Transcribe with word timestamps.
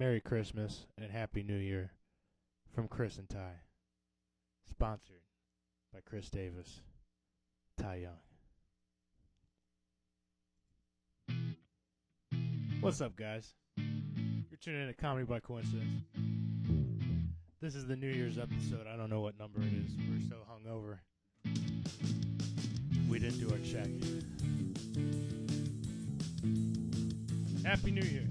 Merry 0.00 0.20
Christmas 0.22 0.86
and 0.96 1.10
Happy 1.10 1.42
New 1.42 1.58
Year 1.58 1.90
from 2.74 2.88
Chris 2.88 3.18
and 3.18 3.28
Ty. 3.28 3.60
Sponsored 4.70 5.20
by 5.92 5.98
Chris 6.06 6.30
Davis, 6.30 6.80
Ty 7.76 8.06
Young. 8.06 8.16
What's 12.80 13.02
up, 13.02 13.14
guys? 13.14 13.52
You're 13.76 14.56
tuning 14.62 14.80
in 14.80 14.86
to 14.86 14.94
Comedy 14.94 15.26
by 15.26 15.38
Coincidence. 15.38 16.06
This 17.60 17.74
is 17.74 17.86
the 17.86 17.94
New 17.94 18.08
Year's 18.08 18.38
episode. 18.38 18.86
I 18.90 18.96
don't 18.96 19.10
know 19.10 19.20
what 19.20 19.38
number 19.38 19.60
it 19.60 19.66
is. 19.66 19.90
We're 20.08 20.30
so 20.30 20.36
hungover. 20.50 21.00
We 23.06 23.18
didn't 23.18 23.38
do 23.38 23.50
our 23.50 23.58
check. 23.58 23.90
Happy 27.66 27.90
New 27.90 28.00
Year. 28.00 28.24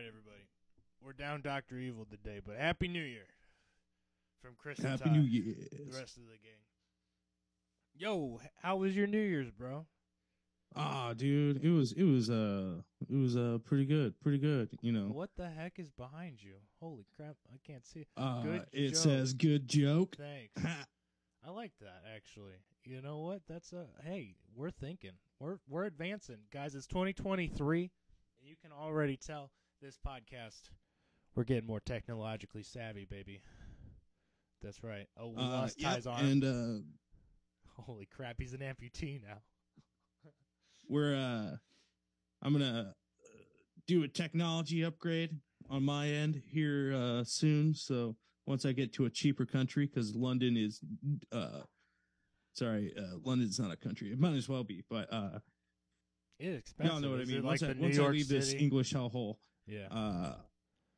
Right, 0.00 0.08
everybody. 0.08 0.48
We're 1.04 1.12
down 1.12 1.42
Doctor 1.42 1.76
Evil 1.78 2.06
today, 2.06 2.40
but 2.44 2.56
Happy 2.56 2.88
New 2.88 3.02
Year 3.02 3.26
from 4.42 4.52
Chris 4.56 4.78
and 4.78 4.88
Happy 4.88 5.04
Ty, 5.10 5.16
New 5.16 5.20
Year. 5.22 5.54
the 5.72 5.98
rest 5.98 6.16
of 6.16 6.22
the 6.24 6.38
gang. 6.42 6.62
Yo, 7.94 8.40
how 8.62 8.76
was 8.76 8.96
your 8.96 9.06
New 9.06 9.20
Year's, 9.20 9.50
bro? 9.50 9.84
Ah, 10.74 11.12
dude, 11.14 11.62
it 11.62 11.68
was 11.68 11.92
it 11.92 12.04
was 12.04 12.30
uh 12.30 12.76
it 13.10 13.14
was 13.14 13.36
uh 13.36 13.58
pretty 13.64 13.84
good, 13.84 14.18
pretty 14.20 14.38
good. 14.38 14.70
You 14.80 14.92
know, 14.92 15.08
What 15.08 15.30
the 15.36 15.50
heck 15.50 15.78
is 15.78 15.90
behind 15.90 16.42
you? 16.42 16.54
Holy 16.80 17.04
crap, 17.14 17.36
I 17.52 17.58
can't 17.66 17.84
see 17.86 18.06
uh, 18.16 18.40
Good 18.42 18.66
it 18.72 18.88
joke. 18.90 18.96
says 18.96 19.34
good 19.34 19.68
joke. 19.68 20.16
Thanks. 20.16 20.64
I 21.44 21.50
like 21.50 21.72
that 21.80 22.04
actually. 22.14 22.54
You 22.84 23.02
know 23.02 23.18
what? 23.18 23.42
That's 23.48 23.72
a 23.74 23.84
hey, 24.02 24.36
we're 24.54 24.70
thinking. 24.70 25.12
We're 25.40 25.58
we're 25.68 25.84
advancing. 25.84 26.38
Guys, 26.52 26.74
it's 26.74 26.86
2023 26.86 27.90
and 28.40 28.48
you 28.48 28.56
can 28.62 28.72
already 28.72 29.16
tell 29.16 29.50
this 29.80 29.98
podcast 30.06 30.68
we're 31.34 31.44
getting 31.44 31.66
more 31.66 31.80
technologically 31.80 32.62
savvy, 32.64 33.04
baby. 33.08 33.40
That's 34.62 34.82
right. 34.82 35.06
Oh, 35.16 35.28
we 35.28 35.36
Uh, 35.36 35.48
lost 35.48 35.80
yep, 35.80 35.94
Ty's 35.94 36.06
arm. 36.06 36.26
and 36.26 36.44
uh, 36.44 37.82
Holy 37.82 38.04
crap, 38.06 38.36
he's 38.38 38.52
an 38.52 38.60
amputee 38.60 39.22
now. 39.22 39.38
we're 40.88 41.14
uh, 41.14 41.56
I'm 42.42 42.52
gonna 42.52 42.88
uh, 42.90 42.92
do 43.86 44.02
a 44.02 44.08
technology 44.08 44.82
upgrade 44.84 45.38
on 45.70 45.84
my 45.84 46.08
end 46.08 46.42
here 46.50 46.92
uh 46.94 47.24
soon. 47.24 47.74
So 47.74 48.16
once 48.46 48.66
I 48.66 48.72
get 48.72 48.92
to 48.94 49.04
a 49.06 49.10
cheaper 49.10 49.46
country, 49.46 49.86
because 49.86 50.14
London 50.16 50.56
is 50.56 50.80
uh, 51.32 51.60
sorry, 52.54 52.92
uh, 52.98 53.16
London's 53.24 53.58
not 53.60 53.70
a 53.72 53.76
country. 53.76 54.10
It 54.12 54.18
might 54.18 54.34
as 54.34 54.48
well 54.48 54.64
be, 54.64 54.82
but 54.90 55.10
uh, 55.12 55.38
It's 56.40 56.58
expensive. 56.58 56.92
y'all 56.92 57.00
know 57.00 57.10
what 57.12 57.20
I 57.20 57.24
mean. 57.24 57.42
Once 57.44 57.62
like 57.62 57.76
I 57.76 57.80
once 57.80 57.98
I 57.98 58.08
leave 58.08 58.28
this 58.28 58.52
English 58.52 58.92
hellhole. 58.92 59.36
Yeah. 59.70 59.86
uh 59.90 60.34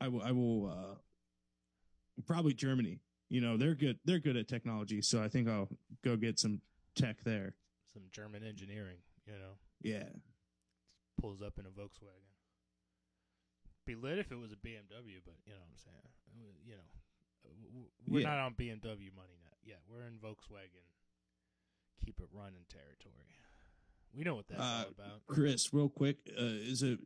I 0.01 0.09
will 0.09 0.23
I 0.23 0.33
will 0.33 0.67
uh 0.71 2.23
probably 2.27 2.55
Germany. 2.55 3.01
You 3.29 3.41
know, 3.41 3.57
they're 3.57 3.75
good 3.75 3.99
they're 4.05 4.19
good 4.19 4.37
at 4.37 4.49
technology, 4.49 5.01
so 5.03 5.23
I 5.23 5.29
think 5.29 5.49
I'll 5.49 5.69
go 6.05 6.17
get 6.17 6.39
some 6.39 6.61
tech 6.97 7.23
there. 7.25 7.55
Some 7.93 8.03
German 8.11 8.43
engineering, 8.43 8.99
you 9.27 9.35
know. 9.35 9.55
Yeah. 9.83 10.09
Pulls 11.21 11.43
up 11.43 11.59
in 11.59 11.67
a 11.67 11.71
Volkswagen. 11.71 12.33
Be 13.87 13.95
lit 13.95 14.19
if 14.19 14.31
it 14.33 14.37
was 14.39 14.53
a 14.53 14.57
BMW, 14.57 15.19
but 15.25 15.35
you 15.45 15.53
know 15.53 15.59
what 15.61 15.71
I'm 15.71 15.77
saying. 15.77 16.09
Was- 16.47 16.67
You 16.67 16.75
know, 16.77 16.89
uh, 17.45 17.89
we're 18.09 18.21
Yeah. 18.21 18.29
not 18.29 18.39
on 18.39 18.55
BMW 18.55 19.11
money 19.15 19.37
net. 19.43 19.59
Yeah, 19.65 19.77
we're 19.89 20.07
in 20.07 20.19
Volkswagen. 20.19 20.87
Keep 22.05 22.21
it 22.21 22.29
running 22.33 22.65
territory. 22.69 23.37
We 24.15 24.25
know 24.25 24.35
what 24.37 24.47
that's 24.49 24.61
Uh, 24.61 24.85
all 24.87 24.91
about. 24.91 25.27
Chris, 25.27 25.73
real 25.73 25.89
quick, 25.89 26.19
uh 26.39 26.43
is 26.43 26.83
it 26.83 27.01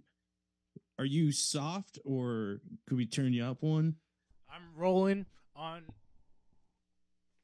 are 0.99 1.05
you 1.05 1.33
soft 1.33 1.99
or 2.05 2.61
could 2.89 2.97
we 2.97 3.07
turn 3.07 3.33
you 3.33 3.45
up 3.45 3.63
one? 3.63 3.97
I'm 4.51 4.63
rolling 4.77 5.27
on. 5.55 5.83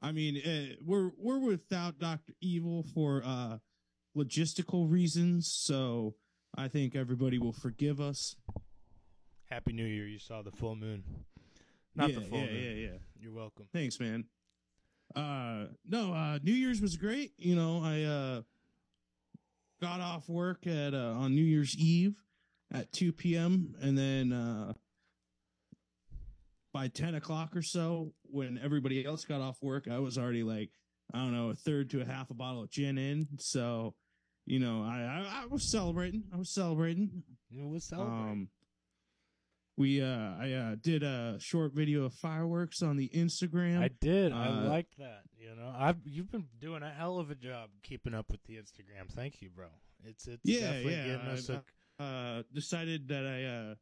I 0.01 0.13
mean, 0.13 0.39
uh, 0.45 0.75
we're 0.85 1.11
we're 1.19 1.39
without 1.39 1.99
Dr. 1.99 2.33
Evil 2.41 2.85
for 2.95 3.23
uh 3.25 3.59
logistical 4.17 4.91
reasons, 4.91 5.53
so 5.53 6.15
I 6.57 6.69
think 6.69 6.97
everybody 6.97 7.39
will 7.39 7.53
forgive 7.53 8.01
us. 8.01 8.37
Happy 9.51 9.73
New 9.73 9.85
Year. 9.85 10.07
You 10.07 10.19
saw 10.19 10.43
the 10.43 10.51
full 10.51 10.75
moon. 10.75 11.05
Not 11.95 12.11
yeah, 12.11 12.19
the 12.19 12.25
full 12.27 12.39
yeah, 12.39 12.47
moon. 12.47 12.62
yeah, 12.62 12.71
yeah. 12.71 12.99
You're 13.21 13.35
welcome. 13.35 13.67
Thanks, 13.73 14.01
man. 14.01 14.25
Uh 15.15 15.67
no, 15.87 16.15
uh 16.15 16.39
New 16.43 16.55
Year's 16.55 16.81
was 16.81 16.97
great. 16.97 17.33
You 17.37 17.55
know, 17.55 17.83
I 17.85 18.03
uh 18.03 18.43
got 19.81 20.01
off 20.01 20.29
work 20.29 20.67
at 20.67 20.95
uh 20.95 21.15
on 21.17 21.35
New 21.35 21.45
Year's 21.45 21.77
Eve 21.77 22.17
at 22.72 22.93
two 22.93 23.12
PM 23.12 23.75
and 23.81 23.97
then 23.97 24.33
uh 24.33 24.72
by 26.72 26.88
ten 26.88 27.15
o'clock 27.15 27.55
or 27.55 27.62
so, 27.62 28.15
when 28.25 28.59
everybody 28.62 29.05
else 29.05 29.25
got 29.25 29.41
off 29.41 29.62
work, 29.62 29.88
I 29.91 29.99
was 29.99 30.16
already 30.16 30.43
like, 30.43 30.71
I 31.12 31.19
don't 31.19 31.32
know, 31.32 31.50
a 31.50 31.55
third 31.55 31.91
to 31.91 32.00
a 32.00 32.05
half 32.05 32.31
a 32.31 32.34
bottle 32.34 32.62
of 32.62 32.71
gin 32.71 32.97
in. 32.97 33.28
So, 33.38 33.94
you 34.47 34.59
know, 34.59 34.82
I 34.82 35.03
I, 35.03 35.43
I 35.43 35.47
was 35.47 35.65
celebrating. 35.71 36.25
I 36.32 36.38
was 36.38 36.49
celebrating. 36.49 37.22
It 37.50 37.69
was 37.69 37.84
celebrating. 37.84 38.31
Um, 38.31 38.49
we 39.77 40.03
uh, 40.03 40.34
I 40.41 40.53
uh, 40.53 40.77
did 40.81 41.03
a 41.03 41.37
short 41.41 41.73
video 41.75 42.05
of 42.05 42.14
fireworks 42.14 42.82
on 42.82 42.97
the 42.97 43.08
Instagram. 43.11 43.82
I 43.82 43.91
did. 44.00 44.32
I 44.32 44.47
uh, 44.47 44.69
liked 44.69 44.97
that. 44.99 45.23
You 45.38 45.55
know, 45.55 45.73
I've 45.76 45.97
you've 46.05 46.31
been 46.31 46.47
doing 46.61 46.82
a 46.82 46.91
hell 46.91 47.19
of 47.19 47.31
a 47.31 47.35
job 47.35 47.70
keeping 47.82 48.14
up 48.14 48.26
with 48.31 48.43
the 48.44 48.55
Instagram. 48.55 49.11
Thank 49.14 49.43
you, 49.43 49.50
bro. 49.55 49.67
It's 50.05 50.26
it's 50.26 50.41
Yeah, 50.44 50.61
definitely 50.61 50.93
yeah, 50.93 51.06
getting 51.06 51.26
us 51.29 51.49
a, 51.49 51.55
I've, 51.55 51.64
uh, 52.02 52.43
decided 52.52 53.08
that 53.08 53.25
I 53.26 53.44
uh, 53.44 53.75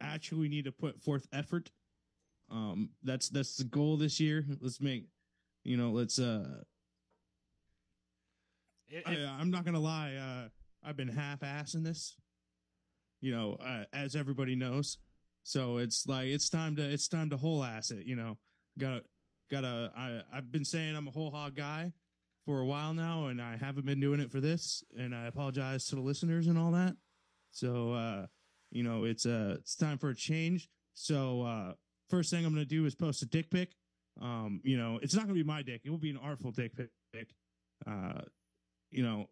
actually 0.00 0.48
need 0.48 0.64
to 0.66 0.72
put 0.72 1.00
forth 1.02 1.26
effort. 1.32 1.70
Um, 2.50 2.90
that's 3.02 3.28
that's 3.28 3.56
the 3.56 3.64
goal 3.64 3.96
this 3.96 4.20
year. 4.20 4.44
Let's 4.60 4.80
make, 4.80 5.06
you 5.64 5.76
know, 5.76 5.90
let's. 5.90 6.18
Uh, 6.18 6.62
I, 9.06 9.12
it- 9.12 9.26
I'm 9.40 9.50
not 9.50 9.64
gonna 9.64 9.80
lie. 9.80 10.14
Uh, 10.14 10.48
I've 10.86 10.96
been 10.96 11.08
half-assing 11.08 11.84
this. 11.84 12.16
You 13.20 13.32
know, 13.32 13.56
uh, 13.64 13.84
as 13.92 14.14
everybody 14.16 14.54
knows. 14.54 14.98
So 15.44 15.78
it's 15.78 16.06
like 16.06 16.26
it's 16.28 16.48
time 16.50 16.76
to 16.76 16.82
it's 16.82 17.08
time 17.08 17.30
to 17.30 17.36
whole 17.36 17.64
ass 17.64 17.90
it. 17.90 18.06
You 18.06 18.16
know, 18.16 18.38
got 18.78 19.02
gotta. 19.50 19.90
I 19.96 20.20
I've 20.32 20.52
been 20.52 20.64
saying 20.64 20.94
I'm 20.94 21.08
a 21.08 21.10
whole 21.10 21.30
hog 21.30 21.54
guy 21.54 21.92
for 22.44 22.60
a 22.60 22.66
while 22.66 22.92
now, 22.92 23.28
and 23.28 23.40
I 23.40 23.56
haven't 23.56 23.86
been 23.86 24.00
doing 24.00 24.20
it 24.20 24.30
for 24.30 24.40
this. 24.40 24.84
And 24.98 25.14
I 25.14 25.26
apologize 25.26 25.86
to 25.86 25.94
the 25.96 26.02
listeners 26.02 26.46
and 26.46 26.58
all 26.58 26.72
that. 26.72 26.94
So 27.54 27.92
uh, 27.92 28.26
you 28.70 28.82
know, 28.82 29.04
it's 29.04 29.24
uh 29.26 29.56
it's 29.60 29.74
time 29.76 29.96
for 29.98 30.10
a 30.10 30.14
change. 30.14 30.68
So 30.94 31.42
uh, 31.42 31.72
first 32.10 32.30
thing 32.30 32.44
I'm 32.44 32.52
gonna 32.52 32.64
do 32.64 32.84
is 32.84 32.94
post 32.94 33.22
a 33.22 33.26
dick 33.26 33.50
pic. 33.50 33.70
Um, 34.20 34.60
you 34.64 34.76
know, 34.76 34.98
it's 35.02 35.14
not 35.14 35.22
gonna 35.22 35.34
be 35.34 35.42
my 35.44 35.62
dick. 35.62 35.80
It 35.84 35.90
will 35.90 35.98
be 35.98 36.10
an 36.10 36.18
artful 36.22 36.50
dick 36.50 36.72
pic. 36.76 37.28
Uh, 37.86 38.20
you 38.90 39.02
know, 39.02 39.28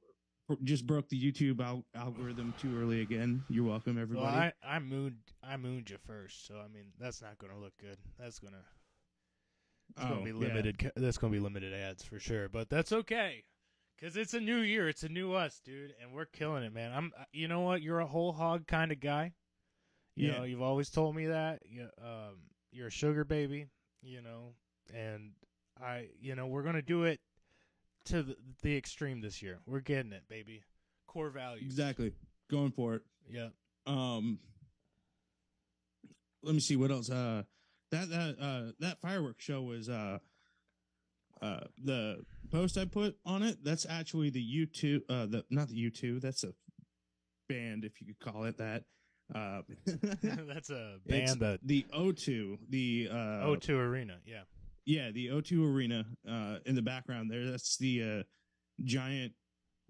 just 0.64 0.86
broke 0.86 1.08
the 1.08 1.20
YouTube 1.20 1.60
al- 1.60 1.84
algorithm 1.94 2.52
too 2.58 2.76
early 2.80 3.00
again. 3.00 3.44
You're 3.48 3.64
welcome, 3.64 3.96
everybody. 3.98 4.26
Well, 4.36 4.50
I 4.64 4.76
I 4.76 4.78
mooned 4.78 5.18
I 5.42 5.56
mooned 5.56 5.90
you 5.90 5.98
first, 6.06 6.46
so 6.46 6.54
I 6.64 6.68
mean 6.68 6.86
that's 6.98 7.20
not 7.22 7.38
going 7.38 7.52
to 7.52 7.58
look 7.58 7.74
good. 7.80 7.98
That's 8.18 8.38
gonna 8.38 8.62
it's 9.96 10.04
gonna 10.06 10.20
Oh, 10.20 10.24
be 10.24 10.32
limited. 10.32 10.78
ca- 10.78 10.90
That's 10.96 11.18
gonna 11.18 11.32
be 11.32 11.40
limited 11.40 11.72
ads 11.74 12.02
for 12.04 12.18
sure, 12.18 12.48
but 12.48 12.68
that's 12.70 12.92
okay. 12.92 13.44
Cause 14.02 14.16
it's 14.16 14.34
a 14.34 14.40
new 14.40 14.58
year, 14.58 14.88
it's 14.88 15.04
a 15.04 15.08
new 15.08 15.32
us, 15.32 15.60
dude, 15.64 15.94
and 16.02 16.12
we're 16.12 16.24
killing 16.24 16.64
it, 16.64 16.74
man. 16.74 16.92
I'm, 16.92 17.12
you 17.32 17.46
know 17.46 17.60
what? 17.60 17.82
You're 17.82 18.00
a 18.00 18.06
whole 18.06 18.32
hog 18.32 18.66
kind 18.66 18.90
of 18.90 18.98
guy. 18.98 19.32
You 20.16 20.28
Yeah. 20.28 20.38
know, 20.38 20.42
you've 20.44 20.60
always 20.62 20.90
told 20.90 21.14
me 21.14 21.26
that. 21.26 21.62
You, 21.68 21.88
um, 22.02 22.40
you're 22.72 22.88
a 22.88 22.90
sugar 22.90 23.24
baby, 23.24 23.68
you 24.02 24.20
know, 24.20 24.54
and 24.92 25.34
I, 25.80 26.08
you 26.20 26.34
know, 26.34 26.48
we're 26.48 26.64
gonna 26.64 26.82
do 26.82 27.04
it 27.04 27.20
to 28.06 28.24
the, 28.24 28.36
the 28.62 28.76
extreme 28.76 29.20
this 29.20 29.40
year. 29.40 29.60
We're 29.66 29.78
getting 29.80 30.12
it, 30.12 30.24
baby. 30.28 30.64
Core 31.06 31.30
values. 31.30 31.64
Exactly. 31.64 32.12
Going 32.50 32.72
for 32.72 32.96
it. 32.96 33.02
Yeah. 33.30 33.50
Um 33.86 34.40
let 36.42 36.54
me 36.54 36.60
see 36.60 36.74
what 36.76 36.90
else. 36.90 37.08
Uh 37.08 37.44
that 37.92 38.08
that 38.10 38.36
uh 38.40 38.72
that 38.80 39.00
fireworks 39.00 39.44
show 39.44 39.62
was 39.62 39.88
uh 39.88 40.18
uh 41.42 41.60
the 41.82 42.24
post 42.50 42.78
I 42.78 42.84
put 42.84 43.16
on 43.26 43.42
it, 43.42 43.58
that's 43.64 43.86
actually 43.88 44.30
the 44.30 44.66
U2 44.66 45.02
uh 45.08 45.26
the 45.26 45.44
not 45.50 45.68
the 45.68 45.90
U2, 45.90 46.20
that's 46.20 46.44
a 46.44 46.52
band 47.48 47.84
if 47.84 48.00
you 48.00 48.06
could 48.14 48.20
call 48.32 48.44
it 48.44 48.56
that. 48.58 48.84
Uh 49.34 49.62
That's 50.22 50.70
a 50.70 50.98
band 51.06 51.40
that 51.40 51.60
the 51.64 51.84
O2, 51.94 52.58
the 52.70 53.08
uh 53.10 53.14
O2 53.46 53.70
Arena. 53.70 54.18
Yeah. 54.26 54.42
yeah, 54.84 55.10
the 55.10 55.28
O2 55.28 55.64
Arena 55.74 56.04
uh 56.28 56.58
in 56.66 56.74
the 56.74 56.82
background 56.82 57.30
there. 57.30 57.50
That's 57.50 57.76
the 57.78 58.02
uh 58.02 58.22
giant, 58.84 59.32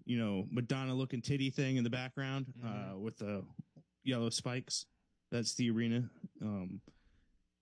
you 0.05 0.17
know, 0.17 0.45
Madonna 0.51 0.93
looking 0.93 1.21
titty 1.21 1.49
thing 1.49 1.75
in 1.77 1.83
the 1.83 1.89
background 1.89 2.47
uh 2.63 2.67
Mhm. 2.93 2.99
with 3.01 3.17
the 3.17 3.43
yellow 4.03 4.29
spikes. 4.29 4.85
That's 5.31 5.55
the 5.55 5.69
arena. 5.71 6.09
Um 6.41 6.81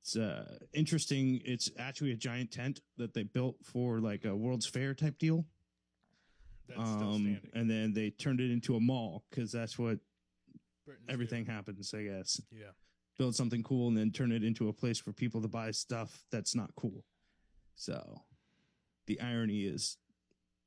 it's 0.01 0.15
uh 0.15 0.57
interesting. 0.73 1.41
It's 1.45 1.69
actually 1.77 2.11
a 2.11 2.15
giant 2.17 2.51
tent 2.51 2.81
that 2.97 3.13
they 3.13 3.23
built 3.23 3.57
for 3.63 3.99
like 3.99 4.25
a 4.25 4.35
World's 4.35 4.65
Fair 4.65 4.93
type 4.93 5.17
deal. 5.19 5.45
That's 6.67 6.89
still 6.89 7.13
Um 7.13 7.21
standing. 7.21 7.49
and 7.53 7.69
then 7.69 7.93
they 7.93 8.09
turned 8.11 8.39
it 8.41 8.51
into 8.51 8.75
a 8.75 8.79
mall 8.79 9.23
cuz 9.31 9.51
that's 9.51 9.77
what 9.77 9.99
Britain's 10.85 11.09
everything 11.09 11.45
happens, 11.45 11.93
I 11.93 12.03
guess. 12.03 12.41
Yeah. 12.51 12.71
Build 13.17 13.35
something 13.35 13.61
cool 13.61 13.87
and 13.89 13.97
then 13.97 14.11
turn 14.11 14.31
it 14.31 14.43
into 14.43 14.69
a 14.69 14.73
place 14.73 14.97
for 14.99 15.13
people 15.13 15.41
to 15.41 15.47
buy 15.47 15.69
stuff 15.71 16.25
that's 16.31 16.55
not 16.55 16.73
cool. 16.75 17.03
So 17.75 18.21
the 19.05 19.19
irony 19.21 19.63
is 19.65 19.97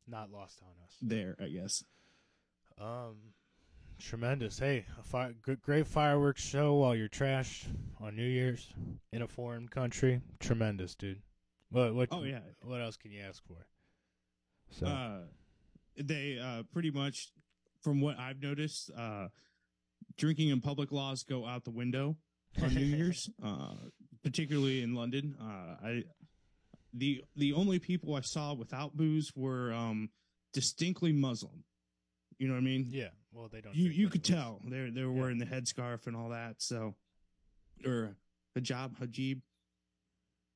Not 0.06 0.30
lost 0.30 0.60
on 0.62 0.74
us. 0.84 0.96
there, 1.02 1.36
I 1.40 1.48
guess. 1.48 1.82
Um, 2.78 3.16
tremendous. 3.98 4.58
Hey, 4.58 4.86
a 4.98 5.02
fi- 5.02 5.32
great 5.62 5.86
fireworks 5.86 6.42
show 6.42 6.74
while 6.74 6.94
you're 6.94 7.08
trashed 7.08 7.64
on 8.00 8.16
New 8.16 8.26
Year's 8.26 8.72
in 9.12 9.22
a 9.22 9.28
foreign 9.28 9.68
country. 9.68 10.20
Tremendous, 10.40 10.94
dude. 10.94 11.22
What? 11.70 11.94
What? 11.94 12.08
Oh 12.12 12.22
yeah. 12.22 12.40
What 12.62 12.80
else 12.80 12.96
can 12.96 13.10
you 13.10 13.22
ask 13.22 13.42
for? 13.46 13.66
So 14.70 14.86
Uh 14.86 15.20
they 15.96 16.38
uh 16.42 16.62
pretty 16.72 16.90
much 16.90 17.30
from 17.82 18.00
what 18.00 18.18
I've 18.18 18.40
noticed, 18.42 18.90
uh 18.96 19.28
drinking 20.16 20.48
in 20.50 20.60
public 20.60 20.92
laws 20.92 21.22
go 21.24 21.46
out 21.46 21.64
the 21.64 21.70
window 21.70 22.16
on 22.62 22.74
New 22.74 22.80
Year's, 22.96 23.28
uh 23.42 23.74
particularly 24.22 24.82
in 24.82 24.94
London. 24.94 25.34
Uh 25.40 25.76
I 25.86 26.02
the 26.92 27.24
the 27.36 27.52
only 27.52 27.78
people 27.78 28.14
I 28.14 28.20
saw 28.20 28.54
without 28.54 28.96
booze 28.96 29.32
were 29.34 29.72
um 29.72 30.10
distinctly 30.52 31.12
Muslim. 31.12 31.64
You 32.38 32.48
know 32.48 32.54
what 32.54 32.60
I 32.60 32.64
mean? 32.64 32.86
yeah. 32.88 33.08
Well, 33.34 33.48
they 33.52 33.60
don't. 33.60 33.74
you 33.74 33.90
you 33.90 34.08
could 34.08 34.22
us. 34.22 34.28
tell 34.28 34.60
they're 34.64 34.90
they 34.90 35.02
were 35.04 35.12
Yeah. 35.12 35.20
wearing 35.20 35.38
the 35.38 35.46
headscarf 35.46 36.06
and 36.06 36.14
all 36.16 36.28
that. 36.30 36.62
So, 36.62 36.94
or 37.84 38.16
hijab, 38.56 38.96
hajib. 38.98 39.40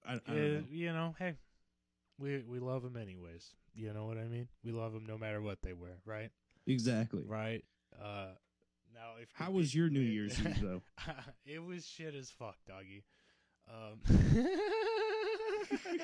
I, 0.07 0.13
I 0.15 0.17
don't 0.27 0.37
Yeah, 0.37 0.49
know. 0.61 0.65
you 0.71 0.93
know, 0.93 1.15
hey, 1.19 1.35
we 2.19 2.39
we 2.47 2.61
love 2.61 2.83
them 2.83 2.97
anyways. 2.97 3.53
You 3.75 3.93
know 3.93 4.07
what 4.07 4.17
I 4.19 4.25
mean? 4.25 4.49
We 4.65 4.73
love 4.73 4.93
them 4.93 5.05
no 5.07 5.19
matter 5.19 5.41
what 5.43 5.59
they 5.63 5.73
wear, 5.73 5.99
right? 6.05 6.31
exactly. 6.67 7.25
Right. 7.27 7.65
Uh, 8.01 8.29
now 8.95 9.13
if 9.21 9.29
How 9.35 9.51
was 9.51 9.75
your 9.75 9.89
New 9.91 10.01
Year's 10.01 10.39
Eve 10.41 10.61
though? 10.61 10.83
it 11.47 11.59
was 11.65 11.87
shit 11.87 12.15
as 12.15 12.31
fuck, 12.31 12.57
doggy. 12.67 13.05
Um, 13.69 14.01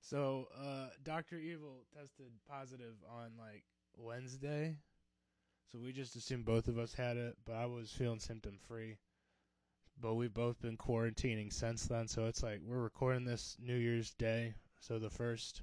so, 0.00 0.48
uh, 0.58 0.88
Doctor 1.02 1.36
Evil 1.36 1.84
tested 1.94 2.32
positive 2.48 2.94
on 3.10 3.32
like 3.38 3.64
Wednesday, 3.98 4.76
so 5.70 5.78
we 5.78 5.92
just 5.92 6.16
assumed 6.16 6.44
both 6.44 6.68
of 6.68 6.78
us 6.78 6.94
had 6.94 7.16
it. 7.16 7.36
But 7.44 7.56
I 7.56 7.66
was 7.66 7.90
feeling 7.90 8.20
symptom 8.20 8.58
free. 8.66 8.96
But 10.00 10.14
we've 10.14 10.32
both 10.32 10.60
been 10.60 10.76
quarantining 10.76 11.52
since 11.52 11.86
then, 11.86 12.06
so 12.06 12.26
it's 12.26 12.42
like 12.42 12.60
we're 12.64 12.78
recording 12.78 13.24
this 13.24 13.56
New 13.60 13.76
Year's 13.76 14.14
Day. 14.14 14.54
So 14.80 14.98
the 14.98 15.10
first, 15.10 15.62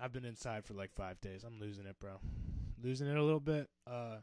I've 0.00 0.12
been 0.12 0.24
inside 0.24 0.64
for 0.64 0.74
like 0.74 0.92
five 0.92 1.20
days. 1.20 1.44
I'm 1.44 1.60
losing 1.60 1.86
it, 1.86 1.98
bro. 2.00 2.18
Losing 2.82 3.06
it 3.06 3.16
a 3.16 3.22
little 3.22 3.40
bit. 3.40 3.68
Uh, 3.86 4.16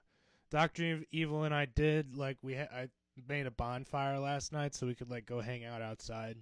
Doctor 0.50 1.01
Evil 1.12 1.45
and 1.45 1.56
I 1.56 1.66
did 1.66 2.18
like 2.18 2.38
we 2.42 2.56
ha- 2.56 2.75
I 2.75 2.89
made 3.28 3.48
a 3.48 3.51
bonfire 3.51 4.19
last 4.19 4.51
night 4.51 4.75
so 4.75 4.86
we 4.86 4.95
could 4.95 5.10
like 5.10 5.25
go 5.25 5.39
hang 5.39 5.63
out 5.63 5.81
outside, 5.81 6.36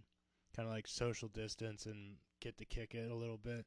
kind 0.55 0.67
of 0.67 0.73
like 0.73 0.87
social 0.87 1.27
distance 1.29 1.85
and 1.85 2.15
get 2.41 2.57
to 2.57 2.65
kick 2.65 2.95
it 2.95 3.11
a 3.11 3.15
little 3.15 3.37
bit, 3.37 3.65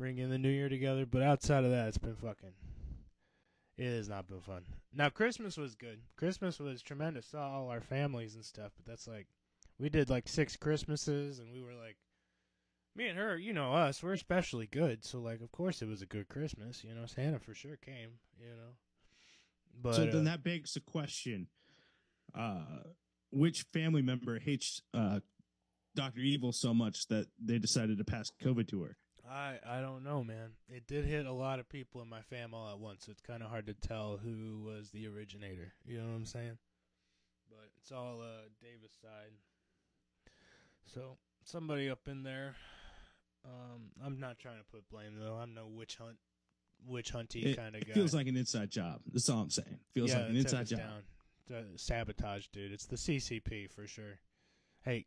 ring 0.00 0.18
in 0.18 0.30
the 0.30 0.38
new 0.38 0.50
year 0.50 0.68
together. 0.68 1.06
But 1.06 1.22
outside 1.22 1.64
of 1.64 1.70
that, 1.70 1.88
it's 1.88 1.98
been 1.98 2.16
fucking. 2.16 2.54
It 3.76 3.90
has 3.90 4.08
not 4.08 4.28
been 4.28 4.40
fun. 4.40 4.62
Now 4.92 5.08
Christmas 5.08 5.56
was 5.56 5.74
good. 5.74 6.00
Christmas 6.16 6.58
was 6.58 6.82
tremendous. 6.82 7.26
Saw 7.26 7.50
all 7.50 7.68
our 7.68 7.80
families 7.80 8.34
and 8.34 8.44
stuff. 8.44 8.72
But 8.76 8.86
that's 8.86 9.06
like, 9.06 9.26
we 9.78 9.88
did 9.88 10.10
like 10.10 10.28
six 10.28 10.56
Christmases 10.56 11.38
and 11.38 11.52
we 11.52 11.62
were 11.62 11.74
like. 11.74 11.96
Me 12.96 13.06
and 13.06 13.16
her, 13.16 13.36
you 13.36 13.52
know 13.52 13.72
us, 13.72 14.02
we're 14.02 14.12
especially 14.12 14.66
good. 14.66 15.04
So 15.04 15.20
like, 15.20 15.40
of 15.40 15.52
course, 15.52 15.80
it 15.80 15.86
was 15.86 16.02
a 16.02 16.06
good 16.06 16.28
Christmas. 16.28 16.82
You 16.82 16.92
know, 16.92 17.06
Santa 17.06 17.38
for 17.38 17.54
sure 17.54 17.76
came. 17.76 18.18
You 18.36 18.48
know, 18.48 18.72
but 19.80 19.94
so 19.94 20.02
uh, 20.02 20.10
then 20.10 20.24
that 20.24 20.42
begs 20.42 20.74
the 20.74 20.80
question: 20.80 21.46
uh, 22.34 22.82
Which 23.30 23.62
family 23.72 24.02
member 24.02 24.38
hates 24.38 24.82
uh, 24.92 25.20
Doctor 25.94 26.20
Evil 26.20 26.52
so 26.52 26.74
much 26.74 27.06
that 27.08 27.26
they 27.42 27.58
decided 27.58 27.98
to 27.98 28.04
pass 28.04 28.32
COVID 28.42 28.68
to 28.68 28.82
her? 28.82 28.96
I 29.30 29.58
I 29.66 29.80
don't 29.80 30.02
know, 30.02 30.24
man. 30.24 30.50
It 30.68 30.86
did 30.86 31.04
hit 31.04 31.26
a 31.26 31.32
lot 31.32 31.60
of 31.60 31.68
people 31.68 32.02
in 32.02 32.08
my 32.08 32.22
fam 32.22 32.52
all 32.52 32.70
at 32.70 32.78
once. 32.78 33.06
So 33.06 33.12
it's 33.12 33.20
kind 33.20 33.42
of 33.42 33.50
hard 33.50 33.66
to 33.66 33.74
tell 33.74 34.18
who 34.22 34.62
was 34.64 34.90
the 34.90 35.06
originator. 35.06 35.72
You 35.86 35.98
know 35.98 36.08
what 36.08 36.16
I'm 36.16 36.26
saying? 36.26 36.58
But 37.48 37.70
it's 37.80 37.92
all 37.92 38.20
uh 38.20 38.48
Davis 38.60 38.92
side. 39.00 39.32
So 40.92 41.18
somebody 41.44 41.88
up 41.88 42.08
in 42.08 42.22
there. 42.22 42.56
Um, 43.44 43.92
I'm 44.04 44.20
not 44.20 44.38
trying 44.38 44.58
to 44.58 44.64
put 44.70 44.88
blame 44.90 45.18
though. 45.18 45.36
I'm 45.36 45.54
no 45.54 45.66
witch 45.66 45.96
hunt, 45.96 46.18
witch 46.86 47.12
hunty 47.12 47.56
kind 47.56 47.74
of 47.74 47.82
it 47.82 47.88
guy. 47.88 47.94
feels 47.94 48.12
like 48.12 48.26
an 48.26 48.36
inside 48.36 48.70
job. 48.70 49.00
That's 49.10 49.28
all 49.28 49.40
I'm 49.40 49.50
saying. 49.50 49.78
Feels 49.94 50.10
yeah, 50.10 50.18
like 50.18 50.30
an 50.30 50.36
inside 50.36 50.66
job. 50.66 50.78
down. 50.80 51.02
The 51.46 51.64
sabotage, 51.76 52.48
dude. 52.52 52.72
It's 52.72 52.86
the 52.86 52.96
CCP 52.96 53.70
for 53.70 53.86
sure. 53.86 54.20
Hey, 54.82 55.06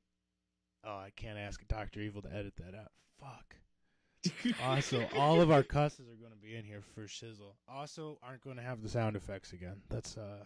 oh, 0.83 0.89
I 0.95 1.11
can't 1.15 1.37
ask 1.37 1.65
Doctor 1.67 1.99
Evil 2.01 2.21
to 2.23 2.33
edit 2.33 2.53
that 2.57 2.75
out. 2.75 2.91
Fuck. 3.19 3.55
Also, 4.63 5.05
all 5.17 5.41
of 5.41 5.51
our 5.51 5.63
cusses 5.63 6.01
are 6.07 6.15
going 6.19 6.31
to 6.31 6.37
be 6.41 6.55
in 6.55 6.63
here 6.65 6.81
for 6.93 7.01
shizzle. 7.03 7.53
Also, 7.67 8.19
aren't 8.23 8.43
going 8.43 8.57
to 8.57 8.63
have 8.63 8.81
the 8.81 8.89
sound 8.89 9.15
effects 9.15 9.53
again. 9.53 9.81
That's 9.89 10.17
uh, 10.17 10.45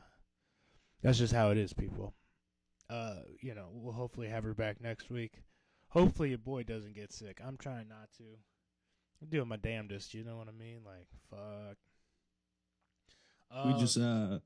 that's 1.01 1.17
just 1.17 1.34
how 1.34 1.51
it 1.51 1.57
is, 1.57 1.74
people. 1.74 2.13
Uh, 2.89 3.15
you 3.41 3.53
know, 3.53 3.67
we'll 3.72 3.93
hopefully 3.93 4.29
have 4.29 4.43
her 4.43 4.53
back 4.53 4.81
next 4.81 5.10
week. 5.10 5.41
Hopefully, 5.89 6.29
your 6.29 6.38
boy 6.38 6.63
doesn't 6.63 6.96
get 6.96 7.12
sick. 7.12 7.39
I'm 7.46 7.57
trying 7.57 7.88
not 7.88 8.10
to. 8.17 8.24
I'm 9.22 9.29
doing 9.29 9.48
my 9.48 9.57
damnedest. 9.57 10.13
You 10.13 10.24
know 10.24 10.38
what 10.38 10.48
I 10.48 10.51
mean? 10.51 10.79
Like, 10.86 11.07
fuck. 11.29 11.77
we 13.65 13.74
Um, 13.74 13.79
just 13.79 13.98
uh, 13.98 14.39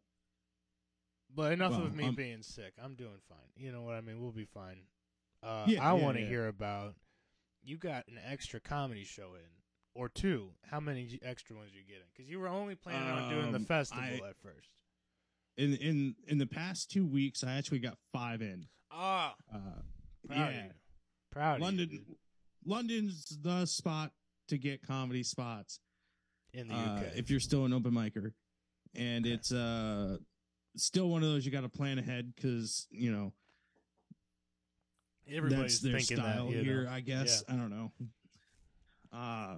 but 1.34 1.52
enough 1.54 1.72
well, 1.72 1.84
of 1.86 1.96
me 1.96 2.06
um, 2.08 2.16
being 2.16 2.42
sick. 2.42 2.74
I'm 2.82 2.96
doing 2.96 3.20
fine. 3.30 3.38
You 3.56 3.72
know 3.72 3.82
what 3.82 3.96
I 3.96 4.02
mean? 4.02 4.22
We'll 4.22 4.32
be 4.32 4.46
fine. 4.46 4.78
Uh, 5.44 5.66
Yeah, 5.68 5.84
I 5.84 5.96
yeah, 5.96 6.04
want 6.04 6.18
to 6.18 6.24
yeah. 6.24 6.30
hear 6.30 6.48
about. 6.48 6.96
You 7.64 7.78
got 7.78 8.08
an 8.08 8.18
extra 8.26 8.60
comedy 8.60 9.04
show 9.04 9.36
in, 9.36 9.50
or 9.94 10.10
two. 10.10 10.50
How 10.70 10.80
many 10.80 11.20
extra 11.22 11.56
ones 11.56 11.72
are 11.74 11.78
you 11.78 11.84
getting? 11.86 12.08
Because 12.16 12.30
you 12.30 12.40
were 12.40 12.48
only 12.48 12.76
planning 12.76 13.08
on 13.10 13.30
doing 13.30 13.52
the 13.52 13.58
Um, 13.60 13.66
festival 13.66 14.04
I- 14.04 14.30
at 14.30 14.38
first. 14.38 14.70
in 15.58 15.76
in 15.76 16.16
in 16.28 16.38
the 16.38 16.48
past 16.48 16.90
two 16.90 17.06
weeks, 17.06 17.44
I 17.44 17.54
actually 17.58 17.80
got 17.80 17.98
five 18.12 18.42
in. 18.42 18.68
Ah, 18.90 19.36
Uh, 19.52 19.82
proud 20.28 20.54
yeah. 20.54 20.72
Proud 21.30 21.56
of 21.56 21.62
London, 21.62 21.90
you. 21.92 22.18
London's 22.66 23.26
the 23.42 23.66
spot 23.66 24.14
to 24.48 24.58
get 24.58 24.82
comedy 24.82 25.24
spots. 25.24 25.80
in 26.54 26.68
the 26.68 26.74
uh, 26.74 27.00
UK. 27.00 27.16
if 27.18 27.30
you're 27.30 27.40
still 27.40 27.64
an 27.66 27.72
open 27.72 27.94
micer, 27.94 28.34
and 28.94 29.26
Okay. 29.26 29.34
it's 29.34 29.52
uh 29.54 30.18
still 30.76 31.10
one 31.10 31.24
of 31.24 31.30
those 31.30 31.46
you 31.46 31.52
got 31.52 31.62
to 31.62 31.70
plan 31.70 31.98
ahead 32.00 32.34
because 32.36 32.88
you 32.92 33.10
know 33.12 33.34
Everybody's 35.30 35.80
that's 35.80 35.82
their 35.82 36.00
thinking 36.00 36.18
style 36.18 36.48
that 36.48 36.64
here. 36.64 36.84
know? 36.84 36.92
I 36.92 37.00
guess 37.00 37.44
I 37.48 37.54
don't 37.54 37.70
know. 37.70 37.92
Uh 39.14 39.58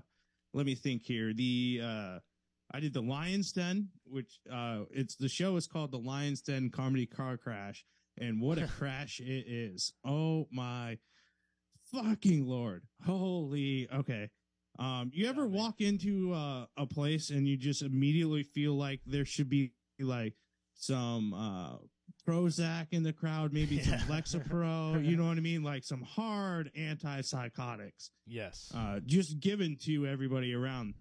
let 0.53 0.65
me 0.65 0.75
think 0.75 1.03
here. 1.03 1.34
The 1.34 1.82
uh 1.84 2.20
I 2.72 2.79
did 2.79 2.93
the 2.93 3.01
Lions 3.01 3.51
Den, 3.51 3.89
which 4.05 4.39
uh 4.51 4.82
it's 4.91 5.15
the 5.15 5.29
show 5.29 5.55
is 5.58 5.67
called 5.67 5.91
the 5.91 6.00
Lions 6.00 6.41
Den 6.41 6.70
Comedy 6.70 7.05
Car 7.05 7.38
Crash, 7.38 7.86
and 8.17 8.41
what 8.41 8.58
a 8.58 8.67
crash 8.77 9.20
it 9.20 9.46
is! 9.48 9.93
Oh 10.05 10.48
my 10.51 10.98
fucking 11.91 12.48
lord! 12.48 12.84
Holy 13.05 13.88
okay. 13.93 14.29
Um, 14.79 15.12
you 15.13 15.29
ever 15.29 15.48
me. 15.48 15.55
walk 15.55 15.82
into 15.82 16.34
uh, 16.34 16.65
a 16.77 16.88
place 16.88 17.29
and 17.29 17.48
you 17.48 17.58
just 17.58 17.84
immediately 17.84 18.41
feel 18.41 18.74
like 18.74 19.01
there 19.05 19.25
should 19.25 19.48
be 19.48 19.74
like 20.00 20.34
some 20.74 21.34
uh 21.34 21.77
Prozac 22.27 22.88
in 22.92 23.03
the 23.03 23.13
crowd, 23.13 23.51
maybe 23.53 23.80
some 23.82 23.94
Yeah. 23.94 24.00
Lexapro, 24.08 25.03
you 25.06 25.18
know 25.18 25.27
what 25.27 25.38
I 25.38 25.42
mean? 25.42 25.63
Like 25.63 25.84
some 25.84 26.01
hard 26.01 26.72
antipsychotics, 26.77 28.10
Yes. 28.25 28.72
uh, 28.75 29.00
just 29.06 29.39
given 29.39 29.75
to 29.84 30.08
everybody 30.08 30.53
around, 30.53 30.94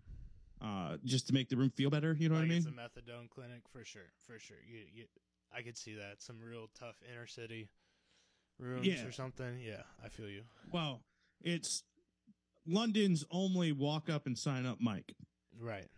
uh, 0.61 0.97
just 1.05 1.26
to 1.29 1.35
make 1.35 1.49
the 1.49 1.57
room 1.57 1.71
feel 1.71 1.91
better. 1.91 2.12
You 2.12 2.29
know 2.29 2.37
like 2.37 2.49
what 2.49 2.52
I 2.55 2.57
It's 2.57 2.67
mean? 2.67 2.79
a 2.79 2.83
methadone 2.83 3.31
clinic 3.31 3.62
for 3.73 3.85
sure, 3.85 4.12
for 4.26 4.38
sure. 4.38 4.57
You, 4.67 4.81
you, 4.93 5.05
I 5.55 5.62
could 5.62 5.76
see 5.76 5.95
that. 5.95 6.23
Some 6.23 6.41
real 6.41 6.69
tough 6.79 6.97
inner 7.11 7.26
city 7.26 7.69
rooms 8.59 8.87
Yeah. 8.87 9.05
or 9.05 9.12
something. 9.12 9.61
Yeah, 9.61 9.83
I 10.05 10.09
feel 10.09 10.29
you. 10.29 10.43
Well, 10.73 11.02
it's 11.43 11.85
London's 12.67 13.25
only 13.31 13.73
walk 13.73 14.09
up 14.11 14.26
and 14.26 14.38
sign 14.38 14.67
up 14.67 14.79
mic. 14.81 15.14
Right. 15.59 15.88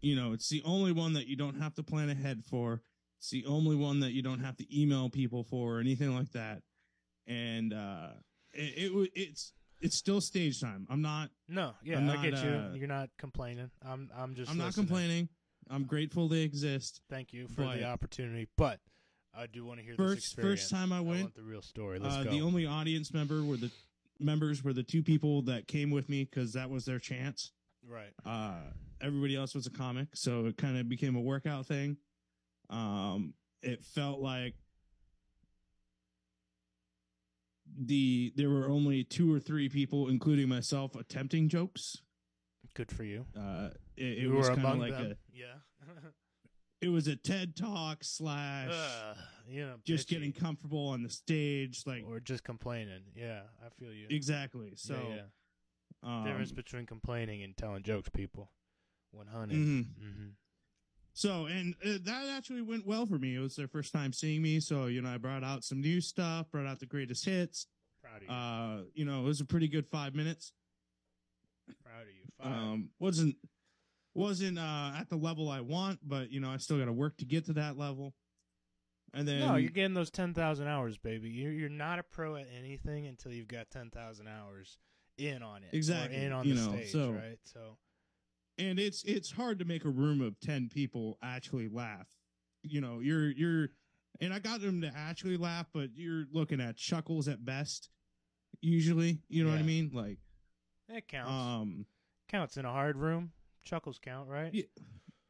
You 0.00 0.16
know, 0.16 0.32
it's 0.32 0.48
the 0.48 0.62
only 0.64 0.92
one 0.92 1.14
that 1.14 1.26
you 1.26 1.36
don't 1.36 1.60
have 1.60 1.74
to 1.74 1.82
plan 1.82 2.10
ahead 2.10 2.44
for. 2.44 2.82
It's 3.24 3.30
the 3.30 3.46
only 3.46 3.74
one 3.74 4.00
that 4.00 4.12
you 4.12 4.20
don't 4.20 4.40
have 4.40 4.54
to 4.58 4.66
email 4.82 5.08
people 5.08 5.44
for 5.44 5.76
or 5.76 5.80
anything 5.80 6.14
like 6.14 6.30
that. 6.32 6.60
And 7.26 7.72
uh, 7.72 8.08
it, 8.52 8.92
it 8.92 9.10
it's 9.14 9.52
it's 9.80 9.96
still 9.96 10.20
stage 10.20 10.60
time. 10.60 10.86
I'm 10.90 11.00
not 11.00 11.30
No, 11.48 11.72
yeah, 11.82 11.96
I'm 11.96 12.10
I 12.10 12.16
get 12.22 12.34
you. 12.44 12.50
uh, 12.50 12.74
You're 12.74 12.86
not 12.86 13.08
complaining. 13.18 13.70
I'm, 13.82 14.10
I'm 14.14 14.34
just. 14.34 14.50
I'm 14.50 14.58
not 14.58 14.66
listening. 14.66 14.86
complaining. 14.88 15.28
I'm 15.70 15.84
grateful 15.84 16.28
they 16.28 16.42
exist. 16.42 17.00
Thank 17.08 17.32
you 17.32 17.48
for 17.48 17.62
But- 17.62 17.78
the 17.78 17.84
opportunity, 17.84 18.46
but 18.58 18.80
I 19.34 19.46
do 19.46 19.64
want 19.64 19.78
to 19.78 19.84
hear 19.86 19.94
this 19.96 20.06
First 20.06 20.18
experience. 20.26 20.60
first 20.60 20.70
time 20.70 20.92
I 20.92 20.98
I 20.98 21.00
went, 21.00 21.22
want 21.22 21.34
the 21.34 21.42
real 21.44 21.62
story. 21.62 21.98
Let's 22.00 22.16
uh, 22.16 22.24
go. 22.24 22.30
the 22.30 22.42
only 22.42 22.66
audience 22.66 23.14
member 23.14 23.42
were 23.42 23.56
the 23.56 23.70
members 24.20 24.62
were 24.62 24.74
the 24.74 24.82
two 24.82 25.02
people 25.02 25.40
that 25.42 25.66
came 25.66 25.90
with 25.90 26.10
me 26.10 26.24
because 26.24 26.52
that 26.52 26.68
was 26.68 26.84
their 26.84 26.98
chance. 26.98 27.52
right. 27.88 28.12
Uh, 28.26 28.60
everybody 29.00 29.34
else 29.34 29.54
was 29.54 29.66
a 29.66 29.70
comic, 29.70 30.08
so 30.14 30.44
it 30.44 30.58
kind 30.58 30.76
of 30.76 30.90
became 30.90 31.16
a 31.16 31.20
workout 31.22 31.64
thing. 31.64 31.96
Um, 32.70 33.34
it 33.62 33.84
felt 33.84 34.20
like 34.20 34.54
the 37.76 38.32
there 38.36 38.50
were 38.50 38.68
only 38.68 39.04
two 39.04 39.32
or 39.32 39.40
three 39.40 39.68
people, 39.68 40.08
including 40.08 40.48
myself, 40.48 40.94
attempting 40.94 41.48
jokes. 41.48 41.98
Good 42.74 42.90
for 42.90 43.04
you. 43.04 43.26
Uh, 43.36 43.70
it, 43.96 44.04
it 44.04 44.18
you 44.18 44.32
was 44.32 44.48
kind 44.48 44.64
of 44.66 44.78
like 44.78 44.92
them. 44.92 45.12
a 45.12 45.16
yeah. 45.32 45.54
it 46.80 46.88
was 46.88 47.06
a 47.08 47.16
TED 47.16 47.56
talk 47.56 47.98
slash 48.02 48.70
Ugh, 48.72 49.16
you 49.48 49.66
know, 49.66 49.74
just 49.84 50.06
bitchy. 50.08 50.10
getting 50.10 50.32
comfortable 50.32 50.88
on 50.88 51.02
the 51.02 51.10
stage, 51.10 51.82
like 51.86 52.04
or 52.08 52.20
just 52.20 52.44
complaining. 52.44 53.02
Yeah, 53.14 53.40
I 53.64 53.68
feel 53.78 53.92
you. 53.92 54.06
exactly. 54.10 54.72
So 54.76 54.94
yeah, 55.08 55.14
yeah. 56.02 56.18
um, 56.18 56.24
difference 56.24 56.52
between 56.52 56.86
complaining 56.86 57.42
and 57.42 57.56
telling 57.56 57.82
jokes, 57.82 58.08
people. 58.08 58.50
One 59.12 59.26
hundred. 59.28 59.56
mhm. 59.56 59.84
Mm-hmm. 60.02 60.28
So, 61.16 61.46
and 61.46 61.74
uh, 61.84 61.98
that 62.04 62.26
actually 62.36 62.62
went 62.62 62.84
well 62.86 63.06
for 63.06 63.18
me. 63.18 63.36
It 63.36 63.38
was 63.38 63.54
their 63.54 63.68
first 63.68 63.92
time 63.92 64.12
seeing 64.12 64.42
me. 64.42 64.58
So, 64.60 64.86
you 64.86 65.00
know, 65.00 65.08
I 65.10 65.16
brought 65.16 65.44
out 65.44 65.62
some 65.62 65.80
new 65.80 66.00
stuff, 66.00 66.50
brought 66.50 66.66
out 66.66 66.80
the 66.80 66.86
greatest 66.86 67.24
hits. 67.24 67.66
Proud 68.02 68.16
of 68.16 68.22
you. 68.24 68.28
Uh, 68.34 68.82
you 68.94 69.04
know, 69.04 69.20
it 69.20 69.24
was 69.24 69.40
a 69.40 69.44
pretty 69.44 69.68
good 69.68 69.86
five 69.86 70.14
minutes. 70.14 70.52
Proud 71.84 72.02
of 72.02 72.08
you. 72.08 72.24
Five. 72.42 72.52
Um, 72.52 72.88
wasn't, 72.98 73.36
wasn't, 74.14 74.58
uh, 74.58 74.92
at 74.98 75.08
the 75.08 75.16
level 75.16 75.48
I 75.48 75.60
want, 75.60 76.00
but, 76.02 76.30
you 76.32 76.40
know, 76.40 76.50
I 76.50 76.56
still 76.56 76.78
got 76.78 76.86
to 76.86 76.92
work 76.92 77.16
to 77.18 77.24
get 77.24 77.46
to 77.46 77.52
that 77.54 77.78
level. 77.78 78.12
And 79.16 79.28
then, 79.28 79.38
no, 79.38 79.54
you're 79.54 79.70
getting 79.70 79.94
those 79.94 80.10
ten 80.10 80.34
thousand 80.34 80.66
hours, 80.66 80.98
baby. 80.98 81.30
You're 81.30 81.52
you're 81.52 81.68
not 81.68 82.00
a 82.00 82.02
pro 82.02 82.34
at 82.34 82.48
anything 82.58 83.06
until 83.06 83.30
you've 83.30 83.46
got 83.46 83.70
ten 83.70 83.88
thousand 83.90 84.26
hours 84.26 84.76
in 85.16 85.40
on 85.40 85.62
it. 85.62 85.66
or 85.72 85.76
Exactly, 85.76 86.16
in 86.16 86.32
on 86.32 86.44
you 86.48 86.54
the 86.56 86.60
know, 86.60 86.72
stage, 86.78 86.90
so- 86.90 87.12
right? 87.12 87.38
So 87.44 87.76
and 88.58 88.78
it's, 88.78 89.02
it's 89.04 89.30
hard 89.32 89.58
to 89.60 89.64
make 89.64 89.84
a 89.84 89.90
room 89.90 90.20
of 90.20 90.38
10 90.40 90.68
people 90.72 91.18
actually 91.22 91.68
laugh. 91.68 92.06
You 92.62 92.80
know, 92.80 93.00
you're, 93.00 93.30
you're, 93.30 93.68
and 94.20 94.32
I 94.32 94.38
got 94.38 94.60
them 94.60 94.80
to 94.82 94.92
actually 94.96 95.36
laugh, 95.36 95.66
but 95.72 95.90
you're 95.94 96.24
looking 96.32 96.60
at 96.60 96.76
chuckles 96.76 97.28
at 97.28 97.44
best, 97.44 97.90
usually. 98.60 99.18
You 99.28 99.44
know 99.44 99.50
what 99.50 99.58
I 99.58 99.62
mean? 99.62 99.90
Like, 99.92 100.18
it 100.88 101.08
counts. 101.08 101.30
um, 101.30 101.86
counts 102.28 102.56
in 102.56 102.64
a 102.64 102.70
hard 102.72 102.96
room. 102.96 103.32
Chuckles 103.64 103.98
count, 104.02 104.28
right? 104.28 104.50
Yeah. 104.52 104.62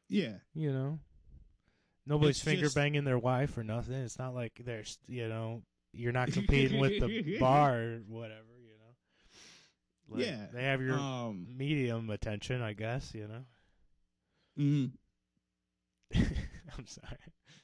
yeah. 0.09 0.33
You 0.53 0.71
know, 0.71 0.99
nobody's 2.05 2.37
It's 2.37 2.45
finger 2.45 2.63
just- 2.65 2.75
banging 2.75 3.03
their 3.05 3.19
wife 3.19 3.57
or 3.57 3.63
nothing. 3.63 3.95
It's 3.95 4.19
not 4.19 4.35
like 4.35 4.61
there's, 4.63 4.97
you 5.07 5.27
know, 5.27 5.63
you're 5.93 6.11
not 6.11 6.31
competing 6.31 6.79
with 6.79 6.99
the 7.01 7.37
bar 7.39 7.77
or 7.79 8.01
whatever. 8.07 8.41
Like, 10.09 10.25
Yeah, 10.25 10.45
They 10.53 10.63
have 10.63 10.81
your 10.81 10.97
Um, 10.99 11.47
medium 11.57 12.09
attention, 12.09 12.61
I 12.61 12.73
guess. 12.73 13.13
You 13.13 13.27
know. 13.27 13.45
mhm. 14.59 14.91
I'm 16.77 16.85
sorry. 16.87 17.17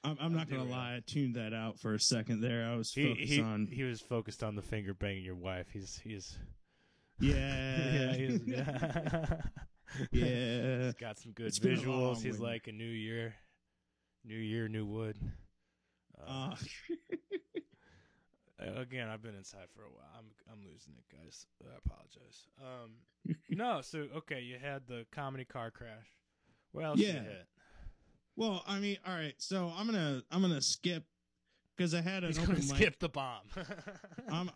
I'm, 0.04 0.18
I'm 0.20 0.34
not 0.34 0.50
gonna 0.50 0.64
derailed. 0.64 0.70
lie. 0.70 0.96
I 0.96 1.02
tuned 1.06 1.36
that 1.36 1.54
out 1.54 1.80
for 1.80 1.94
a 1.94 2.00
second 2.00 2.42
there. 2.42 2.66
I 2.68 2.76
was 2.76 2.92
He 2.92 3.08
focused 3.10 3.32
he, 3.34 3.42
on 3.42 3.68
he 3.72 3.84
was 3.84 4.02
focused 4.02 4.44
on 4.44 4.56
the 4.56 4.62
finger 4.64 4.94
banging 4.96 5.24
your 5.24 5.36
wife. 5.36 5.68
He's 5.72 6.00
he's 6.04 6.38
yeah, 7.20 8.14
he's, 8.16 8.42
yeah. 8.48 9.42
yeah. 10.12 10.84
He's 10.86 10.94
got 10.96 11.20
some 11.20 11.34
good 11.34 11.48
It's 11.48 11.60
been 11.60 11.78
a 11.78 11.82
long 11.92 12.16
visuals. 12.16 12.24
He's 12.24 12.40
winter. 12.40 12.44
like 12.44 12.68
a 12.68 12.72
new 12.72 12.84
year, 12.84 13.36
new 14.26 14.36
year, 14.38 14.68
new 14.68 14.86
wood. 14.88 15.18
Uh, 16.28 16.56
Uh, 16.56 16.56
again, 18.62 19.08
I've 19.10 19.22
been 19.22 19.36
inside 19.36 19.68
for 19.76 19.82
a 19.84 19.90
while. 19.90 20.10
I'm 20.18 20.26
I'm 20.52 20.60
losing 20.66 20.94
it, 20.98 21.06
guys. 21.12 21.46
I 21.64 21.78
apologize. 21.86 22.48
Um, 22.62 23.36
no, 23.50 23.82
so 23.82 24.08
okay, 24.18 24.42
you 24.42 24.58
had 24.62 24.84
the 24.88 25.06
comedy 25.12 25.46
car 25.46 25.72
crash. 25.72 26.08
What 26.72 26.86
else 26.86 27.00
you 27.00 27.08
Yeah. 27.08 27.24
hit? 27.24 27.48
well, 28.36 28.64
I 28.68 28.80
mean, 28.80 28.98
all 29.06 29.14
right. 29.14 29.36
So 29.38 29.72
I'm 29.76 29.86
gonna 29.86 30.22
I'm 30.32 30.42
gonna 30.42 30.62
skip 30.62 31.04
because 31.76 31.94
I 31.94 32.02
had 32.02 32.24
an 32.24 32.30
He's 32.30 32.40
open 32.40 32.56
mic. 32.56 32.64
skip 32.66 33.00
the 33.00 33.10
bomb. 33.10 33.44
I'm 34.32 34.50
uh, 34.50 34.52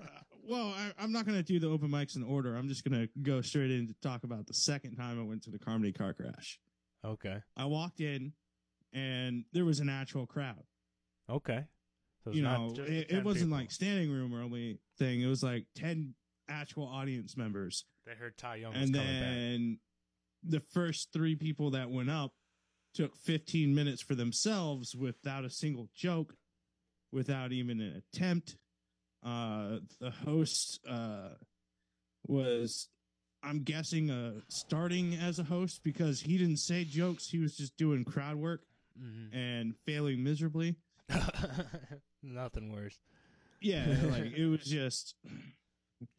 well. 0.47 0.67
I, 0.75 0.91
I'm 1.00 1.12
not 1.12 1.25
gonna 1.25 1.43
do 1.43 1.59
the 1.59 1.67
open 1.69 1.89
mics 1.89 2.15
in 2.15 2.24
order. 2.24 2.55
I'm 2.55 2.67
just 2.67 2.83
gonna 2.83 3.07
go 3.21 3.41
straight 3.41 3.71
in 3.71 3.88
to 3.88 3.93
talk 4.01 4.24
about 4.24 4.47
the 4.47 4.53
second 4.53 4.95
time 4.95 5.19
I 5.19 5.24
went 5.24 5.43
to 5.43 5.50
the 5.51 5.59
comedy 5.59 5.91
car 5.91 6.13
crash. 6.13 6.59
okay, 7.03 7.38
I 7.57 7.65
walked 7.65 8.00
in, 8.01 8.33
and 8.93 9.45
there 9.53 9.65
was 9.65 9.79
an 9.79 9.89
actual 9.89 10.25
crowd. 10.25 10.63
okay. 11.29 11.65
So 12.25 12.32
you 12.32 12.41
know, 12.41 12.74
it, 12.77 13.12
it 13.12 13.24
wasn't 13.24 13.46
people. 13.46 13.58
like 13.60 13.72
standing 13.72 14.12
room 14.12 14.34
only 14.34 14.79
thing. 14.98 15.22
It 15.22 15.27
was 15.27 15.44
like 15.44 15.65
ten 15.75 16.15
actual 16.50 16.88
audience 16.88 17.38
members, 17.38 17.86
they 18.05 18.13
heard 18.15 18.38
Ty 18.38 18.55
Young 18.58 18.74
was 18.74 18.82
and 18.84 18.94
coming 18.96 19.08
back. 19.08 19.22
then 19.32 19.79
the 20.44 20.60
first 20.60 21.13
three 21.13 21.36
people 21.36 21.72
that 21.72 21.89
went 21.89 22.10
up 22.10 22.34
took 22.94 23.15
15 23.17 23.74
minutes 23.75 24.01
for 24.01 24.15
themselves 24.15 24.96
without 24.96 25.44
a 25.46 25.50
single 25.50 25.89
joke, 25.96 26.36
without 27.12 27.51
even 27.51 27.79
an 27.82 28.01
attempt. 28.13 28.58
Uh, 29.24 29.79
the 30.00 30.12
host 30.12 30.79
uh, 30.88 31.29
was, 32.27 32.89
I'm 33.44 33.63
guessing, 33.63 34.10
uh, 34.12 34.39
starting 34.50 35.15
as 35.15 35.39
a 35.39 35.44
host 35.44 35.82
because 35.84 36.22
he 36.22 36.38
didn't 36.38 36.58
say 36.58 36.84
jokes. 36.86 37.27
He 37.27 37.39
was 37.39 37.58
just 37.58 37.75
doing 37.77 38.03
crowd 38.05 38.36
work 38.38 38.62
Mhm. 39.00 39.34
and 39.34 39.75
failing 39.86 40.24
miserably. 40.24 40.75
Nothing 42.34 42.72
worse. 42.72 42.98
Yeah, 43.62 43.86
like 44.12 44.34
it 44.36 44.46
was 44.48 44.62
just, 44.65 45.15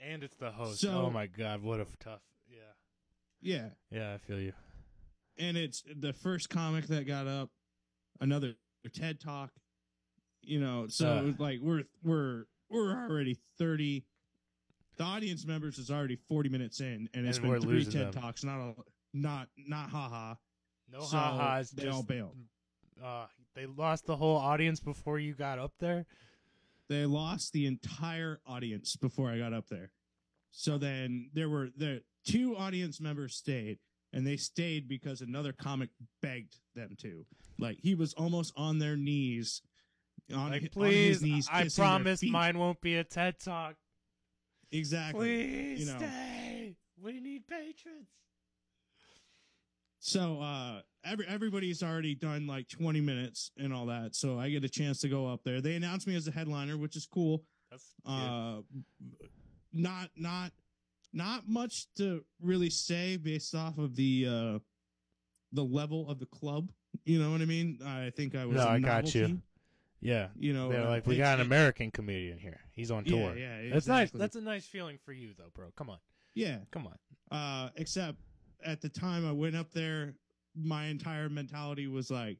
And 0.01 0.23
it's 0.23 0.37
the 0.37 0.51
host. 0.51 0.81
So- 0.81 1.07
oh 1.07 1.11
my 1.11 1.27
god, 1.27 1.63
what 1.63 1.79
a 1.81 1.83
f- 1.83 1.97
tough. 1.99 2.21
Yeah, 2.49 2.59
yeah. 3.41 3.69
yeah, 3.91 4.15
I 4.15 4.19
feel 4.19 4.41
you. 4.41 4.53
and 5.39 5.57
it's 5.57 5.83
the 5.95 6.13
first 6.13 6.49
comic 6.49 6.87
that 6.87 7.07
got 7.07 7.27
up 7.27 7.51
another 8.21 8.55
TED 8.95 9.21
talk 9.21 9.51
you 10.43 10.59
know 10.61 10.87
so 10.89 11.09
Uh. 11.09 11.33
like 11.43 11.59
we're 11.61 11.83
we're 12.05 12.45
we're 12.71 12.93
already 12.93 13.37
30 13.59 14.05
the 14.97 15.05
audience 15.05 15.45
members 15.45 15.77
is 15.77 15.91
already 15.91 16.15
40 16.17 16.49
minutes 16.49 16.81
in 16.81 17.09
and 17.13 17.27
it's 17.27 17.37
And 17.39 17.49
we're 17.49 17.59
been 17.59 17.69
three 17.69 17.85
TED 17.85 18.13
them. 18.13 18.23
talks 18.23 18.45
not 18.45 18.61
a 18.61 18.75
not 19.13 19.49
not 19.59 19.91
haha 19.91 20.37
No 20.91 21.01
so 21.01 21.17
ha-has. 21.19 21.71
they 21.73 21.83
just, 21.83 21.95
all 21.97 22.03
bailed 22.05 22.37
Uh, 23.05 23.27
they 23.57 23.67
lost 23.67 24.07
the 24.07 24.17
whole 24.17 24.37
audience 24.37 24.79
before 24.79 25.19
you 25.19 25.35
got 25.35 25.59
up 25.59 25.73
there. 25.81 26.07
they 26.89 27.05
lost 27.07 27.53
the 27.53 27.67
entire 27.67 28.39
audience 28.47 28.95
before 28.95 29.29
I 29.31 29.39
got 29.39 29.53
up 29.53 29.69
there 29.69 29.91
so 30.53 30.79
then 30.79 31.31
there 31.35 31.49
were 31.49 31.71
the 31.77 32.03
two 32.25 32.57
audience 32.57 33.01
members 33.01 33.35
stayed 33.35 33.79
and 34.13 34.25
they 34.27 34.37
stayed 34.37 34.87
because 34.89 35.21
another 35.21 35.53
comic 35.53 35.91
begged 36.23 36.57
them 36.77 36.95
to 37.01 37.27
like 37.59 37.79
he 37.81 37.95
was 37.95 38.15
almost 38.15 38.53
on 38.57 38.79
their 38.79 38.97
knees 38.97 39.63
on, 40.35 40.51
Like, 40.51 40.63
on 40.63 40.69
please, 40.71 41.07
his 41.21 41.23
knees 41.23 41.49
I 41.53 41.69
promise 41.69 42.23
mine 42.23 42.59
won't 42.59 42.81
be 42.81 42.97
a 42.97 43.05
TED 43.05 43.39
talk. 43.39 43.77
exactly. 44.73 45.21
Please 45.47 45.81
you 45.81 45.87
know. 45.93 45.99
stay. 45.99 46.77
We 47.03 47.21
need 47.21 47.47
patrons. 47.47 48.09
So 50.01 50.41
uh 50.41 50.81
every 51.07 51.27
everybody's 51.27 51.83
already 51.83 52.15
done 52.15 52.47
like 52.47 52.69
20 52.69 53.01
minutes 53.01 53.51
and 53.59 53.73
all 53.73 53.87
that. 53.87 54.15
So 54.15 54.39
I 54.39 54.51
get 54.51 54.65
a 54.65 54.69
chance 54.69 55.01
to 55.01 55.09
go 55.09 55.27
up 55.27 55.41
there. 55.45 55.61
They 55.61 55.75
announced 55.77 56.07
me 56.07 56.17
as 56.17 56.27
a 56.29 56.31
headliner, 56.33 56.77
which 56.77 56.97
is 56.97 57.07
cool. 57.07 57.43
That's 57.71 57.85
Uh 58.05 58.61
not 59.73 60.11
not 60.17 60.53
not 61.13 61.49
much 61.49 61.87
to 61.97 62.25
really 62.41 62.71
say 62.71 63.17
based 63.17 63.55
off 63.55 63.79
of 63.79 63.97
the 63.97 64.27
uh 64.29 64.59
the 65.53 65.65
level 65.65 66.09
of 66.11 66.19
the 66.19 66.27
club. 66.27 66.71
You 67.05 67.21
know 67.23 67.31
what 67.31 67.41
I 67.41 67.45
mean? 67.45 67.79
I 67.85 68.11
think 68.17 68.35
I 68.35 68.45
was 68.47 68.57
No, 68.57 68.63
a 68.65 68.69
I 68.71 68.79
got 68.81 69.15
you. 69.15 69.41
yeah. 70.01 70.29
You 70.39 70.53
know, 70.53 70.71
They're 70.71 70.83
uh, 70.87 70.89
like, 70.91 71.07
we 71.07 71.15
it's- 71.15 71.27
got 71.27 71.41
an 71.41 71.47
American 71.47 71.91
comedian 71.91 72.39
here. 72.39 72.61
He's 72.73 72.91
on 72.91 73.05
tour. 73.05 73.37
yeah, 73.37 73.61
yeah 73.61 73.73
That's 73.73 73.87
nice. 73.87 74.11
That's 74.11 74.37
a 74.37 74.41
nice 74.41 74.67
feeling 74.67 74.99
for 75.05 75.13
you, 75.13 75.31
though, 75.39 75.51
bro. 75.55 75.67
Come 75.77 75.89
on, 75.91 75.99
Yeah. 76.35 76.59
come 76.73 76.87
on. 76.89 76.99
Uh, 77.37 77.71
except 77.77 78.19
at 78.65 78.81
the 78.81 78.89
time 78.89 79.27
I 79.27 79.33
went 79.33 79.55
up 79.57 79.73
there, 79.73 80.15
my 80.57 80.87
entire 80.87 81.29
mentality 81.29 81.87
was 81.87 82.11
like, 82.11 82.39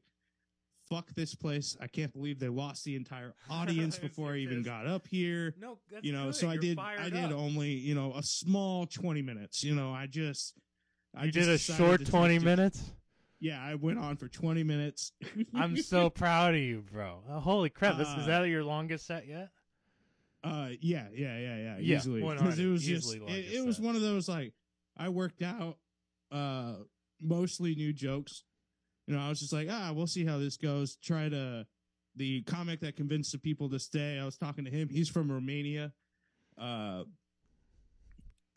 fuck 0.89 1.13
this 1.15 1.35
place. 1.35 1.75
I 1.81 1.87
can't 1.87 2.13
believe 2.13 2.39
they 2.39 2.49
lost 2.49 2.83
the 2.85 2.95
entire 2.95 3.33
audience 3.49 3.99
before 3.99 4.33
I 4.33 4.37
even 4.37 4.63
got 4.63 4.87
up 4.87 5.07
here. 5.07 5.53
No, 5.59 5.77
that's 5.91 6.05
you 6.05 6.13
know, 6.13 6.25
good. 6.27 6.35
so 6.35 6.47
I 6.49 6.53
You're 6.53 6.61
did, 6.61 6.79
I 6.79 7.09
did 7.09 7.25
up. 7.25 7.31
only, 7.33 7.71
you 7.71 7.93
know, 7.95 8.13
a 8.15 8.23
small 8.23 8.85
20 8.85 9.21
minutes. 9.21 9.63
You 9.63 9.75
know, 9.75 9.91
I 9.93 10.07
just, 10.07 10.53
I 11.15 11.25
You 11.25 11.31
just 11.31 11.47
did 11.47 11.55
a 11.55 11.77
short 11.77 12.05
twenty 12.05 12.35
just- 12.35 12.45
minutes. 12.45 12.83
Yeah, 13.39 13.61
I 13.63 13.75
went 13.75 13.99
on 13.99 14.17
for 14.17 14.27
20 14.27 14.63
minutes. 14.63 15.11
I'm 15.53 15.77
so 15.77 16.09
proud 16.09 16.55
of 16.55 16.59
you, 16.59 16.83
bro. 16.91 17.21
Uh, 17.29 17.39
holy 17.39 17.69
crap! 17.69 17.97
This 17.99 18.07
Uh, 18.07 18.17
is 18.21 18.25
that 18.25 18.41
your 18.47 18.63
longest 18.63 19.05
set 19.05 19.27
yet? 19.27 19.49
Uh, 20.43 20.69
yeah, 20.81 21.05
yeah, 21.13 21.37
yeah, 21.37 21.57
yeah, 21.57 21.77
Yeah, 21.79 21.97
easily. 21.97 22.21
Because 22.21 22.57
it 22.57 22.65
was 22.65 22.83
just, 22.83 23.13
it, 23.15 23.21
it 23.53 23.63
was 23.65 23.79
one 23.79 23.95
of 23.95 24.01
those 24.01 24.27
like, 24.27 24.53
I 24.95 25.09
worked 25.09 25.43
out, 25.43 25.77
uh, 26.31 26.75
mostly 27.21 27.75
new 27.75 27.93
jokes. 27.93 28.43
You 29.07 29.15
know, 29.15 29.21
I 29.21 29.29
was 29.29 29.39
just 29.39 29.53
like, 29.53 29.67
ah, 29.69 29.91
we'll 29.93 30.07
see 30.07 30.25
how 30.25 30.37
this 30.37 30.57
goes. 30.57 30.97
Try 30.97 31.29
to, 31.29 31.65
the 32.15 32.41
comic 32.43 32.81
that 32.81 32.95
convinced 32.95 33.31
the 33.31 33.37
people 33.37 33.69
to 33.69 33.79
stay. 33.79 34.19
I 34.19 34.25
was 34.25 34.37
talking 34.37 34.65
to 34.65 34.71
him. 34.71 34.89
He's 34.89 35.07
from 35.07 35.31
Romania. 35.31 35.93
Uh, 36.59 37.03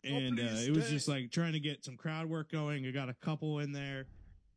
and 0.03 0.39
uh, 0.39 0.43
it 0.43 0.75
was 0.75 0.89
just 0.89 1.07
like 1.07 1.31
trying 1.31 1.53
to 1.53 1.59
get 1.59 1.85
some 1.85 1.95
crowd 1.95 2.25
work 2.25 2.51
going. 2.51 2.85
I 2.85 2.91
got 2.91 3.09
a 3.09 3.13
couple 3.13 3.59
in 3.59 3.71
there, 3.71 4.07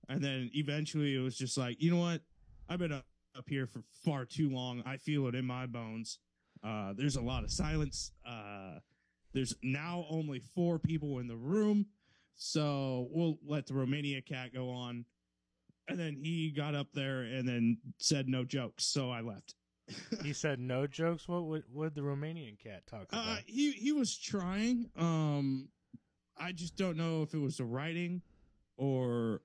and 0.08 0.22
then 0.22 0.50
eventually 0.54 1.14
it 1.14 1.20
was 1.20 1.36
just 1.36 1.58
like, 1.58 1.82
you 1.82 1.90
know 1.90 2.00
what? 2.00 2.22
I've 2.68 2.78
been 2.78 2.92
up, 2.92 3.04
up 3.36 3.44
here 3.48 3.66
for 3.66 3.82
far 4.04 4.24
too 4.24 4.48
long. 4.48 4.82
I 4.86 4.96
feel 4.96 5.26
it 5.28 5.34
in 5.34 5.44
my 5.44 5.66
bones. 5.66 6.18
Uh, 6.62 6.94
there's 6.96 7.16
a 7.16 7.20
lot 7.20 7.44
of 7.44 7.50
silence. 7.50 8.12
Uh, 8.26 8.78
there's 9.34 9.54
now 9.62 10.06
only 10.08 10.40
four 10.54 10.78
people 10.78 11.18
in 11.18 11.26
the 11.26 11.36
room, 11.36 11.86
so 12.34 13.08
we'll 13.10 13.38
let 13.46 13.66
the 13.66 13.74
Romania 13.74 14.20
cat 14.22 14.52
go 14.54 14.70
on. 14.70 15.04
And 15.86 15.98
then 15.98 16.16
he 16.22 16.50
got 16.50 16.74
up 16.74 16.88
there 16.94 17.22
and 17.22 17.46
then 17.46 17.76
said 17.98 18.26
no 18.28 18.44
jokes, 18.44 18.84
so 18.86 19.10
I 19.10 19.20
left. 19.20 19.54
He 20.22 20.32
said 20.32 20.58
no 20.58 20.86
jokes. 20.86 21.28
What 21.28 21.44
would 21.44 21.64
what 21.70 21.94
the 21.94 22.00
Romanian 22.00 22.58
cat 22.58 22.86
talk 22.86 23.06
about? 23.12 23.26
Uh, 23.28 23.36
he 23.44 23.72
he 23.72 23.92
was 23.92 24.16
trying. 24.16 24.88
Um, 24.96 25.68
I 26.38 26.52
just 26.52 26.76
don't 26.76 26.96
know 26.96 27.20
if 27.22 27.34
it 27.34 27.38
was 27.38 27.58
the 27.58 27.66
writing 27.66 28.22
or 28.78 29.42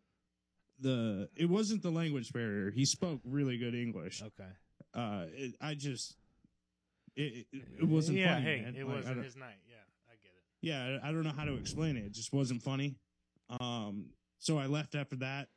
the. 0.80 1.28
It 1.36 1.50
wasn't 1.50 1.82
the 1.84 1.90
language 1.92 2.32
barrier. 2.32 2.72
He 2.72 2.86
spoke 2.86 3.20
really 3.26 3.58
good 3.58 3.76
English. 3.76 4.22
okay. 4.24 4.50
Uh, 4.94 5.26
it, 5.34 5.56
I 5.60 5.74
just. 5.74 6.16
It, 7.18 7.46
it, 7.52 7.64
it 7.82 7.84
wasn't 7.90 8.18
Yeah, 8.20 8.36
funny. 8.36 8.46
hey, 8.46 8.62
man. 8.62 8.76
it 8.78 8.86
Like, 8.88 8.96
wasn't 8.96 9.24
his 9.26 9.36
night. 9.36 9.58
Yeah, 10.62 10.82
I 10.84 10.86
get 10.86 10.92
it. 10.92 11.00
yeah, 11.00 11.00
I 11.04 11.10
I 11.10 11.12
don't 11.12 11.24
know 11.24 11.34
how 11.36 11.46
to 11.46 11.56
explain 11.56 11.98
it. 11.98 12.06
It 12.06 12.12
just 12.14 12.34
wasn't 12.34 12.62
funny. 12.64 12.96
Um, 13.60 14.08
so 14.40 14.58
I 14.58 14.66
left 14.68 14.96
after 14.96 15.16
that. 15.18 15.48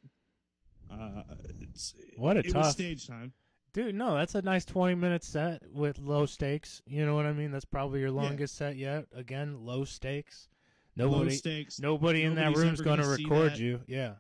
Uh, 0.91 1.23
it's, 1.61 1.95
What 2.17 2.37
a 2.37 2.41
it 2.41 2.51
tough- 2.53 2.73
stage 2.73 3.07
time. 3.07 3.33
Dude, 3.73 3.95
no, 3.95 4.15
that's 4.15 4.35
a 4.35 4.43
nice 4.43 4.67
20 4.67 4.95
minute 4.97 5.25
set 5.25 5.63
with 5.73 5.99
low 5.99 6.27
stakes. 6.27 6.83
You 6.85 7.07
know 7.07 7.15
what 7.15 7.25
I 7.25 7.33
mean? 7.33 7.51
That's 7.53 7.65
probably 7.65 8.01
your 8.01 8.11
longest 8.11 8.57
set 8.57 8.77
yet. 8.77 9.07
Again, 9.15 9.65
low 9.65 9.85
stakes. 9.85 10.49
Low 10.95 11.11
Nobody 11.11 11.31
stakes. 11.37 11.81
nobody 11.81 12.23
in 12.25 12.35
that 12.35 12.55
room's 12.55 12.81
ever 12.81 12.85
going 12.85 13.01
to 13.01 13.09
record 13.09 13.57
you. 13.57 13.81
Yeah. 13.87 14.17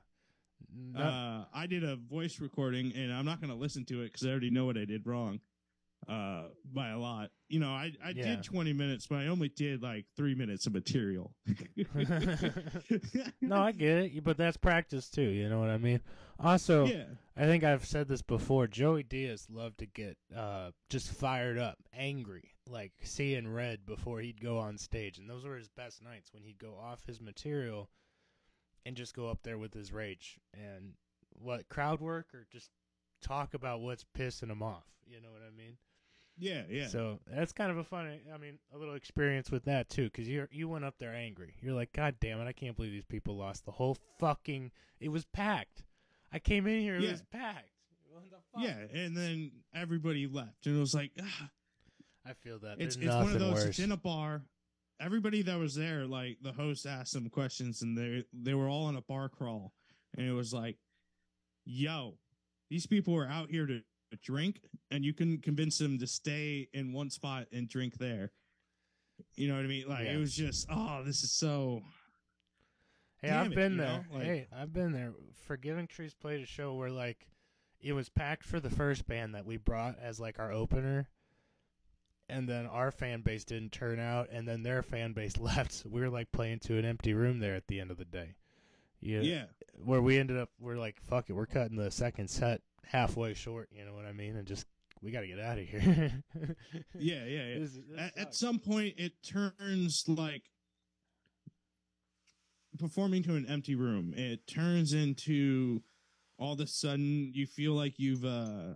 No- 0.74 1.00
Uh, 1.00 1.44
I 1.52 1.66
did 1.66 1.84
a 1.84 1.96
voice 1.96 2.40
recording, 2.40 2.94
and 2.96 3.12
I'm 3.12 3.26
not 3.26 3.42
going 3.42 3.50
to 3.52 3.56
listen 3.56 3.84
to 3.86 4.00
it 4.00 4.04
because 4.06 4.24
I 4.26 4.30
already 4.30 4.48
know 4.48 4.64
what 4.64 4.78
I 4.78 4.86
did 4.86 5.06
wrong. 5.06 5.40
Uh, 6.08 6.48
by 6.64 6.88
a 6.88 6.98
lot. 6.98 7.30
You 7.48 7.60
know, 7.60 7.70
I 7.70 7.92
I 8.04 8.10
Yeah. 8.10 8.24
did 8.24 8.42
20 8.42 8.72
minutes, 8.72 9.06
but 9.06 9.16
I 9.20 9.26
only 9.28 9.48
did 9.48 9.82
like 9.82 10.06
three 10.16 10.34
minutes 10.34 10.66
of 10.66 10.72
material. 10.72 11.32
no, 13.40 13.56
I 13.62 13.72
get 13.72 13.98
it, 13.98 14.24
but 14.24 14.36
that's 14.36 14.56
practice 14.56 15.08
too. 15.08 15.22
You 15.22 15.48
know 15.48 15.60
what 15.60 15.70
I 15.70 15.78
mean? 15.78 16.00
Also, 16.38 16.86
yeah, 16.86 17.04
I 17.36 17.44
think 17.44 17.62
I've 17.64 17.84
said 17.84 18.08
this 18.08 18.22
before. 18.22 18.66
Joey 18.66 19.02
Diaz 19.02 19.46
loved 19.50 19.78
to 19.78 19.86
get 19.86 20.16
uh, 20.36 20.70
just 20.90 21.12
fired 21.12 21.58
up, 21.58 21.78
angry, 21.94 22.54
like 22.68 22.92
seeing 23.02 23.46
red 23.52 23.84
before 23.86 24.20
he'd 24.20 24.40
go 24.40 24.58
on 24.58 24.78
stage, 24.78 25.18
and 25.18 25.28
those 25.30 25.44
were 25.44 25.56
his 25.56 25.68
best 25.68 26.02
nights 26.02 26.32
when 26.32 26.42
he'd 26.42 26.58
go 26.58 26.74
off 26.82 27.04
his 27.06 27.20
material 27.20 27.90
and 28.84 28.96
just 28.96 29.14
go 29.14 29.28
up 29.28 29.42
there 29.44 29.58
with 29.58 29.72
his 29.72 29.92
rage 29.92 30.38
and 30.54 30.94
what 31.30 31.68
crowd 31.68 32.00
work 32.00 32.34
or 32.34 32.46
just 32.50 32.70
talk 33.22 33.54
about 33.54 33.80
what's 33.80 34.04
pissing 34.18 34.50
him 34.50 34.62
off. 34.62 34.86
You 35.06 35.20
know 35.20 35.30
what 35.30 35.42
I 35.46 35.56
mean? 35.56 35.76
Yeah, 36.42 36.62
yeah. 36.68 36.88
So 36.88 37.20
that's 37.26 37.52
kind 37.52 37.70
of 37.70 37.78
a 37.78 37.84
fun, 37.84 38.18
I 38.34 38.36
mean, 38.38 38.58
a 38.74 38.78
little 38.78 38.94
experience 38.94 39.50
with 39.50 39.64
that 39.66 39.88
too, 39.88 40.04
because 40.04 40.28
you 40.28 40.48
you 40.50 40.68
went 40.68 40.84
up 40.84 40.94
there 40.98 41.14
angry. 41.14 41.54
You're 41.62 41.74
like, 41.74 41.92
God 41.92 42.16
damn 42.20 42.40
it, 42.40 42.46
I 42.48 42.52
can't 42.52 42.76
believe 42.76 42.92
these 42.92 43.04
people 43.04 43.36
lost 43.36 43.64
the 43.64 43.70
whole 43.72 43.96
fucking. 44.18 44.72
It 45.00 45.10
was 45.10 45.24
packed. 45.24 45.84
I 46.32 46.38
came 46.38 46.66
in 46.66 46.80
here, 46.80 46.96
it 46.96 47.02
Yeah. 47.02 47.10
was 47.12 47.22
packed. 47.30 47.68
What 48.10 48.24
the 48.30 48.36
fuck? 48.52 48.62
yeah, 48.62 49.00
and 49.00 49.16
then 49.16 49.52
everybody 49.74 50.26
left, 50.26 50.66
and 50.66 50.76
it 50.76 50.80
was 50.80 50.94
like, 50.94 51.12
ah, 51.20 51.50
I 52.26 52.32
feel 52.34 52.58
that. 52.60 52.80
it's 52.80 52.96
it's 52.96 53.06
one 53.06 53.32
of 53.32 53.38
those. 53.38 53.54
worse. 53.54 53.64
It's 53.66 53.78
in 53.78 53.92
a 53.92 53.96
bar. 53.96 54.42
Everybody 55.00 55.42
that 55.42 55.58
was 55.58 55.74
there, 55.74 56.06
like 56.06 56.38
the 56.42 56.52
host 56.52 56.86
asked 56.86 57.14
them 57.14 57.28
questions, 57.30 57.82
and 57.82 57.96
they 57.96 58.24
they 58.32 58.54
were 58.54 58.68
all 58.68 58.88
in 58.88 58.96
a 58.96 59.00
bar 59.02 59.28
crawl, 59.28 59.72
and 60.16 60.26
it 60.26 60.32
was 60.32 60.52
like, 60.52 60.76
"Yo, 61.64 62.18
these 62.70 62.86
people 62.86 63.16
are 63.16 63.26
out 63.26 63.50
here 63.50 63.66
to, 63.66 63.80
to 64.12 64.16
drink, 64.18 64.60
and 64.90 65.04
you 65.04 65.12
can 65.12 65.38
convince 65.38 65.78
them 65.78 65.98
to 65.98 66.06
stay 66.06 66.68
in 66.72 66.92
one 66.92 67.10
spot 67.10 67.48
and 67.52 67.68
drink 67.68 67.98
there." 67.98 68.30
You 69.36 69.48
know 69.48 69.56
what 69.56 69.64
I 69.64 69.68
mean? 69.68 69.88
Like 69.88 70.04
Yeah. 70.06 70.12
it 70.14 70.16
was 70.18 70.34
just, 70.34 70.66
oh, 70.70 71.02
this 71.04 71.22
is 71.22 71.30
so. 71.32 71.82
hey, 73.20 73.28
damn 73.28 73.46
I've 73.46 73.52
it, 73.52 73.54
been 73.54 73.76
there. 73.76 74.06
like- 74.12 74.22
hey, 74.24 74.46
I've 74.52 74.72
been 74.72 74.92
there. 74.92 75.14
Forgiving 75.46 75.86
Trees 75.86 76.14
played 76.14 76.40
a 76.40 76.46
show 76.46 76.74
where 76.74 76.90
like 76.90 77.26
it 77.80 77.92
was 77.92 78.08
packed 78.08 78.44
for 78.44 78.60
the 78.60 78.70
first 78.70 79.06
band 79.06 79.34
that 79.34 79.44
we 79.46 79.56
brought 79.56 79.98
as 79.98 80.18
like 80.20 80.38
our 80.38 80.52
opener. 80.52 81.08
And 82.28 82.48
then 82.48 82.66
our 82.66 82.90
fan 82.90 83.20
base 83.20 83.44
didn't 83.44 83.72
turn 83.72 83.98
out, 84.00 84.28
and 84.30 84.48
then 84.48 84.62
their 84.62 84.82
fan 84.82 85.12
base 85.12 85.36
left. 85.38 85.72
So 85.72 85.88
we 85.90 86.00
were 86.00 86.08
like 86.10 86.32
playing 86.32 86.60
to 86.60 86.78
an 86.78 86.84
empty 86.84 87.12
room 87.14 87.40
there 87.40 87.54
at 87.54 87.66
the 87.68 87.80
end 87.80 87.90
of 87.90 87.98
the 87.98 88.04
day. 88.04 88.34
Yeah, 89.00 89.20
Yeah, 89.20 89.44
where 89.84 90.00
we 90.00 90.18
ended 90.18 90.36
up 90.38 90.50
we're 90.60 90.76
like 90.76 91.00
fuck 91.02 91.28
it 91.28 91.32
we're 91.32 91.44
cutting 91.46 91.76
the 91.76 91.90
second 91.90 92.28
set 92.28 92.60
halfway 92.86 93.34
short 93.34 93.68
you 93.72 93.84
know 93.84 93.94
what 93.94 94.04
i 94.04 94.12
mean 94.12 94.36
and 94.36 94.46
just 94.46 94.66
we 95.02 95.10
got 95.10 95.22
to 95.22 95.26
get 95.26 95.40
out 95.40 95.58
of 95.58 95.64
here 95.66 96.22
yeah, 96.98 97.24
yeah, 97.24 97.24
yeah. 97.24 97.58
This- 97.58 97.72
this 97.72 97.82
at, 97.98 98.18
at 98.18 98.34
some 98.34 98.58
point 98.58 98.94
it 98.98 99.12
turns 99.22 100.04
like 100.08 100.42
performing 102.78 103.22
to 103.22 103.34
an 103.34 103.46
empty 103.48 103.74
room 103.74 104.14
it 104.16 104.46
turns 104.46 104.92
into 104.92 105.82
all 106.38 106.54
of 106.54 106.60
a 106.60 106.66
sudden 106.66 107.30
you 107.34 107.46
feel 107.46 107.72
like 107.74 107.98
you've 107.98 108.24
uh 108.24 108.74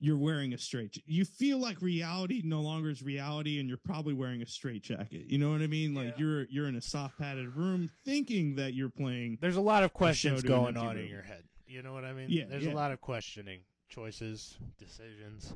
you're 0.00 0.16
wearing 0.16 0.52
a 0.54 0.58
straight 0.58 0.96
you 1.06 1.24
feel 1.24 1.58
like 1.58 1.82
reality 1.82 2.40
no 2.44 2.60
longer 2.60 2.88
is 2.88 3.02
reality 3.02 3.58
and 3.58 3.68
you're 3.68 3.76
probably 3.84 4.14
wearing 4.14 4.42
a 4.42 4.46
straight 4.46 4.82
jacket 4.84 5.24
you 5.26 5.38
know 5.38 5.50
what 5.50 5.60
i 5.60 5.66
mean 5.66 5.92
like 5.92 6.06
Yeah. 6.16 6.24
you're 6.24 6.44
you're 6.50 6.68
in 6.68 6.76
a 6.76 6.80
soft 6.82 7.18
padded 7.18 7.56
room 7.56 7.90
thinking 8.04 8.54
that 8.56 8.74
you're 8.74 8.90
playing 8.90 9.38
there's 9.40 9.56
a 9.56 9.60
lot 9.60 9.82
of 9.82 9.92
questions 9.92 10.42
going 10.42 10.76
on 10.76 10.92
in 10.92 11.02
room. 11.02 11.08
your 11.08 11.22
head 11.22 11.42
you 11.68 11.82
know 11.82 11.92
what 11.92 12.04
i 12.04 12.12
mean 12.12 12.26
Yeah, 12.28 12.44
there's 12.48 12.64
yeah. 12.64 12.72
a 12.72 12.74
lot 12.74 12.90
of 12.92 13.00
questioning 13.00 13.60
choices 13.88 14.56
decisions 14.78 15.52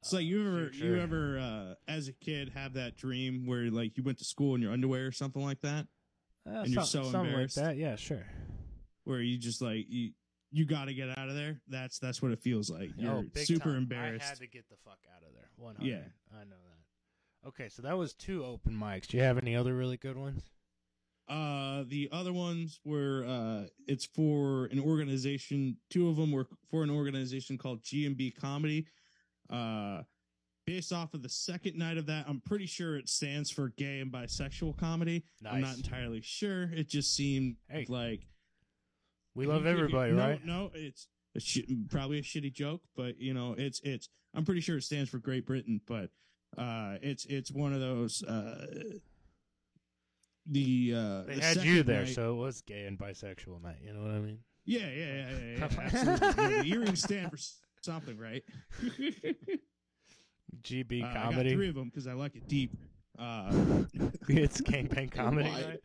it's 0.00 0.12
like 0.12 0.20
uh, 0.20 0.24
you 0.24 0.46
ever 0.46 0.68
future. 0.70 0.86
you 0.86 1.00
ever 1.00 1.38
uh 1.38 1.74
as 1.90 2.08
a 2.08 2.12
kid 2.12 2.50
have 2.54 2.74
that 2.74 2.96
dream 2.96 3.46
where 3.46 3.70
like 3.70 3.96
you 3.96 4.02
went 4.02 4.18
to 4.18 4.24
school 4.24 4.54
in 4.54 4.60
your 4.62 4.72
underwear 4.72 5.06
or 5.06 5.12
something 5.12 5.42
like 5.42 5.60
that 5.62 5.86
Uh, 6.46 6.60
and 6.60 6.68
you're 6.68 6.84
so 6.84 7.02
something 7.02 7.12
like 7.20 7.26
embarrassed. 7.28 7.56
that 7.56 7.76
yeah 7.76 7.96
sure 7.96 8.26
where 9.04 9.20
you 9.20 9.36
just 9.38 9.60
like 9.62 9.86
you 9.88 10.10
you 10.54 10.66
got 10.66 10.84
to 10.84 10.92
get 10.92 11.08
out 11.16 11.30
of 11.30 11.34
there. 11.34 11.62
That's 11.66 11.98
that's 11.98 12.20
what 12.20 12.30
it 12.30 12.38
feels 12.38 12.68
like. 12.68 12.90
You're 12.98 13.10
oh, 13.10 13.24
super 13.36 13.70
time. 13.70 13.76
embarrassed. 13.78 14.26
i 14.26 14.28
had 14.28 14.38
to 14.38 14.46
get 14.46 14.68
the 14.68 14.76
fuck 14.84 14.98
out 15.16 15.22
of 15.26 15.32
there 15.34 15.48
100 15.56 15.82
Yeah. 15.88 16.02
i 16.38 16.44
know 16.44 16.56
that 17.42 17.48
okay 17.48 17.68
so 17.70 17.80
that 17.82 17.96
was 17.96 18.12
two 18.12 18.44
open 18.44 18.74
mics 18.74 19.06
do 19.06 19.16
you 19.16 19.22
have 19.22 19.38
any 19.38 19.56
other 19.56 19.74
really 19.74 19.96
good 19.96 20.16
ones 20.16 20.42
Uh, 21.32 21.84
the 21.88 22.10
other 22.12 22.32
ones 22.32 22.78
were 22.84 23.24
uh, 23.26 23.66
it's 23.88 24.04
for 24.04 24.66
an 24.66 24.78
organization. 24.78 25.78
Two 25.88 26.10
of 26.10 26.16
them 26.16 26.30
were 26.30 26.46
for 26.70 26.82
an 26.82 26.90
organization 26.90 27.56
called 27.56 27.82
G 27.82 28.04
and 28.04 28.14
B 28.14 28.30
Comedy. 28.30 28.86
Uh, 29.48 30.02
based 30.66 30.92
off 30.92 31.14
of 31.14 31.22
the 31.22 31.30
second 31.30 31.78
night 31.78 31.96
of 31.96 32.04
that, 32.06 32.26
I'm 32.28 32.42
pretty 32.44 32.66
sure 32.66 32.96
it 32.96 33.08
stands 33.08 33.50
for 33.50 33.70
gay 33.78 34.00
and 34.00 34.12
bisexual 34.12 34.76
comedy. 34.76 35.24
I'm 35.50 35.62
not 35.62 35.76
entirely 35.76 36.20
sure. 36.20 36.64
It 36.64 36.90
just 36.90 37.16
seemed 37.16 37.56
Hey, 37.70 37.86
like 37.88 38.26
We 39.34 39.46
love 39.46 39.64
everybody, 39.64 40.12
no, 40.12 40.18
right? 40.18 40.44
No, 40.44 40.70
it's 40.74 41.08
a 41.34 41.40
shi- 41.40 41.78
probably 41.88 42.18
a 42.18 42.22
shitty 42.22 42.52
joke, 42.52 42.82
but 42.94 43.18
you 43.18 43.32
know, 43.32 43.54
it's 43.56 43.80
it's. 43.84 44.10
I'm 44.34 44.44
pretty 44.44 44.60
sure 44.60 44.76
it 44.76 44.82
stands 44.82 45.08
for 45.08 45.18
Great 45.18 45.46
Britain, 45.46 45.80
but 45.86 46.10
uh, 46.58 46.96
it's 47.00 47.24
it's 47.24 47.50
one 47.50 47.72
of 47.72 47.80
those. 47.80 48.22
Uh, 48.22 48.66
the 50.46 50.92
uh, 50.96 51.22
They 51.24 51.34
the 51.36 51.40
had 51.40 51.56
you 51.64 51.82
there, 51.82 52.04
night- 52.04 52.14
so 52.14 52.32
it 52.34 52.38
was 52.38 52.60
gay 52.62 52.84
and 52.86 52.98
bisexual 52.98 53.62
night. 53.62 53.78
You 53.84 53.92
know 53.94 54.02
what 54.02 54.10
I 54.12 54.18
mean? 54.20 54.38
yeah, 54.64 54.80
yeah, 54.80 55.06
yeah, 55.06 55.30
yeah, 55.30 55.58
yeah 55.58 55.64
absolutely. 55.80 56.28
You 56.44 56.50
know, 56.50 56.62
the 56.62 56.68
earrings 56.72 57.02
stand 57.02 57.30
for 57.30 57.38
something, 57.82 58.16
right? 58.18 58.42
GB 60.62 61.02
Uh, 61.02 61.06
I 61.06 61.12
got 61.14 61.22
comedy. 61.32 61.54
three 61.54 61.68
of 61.68 61.74
them 61.74 61.86
because 61.88 62.06
I 62.06 62.12
like 62.12 62.36
it 62.36 62.46
deep. 62.48 62.72
Uh, 63.18 63.52
it's 64.28 64.60
gangbang 64.60 65.10
comedy 65.10 65.48
Why? 65.50 65.60
night. 65.62 65.80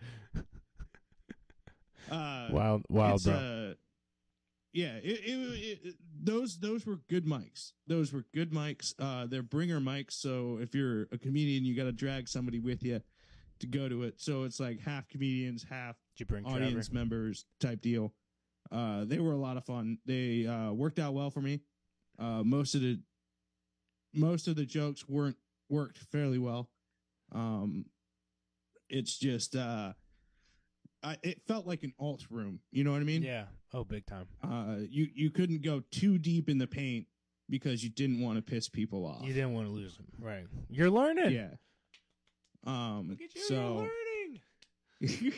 uh, 2.12 2.48
Wild, 2.54 2.84
wild, 2.90 3.24
bro. 3.24 3.34
uh, 3.34 3.74
yeah, 4.74 4.96
it, 5.04 5.22
it, 5.26 5.80
it, 5.84 5.96
those 6.24 6.60
those 6.60 6.86
were 6.86 7.00
good 7.10 7.26
mics. 7.26 7.72
Those 7.88 8.14
were 8.14 8.26
good 8.34 8.52
mics. 8.52 8.94
Uh, 9.00 9.26
they're 9.26 9.42
bringer 9.44 9.80
mics. 9.80 10.12
So 10.14 10.60
if 10.62 10.76
you're 10.76 11.04
a 11.12 11.18
comedian, 11.18 11.66
you 11.66 11.76
got 11.76 11.86
to 11.86 11.92
drag 11.92 12.28
somebody 12.30 12.60
with 12.60 12.84
you 12.84 13.02
to 13.60 13.68
go 13.68 13.90
to 13.90 14.04
it. 14.04 14.16
So 14.18 14.44
it's 14.44 14.60
like 14.60 14.80
half 14.80 15.08
comedians, 15.08 15.66
half 15.70 15.96
bring 16.28 16.44
Trevor? 16.44 16.64
audience 16.64 16.92
members 16.92 17.46
type 17.60 17.82
deal. 17.82 18.14
Uh, 18.72 19.06
they 19.06 19.20
were 19.20 19.34
a 19.34 19.38
lot 19.38 19.58
of 19.58 19.66
fun. 19.66 20.00
They 20.06 20.46
uh, 20.46 20.74
worked 20.74 21.00
out 21.00 21.14
well 21.14 21.30
for 21.30 21.42
me. 21.42 21.62
Uh, 22.20 22.44
most 22.44 22.76
of 22.76 22.82
the 22.82 23.00
most 24.14 24.48
of 24.48 24.56
the 24.56 24.66
jokes 24.66 25.08
weren't 25.08 25.38
worked 25.70 26.00
fairly 26.00 26.40
well. 26.40 26.70
Um, 27.34 27.86
it's 28.90 29.18
just 29.18 29.56
uh, 29.56 29.94
I, 31.04 31.18
it 31.24 31.42
felt 31.48 31.68
like 31.68 31.84
an 31.84 31.94
alt 32.00 32.26
room. 32.30 32.60
You 32.72 32.84
know 32.84 32.92
what 32.92 33.02
I 33.02 33.06
mean? 33.06 33.22
Yeah. 33.22 33.46
Oh, 33.74 33.84
big 33.84 34.06
time. 34.06 34.28
Uh, 34.44 34.86
you 34.90 35.08
you 35.14 35.30
couldn't 35.30 35.62
go 35.62 35.84
too 35.92 36.18
deep 36.18 36.50
in 36.50 36.58
the 36.58 36.68
paint 36.68 37.06
because 37.50 37.84
you 37.84 37.90
didn't 37.90 38.22
want 38.22 38.38
to 38.38 38.42
piss 38.42 38.68
people 38.68 39.06
off. 39.06 39.26
You 39.26 39.34
didn't 39.34 39.54
want 39.54 39.68
to 39.68 39.74
lose 39.74 39.96
them, 39.96 40.08
right? 40.20 40.46
You're 40.70 40.90
learning. 40.90 41.32
Yeah. 41.32 41.50
Um. 42.68 43.10
Look 43.10 43.22
at 43.22 43.36
you. 43.36 43.42
so. 43.44 43.90
You're 45.02 45.32
learning. 45.32 45.34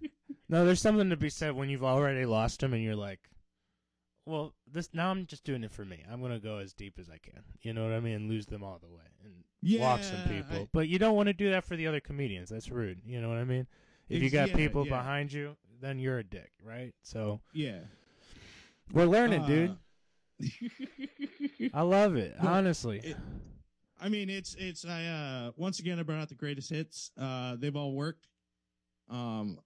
No, 0.48 0.64
there's 0.64 0.80
something 0.80 1.10
to 1.10 1.16
be 1.16 1.28
said 1.28 1.54
when 1.54 1.68
you've 1.68 1.84
already 1.84 2.24
lost 2.24 2.62
him 2.62 2.72
and 2.72 2.82
you're 2.82 2.94
like, 2.94 3.18
well, 4.26 4.54
this 4.70 4.90
now 4.92 5.10
I'm 5.10 5.26
just 5.26 5.44
doing 5.44 5.64
it 5.64 5.72
for 5.72 5.84
me. 5.84 6.04
I'm 6.10 6.20
gonna 6.20 6.38
go 6.38 6.58
as 6.58 6.72
deep 6.72 6.98
as 6.98 7.08
I 7.08 7.18
can. 7.18 7.42
You 7.62 7.72
know 7.72 7.82
what 7.84 7.92
I 7.92 8.00
mean? 8.00 8.28
Lose 8.28 8.46
them 8.46 8.62
all 8.62 8.78
the 8.80 8.88
way 8.88 9.02
and 9.24 9.80
walk 9.80 10.02
some 10.02 10.22
people. 10.28 10.56
I- 10.56 10.68
but 10.72 10.88
you 10.88 10.98
don't 10.98 11.16
want 11.16 11.28
to 11.28 11.32
do 11.32 11.50
that 11.50 11.64
for 11.64 11.76
the 11.76 11.86
other 11.86 12.00
comedians. 12.00 12.50
That's 12.50 12.70
rude. 12.70 13.00
You 13.04 13.20
know 13.20 13.28
what 13.28 13.38
I 13.38 13.44
mean? 13.44 13.66
If 14.08 14.22
you 14.22 14.30
got 14.30 14.50
yeah, 14.50 14.56
people 14.56 14.86
yeah. 14.86 14.96
behind 14.96 15.32
you, 15.32 15.56
then 15.80 15.98
you're 15.98 16.18
a 16.18 16.24
dick, 16.24 16.52
right? 16.64 16.94
So 17.02 17.40
yeah. 17.52 17.80
we're 18.92 19.06
learning, 19.06 19.46
dude. 19.46 19.76
Uh, 20.40 21.68
I 21.74 21.82
love 21.82 22.14
it. 22.16 22.36
honestly. 22.40 23.00
it- 23.02 23.16
I 24.00 24.08
mean, 24.08 24.28
it's 24.30 24.54
it's 24.58 24.84
I 24.84 25.04
uh 25.06 25.52
once 25.56 25.78
again 25.80 25.98
I 25.98 26.02
brought 26.02 26.20
out 26.20 26.28
the 26.28 26.34
greatest 26.34 26.70
hits. 26.70 27.10
Uh, 27.18 27.56
they've 27.56 27.74
all 27.76 27.92
worked. 27.94 28.28
Um, 29.08 29.58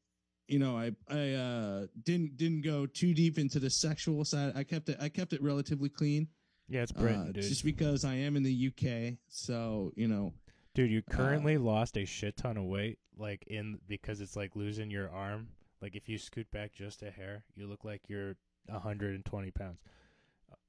you 0.48 0.58
know, 0.58 0.76
I 0.76 0.92
I 1.08 1.32
uh 1.32 1.86
didn't 2.02 2.36
didn't 2.36 2.62
go 2.62 2.86
too 2.86 3.14
deep 3.14 3.38
into 3.38 3.58
the 3.58 3.70
sexual 3.70 4.24
side. 4.24 4.52
I 4.56 4.64
kept 4.64 4.88
it 4.88 4.98
I 5.00 5.08
kept 5.08 5.32
it 5.32 5.42
relatively 5.42 5.88
clean. 5.88 6.28
yeah, 6.68 6.82
it's 6.82 6.92
Britain, 6.92 7.20
uh, 7.28 7.32
dude. 7.32 7.42
just 7.44 7.64
because 7.64 8.04
I 8.04 8.14
am 8.14 8.36
in 8.36 8.42
the 8.42 8.68
UK, 8.68 9.18
so 9.28 9.92
you 9.96 10.08
know. 10.08 10.32
Dude, 10.72 10.90
you 10.92 11.02
currently 11.02 11.56
Uh, 11.56 11.60
lost 11.60 11.96
a 11.96 12.04
shit 12.04 12.36
ton 12.36 12.56
of 12.56 12.64
weight, 12.64 12.98
like 13.18 13.44
in 13.48 13.80
because 13.88 14.20
it's 14.20 14.36
like 14.36 14.54
losing 14.54 14.88
your 14.90 15.10
arm. 15.10 15.48
Like 15.82 15.96
if 15.96 16.08
you 16.08 16.16
scoot 16.18 16.48
back 16.52 16.72
just 16.72 17.02
a 17.02 17.10
hair, 17.10 17.42
you 17.56 17.66
look 17.66 17.84
like 17.84 18.02
you're 18.08 18.36
120 18.66 19.50
pounds. 19.50 19.78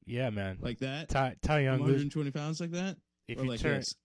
Yeah, 0.06 0.32
man. 0.32 0.58
Like 0.60 0.80
that, 0.80 1.10
Ty 1.10 1.36
Ty 1.44 1.60
Young, 1.62 1.80
lose, 1.82 1.90
120 2.04 2.32
pounds, 2.32 2.60
like 2.60 2.72
that, 2.72 2.98
if 3.28 3.40
or 3.40 3.44
you 3.44 3.50
like 3.50 3.60
turn, 3.60 3.80
this, 3.80 3.96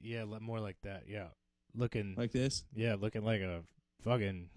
yeah, 0.00 0.24
more 0.24 0.60
like 0.60 0.76
that. 0.82 1.04
Yeah, 1.06 1.28
looking, 1.74 2.14
like 2.16 2.32
this. 2.32 2.64
yeah, 2.74 2.96
looking 2.98 3.24
like 3.24 3.40
a 3.40 3.62
fucking 4.02 4.48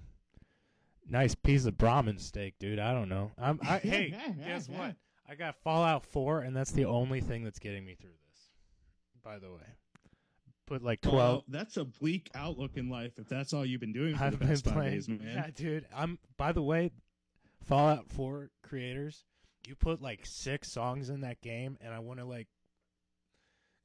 nice 1.09 1.35
piece 1.35 1.65
of 1.65 1.77
Brahmin 1.77 2.17
steak, 2.17 2.55
dude. 2.59 2.79
I 2.79 2.93
don't 2.93 3.09
know. 3.09 3.31
I'm, 3.37 3.59
I, 3.63 3.77
hey, 3.83 4.15
guess 4.45 4.69
what? 4.69 4.95
I 5.27 5.35
got 5.35 5.55
Fallout 5.63 6.05
4, 6.05 6.41
and 6.41 6.55
that's 6.55 6.71
the 6.71 6.85
only 6.85 7.21
thing 7.21 7.43
that's 7.43 7.59
getting 7.59 7.85
me 7.85 7.95
through 7.95 8.11
this. 8.11 8.41
By 9.23 9.39
the 9.39 9.49
way, 9.49 9.63
put 10.67 10.83
like 10.83 11.01
12. 11.01 11.15
Well, 11.15 11.43
that's 11.47 11.77
a 11.77 11.85
bleak 11.85 12.29
outlook 12.35 12.71
in 12.75 12.89
life 12.89 13.13
if 13.17 13.29
that's 13.29 13.53
all 13.53 13.65
you've 13.65 13.79
been 13.79 13.93
doing 13.93 14.15
for 14.15 14.25
I've 14.25 14.37
the 14.37 14.45
past 14.45 14.65
five 14.65 14.73
playing. 14.73 14.93
days, 14.93 15.07
man. 15.09 15.19
Yeah, 15.23 15.47
dude. 15.55 15.85
I'm. 15.95 16.19
By 16.37 16.51
the 16.51 16.61
way, 16.61 16.91
Fallout 17.65 18.09
4 18.09 18.49
creators, 18.63 19.23
you 19.65 19.75
put 19.75 20.01
like 20.01 20.25
six 20.25 20.69
songs 20.71 21.09
in 21.09 21.21
that 21.21 21.41
game, 21.41 21.77
and 21.79 21.93
I 21.93 21.99
want 21.99 22.19
to 22.19 22.25
like, 22.25 22.47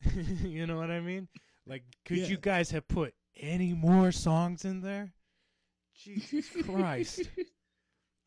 you 0.45 0.67
know 0.67 0.77
what 0.77 0.91
I 0.91 1.01
mean? 1.01 1.29
Like, 1.67 1.83
could 2.05 2.19
Yeah. 2.19 2.27
you 2.27 2.37
guys 2.39 2.71
have 2.71 2.87
put 2.89 3.15
any 3.37 3.73
more 3.75 4.13
songs 4.13 4.65
in 4.65 4.81
there? 4.81 5.13
Jesus 5.95 6.47
Christ! 6.65 7.29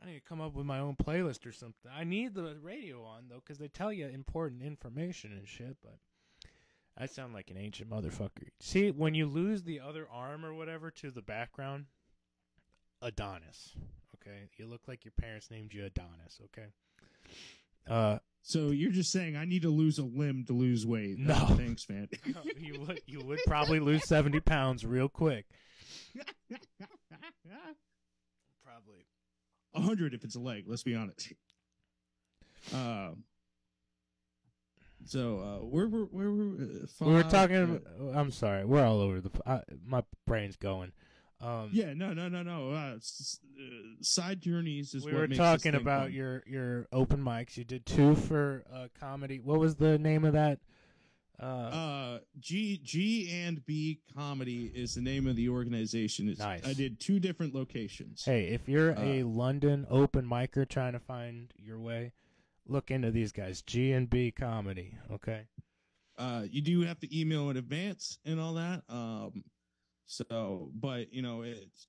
I 0.01 0.05
need 0.07 0.15
to 0.15 0.21
come 0.21 0.41
up 0.41 0.53
with 0.55 0.65
my 0.65 0.79
own 0.79 0.95
playlist 0.95 1.45
or 1.45 1.51
something. 1.51 1.91
I 1.93 2.03
need 2.03 2.33
the 2.33 2.57
radio 2.61 3.03
on 3.03 3.25
though, 3.29 3.41
because 3.43 3.57
they 3.57 3.67
tell 3.67 3.93
you 3.93 4.07
important 4.07 4.61
information 4.63 5.31
and 5.31 5.47
shit. 5.47 5.77
But 5.81 5.97
I 6.97 7.05
sound 7.05 7.33
like 7.33 7.49
an 7.49 7.57
ancient 7.57 7.89
motherfucker. 7.89 8.49
See, 8.59 8.91
when 8.91 9.13
you 9.15 9.25
lose 9.27 9.63
the 9.63 9.79
other 9.79 10.07
arm 10.11 10.43
or 10.45 10.53
whatever 10.53 10.91
to 10.91 11.11
the 11.11 11.21
background, 11.21 11.85
Adonis. 13.01 13.73
Okay, 14.15 14.49
you 14.57 14.67
look 14.67 14.81
like 14.87 15.03
your 15.05 15.13
parents 15.19 15.49
named 15.49 15.73
you 15.73 15.85
Adonis. 15.85 16.39
Okay. 16.45 16.67
Uh, 17.89 18.19
So 18.43 18.69
you're 18.71 18.91
just 18.91 19.11
saying 19.11 19.35
I 19.37 19.45
need 19.45 19.61
to 19.61 19.69
lose 19.69 19.99
a 19.99 20.03
limb 20.03 20.45
to 20.47 20.53
lose 20.53 20.85
weight? 20.85 21.17
No. 21.19 21.37
Oh, 21.49 21.55
thanks, 21.55 21.87
man. 21.89 22.09
you 22.57 22.79
would 22.81 23.01
you 23.05 23.21
would 23.21 23.39
probably 23.45 23.79
lose 23.79 24.07
seventy 24.07 24.39
pounds 24.39 24.85
real 24.85 25.09
quick. 25.09 25.45
Probably. 28.63 29.05
A 29.73 29.81
hundred 29.81 30.13
if 30.13 30.23
it's 30.23 30.35
a 30.35 30.39
leg. 30.39 30.65
Let's 30.67 30.83
be 30.83 30.95
honest. 30.95 31.33
Um. 32.73 33.23
So 35.05 35.39
uh, 35.39 35.65
where 35.65 35.87
were 35.87 36.05
where 36.05 36.29
were 36.31 36.43
uh, 36.43 36.57
we 36.99 37.13
were 37.13 37.23
Fallout, 37.23 37.29
talking. 37.31 37.81
uh, 37.99 38.17
I'm 38.17 38.31
sorry. 38.31 38.65
We're 38.65 38.85
all 38.85 39.01
over 39.01 39.19
the. 39.21 39.31
I, 39.45 39.61
my 39.85 40.03
brain's 40.27 40.55
going. 40.57 40.91
Um, 41.41 41.69
yeah, 41.71 41.93
no, 41.93 42.13
no, 42.13 42.27
no, 42.29 42.43
no. 42.43 42.71
Uh, 42.71 42.95
s- 42.97 43.39
uh, 43.59 43.63
side 44.01 44.41
journeys 44.41 44.93
is 44.93 45.05
we 45.05 45.11
what 45.11 45.21
were 45.21 45.27
makes 45.27 45.37
this 45.39 45.45
talking 45.45 45.71
thing 45.71 45.81
about 45.81 46.03
fun. 46.03 46.13
your 46.13 46.43
your 46.45 46.87
open 46.91 47.19
mics. 47.23 47.57
You 47.57 47.63
did 47.63 47.85
two 47.85 48.15
for 48.15 48.63
uh, 48.71 48.87
comedy. 48.99 49.39
What 49.39 49.59
was 49.59 49.75
the 49.75 49.97
name 49.97 50.23
of 50.23 50.33
that? 50.33 50.59
Uh, 51.41 51.45
Uh, 51.45 52.19
G 52.39 52.79
G 52.83 53.31
and 53.31 53.65
B 53.65 54.01
comedy 54.15 54.71
is 54.75 54.93
the 54.93 55.01
name 55.01 55.25
of 55.25 55.35
the 55.35 55.49
organization. 55.49 56.29
It's, 56.29 56.39
Nice. 56.39 56.63
I 56.67 56.73
did 56.73 56.99
two 56.99 57.19
different 57.19 57.55
locations. 57.55 58.23
hey, 58.23 58.45
if 58.49 58.69
you're 58.69 58.91
a 58.91 59.21
uh, 59.21 59.25
London 59.25 59.87
open 59.89 60.25
micer 60.25 60.69
trying 60.69 60.93
to 60.93 60.99
find 60.99 61.51
your 61.57 61.79
way, 61.79 62.11
look 62.67 62.91
into 62.91 63.09
these 63.09 63.31
guys. 63.31 63.63
G 63.63 63.91
and 63.93 64.07
B 64.07 64.29
comedy. 64.29 64.93
Okay. 65.11 65.47
Uh, 66.19 66.43
you 66.51 66.61
do 66.61 66.81
have 66.81 66.99
to 66.99 67.19
email 67.19 67.49
in 67.49 67.57
advance 67.57 68.19
and 68.25 68.39
all 68.39 68.53
that. 68.53 68.83
Um, 68.87 69.43
so, 70.11 70.69
but 70.73 71.13
you 71.13 71.21
know, 71.21 71.43
it's 71.43 71.87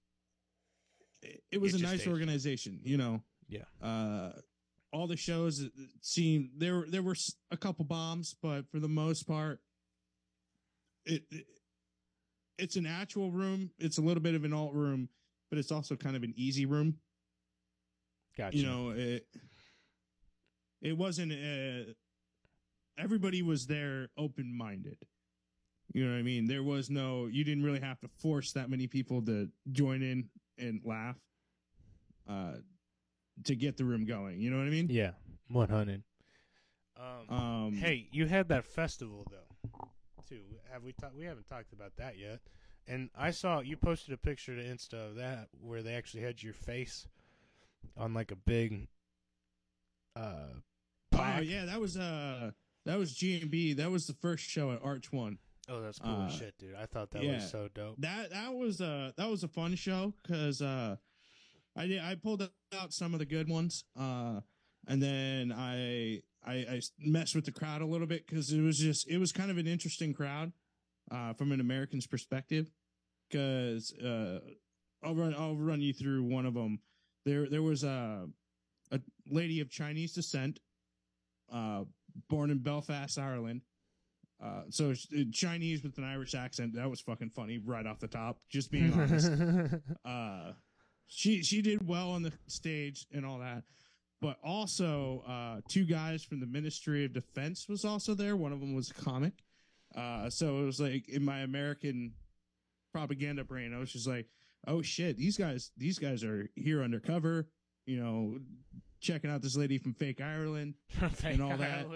it, 1.22 1.42
it 1.50 1.60
was 1.60 1.72
Get 1.72 1.80
a 1.80 1.84
nice 1.84 2.00
stage. 2.02 2.12
organization. 2.12 2.80
You 2.84 2.96
know, 2.96 3.22
Yeah. 3.48 3.64
Uh, 3.82 4.32
all 4.92 5.06
the 5.06 5.16
shows 5.16 5.60
it 5.60 5.72
it 5.76 5.90
seemed 6.02 6.50
there. 6.58 6.76
were- 6.76 6.86
There 6.88 7.02
were 7.02 7.16
a 7.50 7.56
couple 7.56 7.84
bombs, 7.84 8.34
but 8.42 8.68
for 8.70 8.78
the 8.78 8.88
most 8.88 9.26
part, 9.26 9.60
it, 11.04 11.24
it 11.30 11.46
it's 12.58 12.76
an 12.76 12.86
actual 12.86 13.30
room. 13.32 13.70
It's 13.78 13.98
a 13.98 14.02
little 14.02 14.22
bit 14.22 14.34
of 14.34 14.44
an 14.44 14.52
alt 14.52 14.74
room, 14.74 15.08
but 15.50 15.58
it's 15.58 15.72
also 15.72 15.96
kind 15.96 16.14
of 16.14 16.22
an 16.22 16.34
easy 16.36 16.66
room. 16.66 16.98
Gotcha. 18.36 18.56
You 18.56 18.66
know, 18.66 18.90
it 18.90 19.26
it 20.80 20.96
wasn't. 20.96 21.32
Uh, 21.32 21.92
everybody 22.98 23.42
was 23.42 23.66
there, 23.66 24.10
open 24.16 24.56
minded. 24.56 24.98
You 25.92 26.04
know 26.06 26.12
what 26.12 26.18
I 26.18 26.22
mean? 26.22 26.46
There 26.46 26.62
was 26.62 26.88
no. 26.90 27.26
You 27.26 27.44
didn't 27.44 27.64
really 27.64 27.80
have 27.80 28.00
to 28.00 28.08
force 28.08 28.52
that 28.52 28.70
many 28.70 28.86
people 28.86 29.22
to 29.22 29.48
join 29.70 30.02
in 30.02 30.28
and 30.58 30.80
laugh. 30.84 31.16
Uh, 32.28 32.54
to 33.44 33.56
get 33.56 33.76
the 33.76 33.84
room 33.84 34.04
going. 34.04 34.40
You 34.40 34.50
know 34.50 34.58
what 34.58 34.66
I 34.66 34.70
mean? 34.70 34.86
Yeah, 34.90 35.12
one 35.48 35.68
hundred. 35.68 36.02
Um, 36.96 37.36
Um, 37.36 37.72
hey, 37.74 38.06
you 38.12 38.26
had 38.26 38.48
that 38.48 38.64
festival 38.64 39.26
though, 39.30 39.88
too. 40.28 40.42
Have 40.70 40.84
we 40.84 40.92
talked? 40.92 41.16
We 41.16 41.24
haven't 41.24 41.48
talked 41.48 41.72
about 41.72 41.96
that 41.96 42.18
yet. 42.18 42.40
And 42.86 43.10
I 43.16 43.30
saw 43.30 43.60
you 43.60 43.76
posted 43.76 44.12
a 44.14 44.16
picture 44.16 44.54
to 44.56 44.62
Insta 44.62 45.10
of 45.10 45.16
that 45.16 45.48
where 45.60 45.82
they 45.82 45.94
actually 45.94 46.22
had 46.22 46.42
your 46.42 46.52
face 46.52 47.06
on 47.96 48.12
like 48.14 48.30
a 48.30 48.36
big 48.36 48.88
uh 50.16 50.20
Oh 50.54 51.16
plaque. 51.16 51.44
yeah, 51.44 51.64
that 51.66 51.80
was 51.80 51.96
uh 51.96 52.50
that 52.84 52.98
was 52.98 53.12
G 53.14 53.40
and 53.40 53.50
B. 53.50 53.72
That 53.74 53.90
was 53.90 54.06
the 54.06 54.14
first 54.14 54.44
show 54.44 54.70
at 54.72 54.80
Arch 54.82 55.12
One. 55.12 55.38
Oh, 55.68 55.80
that's 55.80 55.98
cool 55.98 56.22
Uh, 56.22 56.28
shit, 56.28 56.54
dude. 56.58 56.74
I 56.74 56.86
thought 56.86 57.10
that 57.12 57.22
yeah. 57.22 57.34
was 57.36 57.50
so 57.50 57.68
dope. 57.74 57.96
That 57.98 58.30
that 58.30 58.54
was 58.54 58.80
uh 58.80 59.12
that 59.16 59.30
was 59.30 59.44
a 59.44 59.48
fun 59.48 59.74
show 59.76 60.12
because 60.22 60.60
uh 60.60 60.96
I 61.76 61.86
did 61.86 62.00
I 62.00 62.16
pulled 62.16 62.48
out 62.74 62.92
some 62.92 63.12
of 63.14 63.20
the 63.20 63.26
good 63.26 63.48
ones 63.48 63.84
uh 63.98 64.40
and 64.88 65.00
then 65.02 65.52
I 65.52 66.22
I, 66.44 66.54
I 66.54 66.80
messed 66.98 67.36
with 67.36 67.44
the 67.44 67.52
crowd 67.52 67.82
a 67.82 67.86
little 67.86 68.06
bit 68.08 68.26
because 68.26 68.52
it 68.52 68.60
was 68.60 68.78
just 68.78 69.08
it 69.08 69.18
was 69.18 69.30
kind 69.32 69.50
of 69.50 69.58
an 69.58 69.66
interesting 69.68 70.12
crowd 70.14 70.52
uh 71.10 71.32
from 71.34 71.52
an 71.52 71.60
American's 71.60 72.06
perspective 72.08 72.70
because 73.30 73.92
uh 73.94 74.40
I'll 75.04 75.14
run 75.14 75.34
I'll 75.34 75.56
run 75.56 75.80
you 75.80 75.92
through 75.92 76.24
one 76.24 76.46
of 76.46 76.54
them 76.54 76.80
there 77.24 77.48
there 77.48 77.62
was 77.62 77.84
a 77.84 78.26
a 78.90 79.00
lady 79.30 79.60
of 79.60 79.70
Chinese 79.70 80.12
descent 80.12 80.58
uh 81.52 81.84
born 82.28 82.50
in 82.50 82.58
Belfast 82.58 83.16
Ireland 83.18 83.62
uh, 84.42 84.62
so 84.70 84.90
uh, 84.90 85.22
Chinese 85.32 85.82
with 85.82 85.96
an 85.98 86.04
Irish 86.04 86.34
accent. 86.34 86.74
That 86.74 86.90
was 86.90 87.00
fucking 87.00 87.30
funny 87.30 87.58
right 87.64 87.86
off 87.86 88.00
the 88.00 88.08
top. 88.08 88.38
Just 88.50 88.70
being 88.70 88.92
honest. 88.92 89.30
uh, 90.04 90.52
she 91.06 91.42
she 91.42 91.62
did 91.62 91.86
well 91.86 92.10
on 92.10 92.22
the 92.22 92.32
stage 92.48 93.06
and 93.12 93.24
all 93.24 93.38
that, 93.38 93.62
but 94.20 94.38
also 94.42 95.22
uh, 95.28 95.60
two 95.68 95.84
guys 95.84 96.24
from 96.24 96.40
the 96.40 96.46
Ministry 96.46 97.04
of 97.04 97.12
Defense 97.12 97.68
was 97.68 97.84
also 97.84 98.14
there. 98.14 98.36
One 98.36 98.52
of 98.52 98.60
them 98.60 98.74
was 98.74 98.90
a 98.90 98.94
comic. 98.94 99.34
Uh, 99.94 100.30
so 100.30 100.58
it 100.58 100.64
was 100.64 100.80
like 100.80 101.08
in 101.08 101.24
my 101.24 101.40
American 101.40 102.12
propaganda 102.92 103.44
brain, 103.44 103.74
I 103.74 103.78
was 103.78 103.92
just 103.92 104.08
like, 104.08 104.26
oh 104.66 104.82
shit, 104.82 105.18
these 105.18 105.36
guys 105.36 105.70
these 105.76 105.98
guys 105.98 106.24
are 106.24 106.48
here 106.56 106.82
undercover. 106.82 107.48
You 107.86 108.00
know, 108.02 108.38
checking 109.00 109.30
out 109.30 109.42
this 109.42 109.56
lady 109.56 109.78
from 109.78 109.94
fake 109.94 110.20
Ireland 110.20 110.74
Fake 111.12 111.40
all 111.40 111.56
that. 111.56 111.86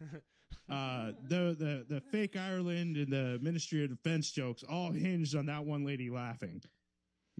Uh 0.70 1.12
the 1.28 1.56
the 1.58 1.84
the 1.88 2.00
fake 2.00 2.36
Ireland 2.36 2.96
and 2.96 3.12
the 3.12 3.38
Ministry 3.42 3.82
of 3.84 3.90
Defense 3.90 4.30
jokes 4.30 4.62
all 4.62 4.92
hinged 5.06 5.34
on 5.34 5.46
that 5.46 5.64
one 5.64 5.84
lady 5.84 6.10
laughing. 6.10 6.62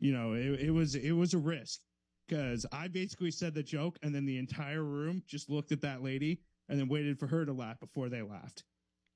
You 0.01 0.13
know, 0.13 0.33
it, 0.33 0.61
it 0.61 0.71
was 0.71 0.95
it 0.95 1.13
was 1.13 1.35
a 1.35 1.39
risk 1.39 1.81
because 2.27 2.65
I 2.73 2.89
basically 2.89 3.31
said 3.31 3.55
the 3.55 3.63
joke 3.63 3.99
and 4.03 4.15
then 4.15 4.25
the 4.27 4.39
entire 4.39 4.83
room 4.83 5.23
just 5.27 5.51
looked 5.51 5.73
at 5.73 5.81
that 5.83 6.03
lady 6.03 6.41
and 6.69 6.79
then 6.81 6.89
waited 6.89 7.19
for 7.19 7.27
her 7.27 7.45
to 7.45 7.53
laugh 7.53 7.79
before 7.81 8.09
they 8.09 8.23
laughed. 8.23 8.65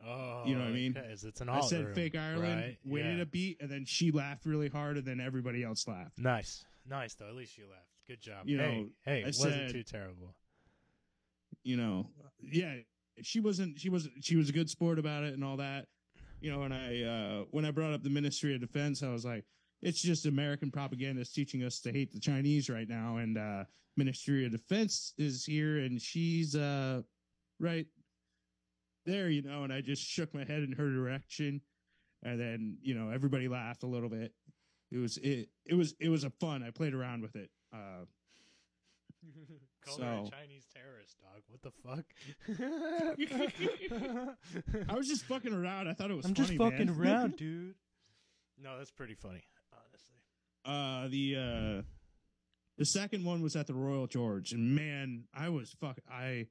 oh, 0.04 0.42
You 0.44 0.54
know 0.56 0.62
what 0.62 0.70
I 0.70 0.72
mean? 0.72 0.96
It's 0.96 1.40
an 1.40 1.48
I 1.48 1.60
said 1.60 1.84
room, 1.86 1.94
fake 1.94 2.16
Ireland, 2.16 2.60
right? 2.62 2.78
waited 2.84 3.16
Yeah. 3.16 3.22
a 3.22 3.26
beat, 3.26 3.58
and 3.60 3.70
then 3.70 3.84
she 3.84 4.10
laughed 4.10 4.44
really 4.44 4.68
hard, 4.68 4.96
and 4.96 5.06
then 5.06 5.20
everybody 5.20 5.62
else 5.62 5.86
laughed. 5.88 6.18
Nice, 6.18 6.64
nice 6.88 7.14
though. 7.14 7.28
At 7.28 7.34
least 7.36 7.56
you 7.56 7.64
laughed. 7.70 7.86
Good 8.08 8.20
job. 8.20 8.46
You 8.48 8.58
hey, 8.58 8.76
know, 8.80 8.88
hey, 9.04 9.22
I 9.22 9.26
wasn't 9.28 9.54
said- 9.54 9.70
too 9.72 9.82
terrible. 9.84 10.34
you 11.62 11.76
know, 11.76 12.10
yeah, 12.42 12.74
she 13.22 13.40
wasn't, 13.40 13.78
she 13.78 13.88
was, 13.88 14.08
she 14.20 14.36
was 14.36 14.48
a 14.48 14.52
good 14.52 14.68
sport 14.70 14.98
about 14.98 15.24
it 15.24 15.34
and 15.34 15.44
all 15.44 15.56
that. 15.56 15.86
You 16.40 16.52
know, 16.52 16.62
and 16.62 16.74
I, 16.74 17.02
uh, 17.02 17.44
when 17.50 17.64
I 17.64 17.70
brought 17.70 17.92
up 17.94 18.02
the 18.02 18.10
Ministry 18.10 18.54
of 18.54 18.60
Defense, 18.60 19.02
I 19.02 19.10
was 19.10 19.24
like, 19.24 19.44
it's 19.82 20.02
just 20.02 20.26
American 20.26 20.70
propaganda 20.70 21.20
is 21.22 21.30
teaching 21.30 21.62
us 21.64 21.80
to 21.80 21.92
hate 21.92 22.12
the 22.12 22.20
Chinese 22.20 22.68
right 22.68 22.88
now. 22.88 23.16
And, 23.18 23.38
uh, 23.38 23.64
Ministry 23.96 24.44
of 24.44 24.52
Defense 24.52 25.14
is 25.18 25.44
here 25.44 25.78
and 25.78 26.00
she's, 26.00 26.54
uh, 26.54 27.02
right 27.60 27.86
there, 29.06 29.30
you 29.30 29.42
know, 29.42 29.64
and 29.64 29.72
I 29.72 29.80
just 29.80 30.02
shook 30.02 30.34
my 30.34 30.44
head 30.44 30.62
in 30.62 30.72
her 30.72 30.90
direction. 30.90 31.60
And 32.22 32.40
then, 32.40 32.78
you 32.82 32.94
know, 32.94 33.10
everybody 33.10 33.48
laughed 33.48 33.82
a 33.82 33.86
little 33.86 34.08
bit. 34.08 34.32
It 34.90 34.98
was, 34.98 35.18
it, 35.18 35.48
it 35.66 35.74
was, 35.74 35.94
it 36.00 36.08
was 36.08 36.24
a 36.24 36.30
fun. 36.30 36.62
I 36.62 36.70
played 36.70 36.94
around 36.94 37.22
with 37.22 37.36
it. 37.36 37.50
Uh, 37.72 38.04
Call 39.86 39.98
her 39.98 40.12
a 40.12 40.24
So- 40.24 40.30
Chinese 40.30 40.66
terrorist, 40.74 41.16
dog. 41.20 41.42
What 41.48 41.62
the 41.62 41.70
fuck? 41.84 42.04
I 44.88 44.94
was 44.94 45.08
just 45.08 45.24
fucking 45.24 45.52
around. 45.52 45.88
I 45.88 45.92
thought 45.94 46.10
it 46.10 46.16
was 46.16 46.26
I'm 46.26 46.34
funny, 46.34 46.48
just 46.48 46.58
fucking 46.58 46.86
man. 46.86 47.00
around, 47.08 47.36
dude. 47.38 47.74
No, 48.60 48.78
that's 48.78 48.90
pretty 48.90 49.14
funny, 49.14 49.42
honestly. 49.72 50.16
Uh, 50.64 51.08
the 51.08 51.36
uh, 51.36 51.82
the 52.78 52.84
second 52.84 53.24
one 53.24 53.42
was 53.42 53.56
at 53.56 53.66
the 53.66 53.74
Royal 53.74 54.06
George, 54.06 54.52
and 54.52 54.74
man, 54.74 55.24
I 55.34 55.48
was 55.48 55.74
fuck. 55.80 55.98
I 56.10 56.46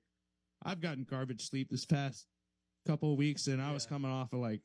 I've 0.63 0.81
gotten 0.81 1.03
garbage 1.09 1.47
sleep 1.49 1.69
this 1.71 1.85
past 1.85 2.27
couple 2.85 3.11
of 3.13 3.17
weeks, 3.17 3.47
and 3.47 3.61
I 3.61 3.71
was 3.71 3.85
coming 3.85 4.11
off 4.11 4.33
of 4.33 4.39
like 4.39 4.61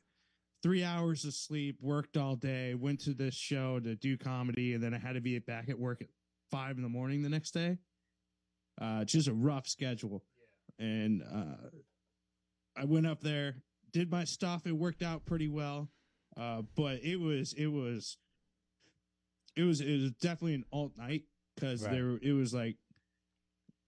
three 0.63 0.83
hours 0.83 1.25
of 1.25 1.35
sleep, 1.35 1.79
worked 1.81 2.17
all 2.17 2.35
day, 2.35 2.75
went 2.75 3.01
to 3.03 3.15
this 3.15 3.35
show 3.35 3.79
to 3.81 3.95
do 3.95 4.17
comedy, 4.19 4.75
and 4.75 4.83
then 4.83 4.93
I 4.93 4.99
had 4.99 5.13
to 5.15 5.21
be 5.21 5.39
back 5.39 5.69
at 5.69 5.79
work 5.79 6.01
at 6.03 6.09
five 6.51 6.77
in 6.77 6.83
the 6.83 6.89
morning 6.89 7.23
the 7.23 7.29
next 7.29 7.53
day. 7.53 7.79
Uh, 8.81 9.05
just 9.05 9.29
a 9.29 9.35
rough 9.35 9.67
schedule, 9.67 10.23
and 10.79 11.23
uh, 11.23 11.69
I 12.77 12.85
went 12.85 13.07
up 13.07 13.21
there, 13.21 13.57
did 13.93 14.11
my 14.11 14.25
stuff. 14.25 14.67
It 14.67 14.73
worked 14.73 15.03
out 15.03 15.27
pretty 15.27 15.49
well, 15.49 15.89
uh, 16.37 16.63
but 16.77 17.03
it 17.03 17.17
was 17.17 17.53
it 17.55 17.67
was 17.67 18.19
it 19.57 19.63
was 19.65 19.81
it 19.81 20.01
was 20.01 20.13
definitely 20.21 20.55
an 20.55 20.65
alt 20.73 20.93
night 20.97 21.25
because 21.55 21.83
Right. 21.83 21.93
there 21.93 22.19
it 22.23 22.33
was 22.33 22.55
like 22.55 22.77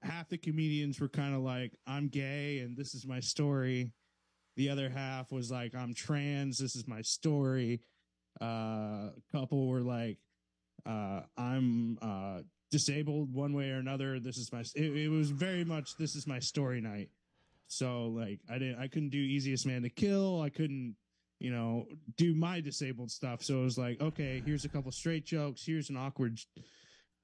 half 0.03 0.29
the 0.29 0.39
comedians 0.39 0.99
were 1.01 1.09
kind 1.09 1.35
of 1.35 1.43
like 1.43 1.73
I'm 1.87 2.09
gay 2.09 2.59
and 2.59 2.77
this 2.77 2.95
is 2.95 3.07
my 3.07 3.21
story. 3.21 3.93
The 4.57 4.71
other 4.71 4.89
half 4.91 5.31
was 5.31 5.51
like 5.53 5.75
I'm 5.75 5.95
trans. 5.95 6.59
This 6.59 6.75
is 6.75 6.89
my 6.89 7.03
story. 7.03 7.81
Uh, 8.41 9.11
a 9.11 9.23
couple 9.33 9.69
were 9.69 9.83
like 9.83 10.19
uh, 10.87 11.21
I'm 11.37 11.99
uh, 12.03 12.41
disabled 12.71 13.33
one 13.35 13.53
way 13.53 13.71
or 13.71 13.77
another. 13.79 14.21
This 14.21 14.37
is 14.37 14.53
my. 14.53 14.61
It, 14.75 14.97
it 14.97 15.09
was 15.09 15.31
very 15.31 15.65
much 15.65 15.97
this 15.97 16.15
is 16.15 16.27
my 16.27 16.39
story 16.39 16.81
night. 16.81 17.11
So 17.67 18.07
like 18.09 18.41
I 18.51 18.59
didn't 18.59 18.81
I 18.81 18.89
couldn't 18.89 19.11
do 19.11 19.19
easiest 19.19 19.67
man 19.67 19.83
to 19.83 19.91
kill. 19.91 20.41
I 20.43 20.49
couldn't 20.51 20.97
you 21.39 21.51
know 21.51 21.87
do 22.17 22.35
my 22.35 22.61
disabled 22.61 23.11
stuff. 23.11 23.43
So 23.43 23.61
it 23.61 23.65
was 23.65 23.79
like 23.79 24.01
okay, 24.01 24.43
here's 24.45 24.65
a 24.65 24.69
couple 24.69 24.91
straight 24.93 25.25
jokes. 25.25 25.63
Here's 25.65 25.89
an 25.91 25.97
awkward 25.97 26.39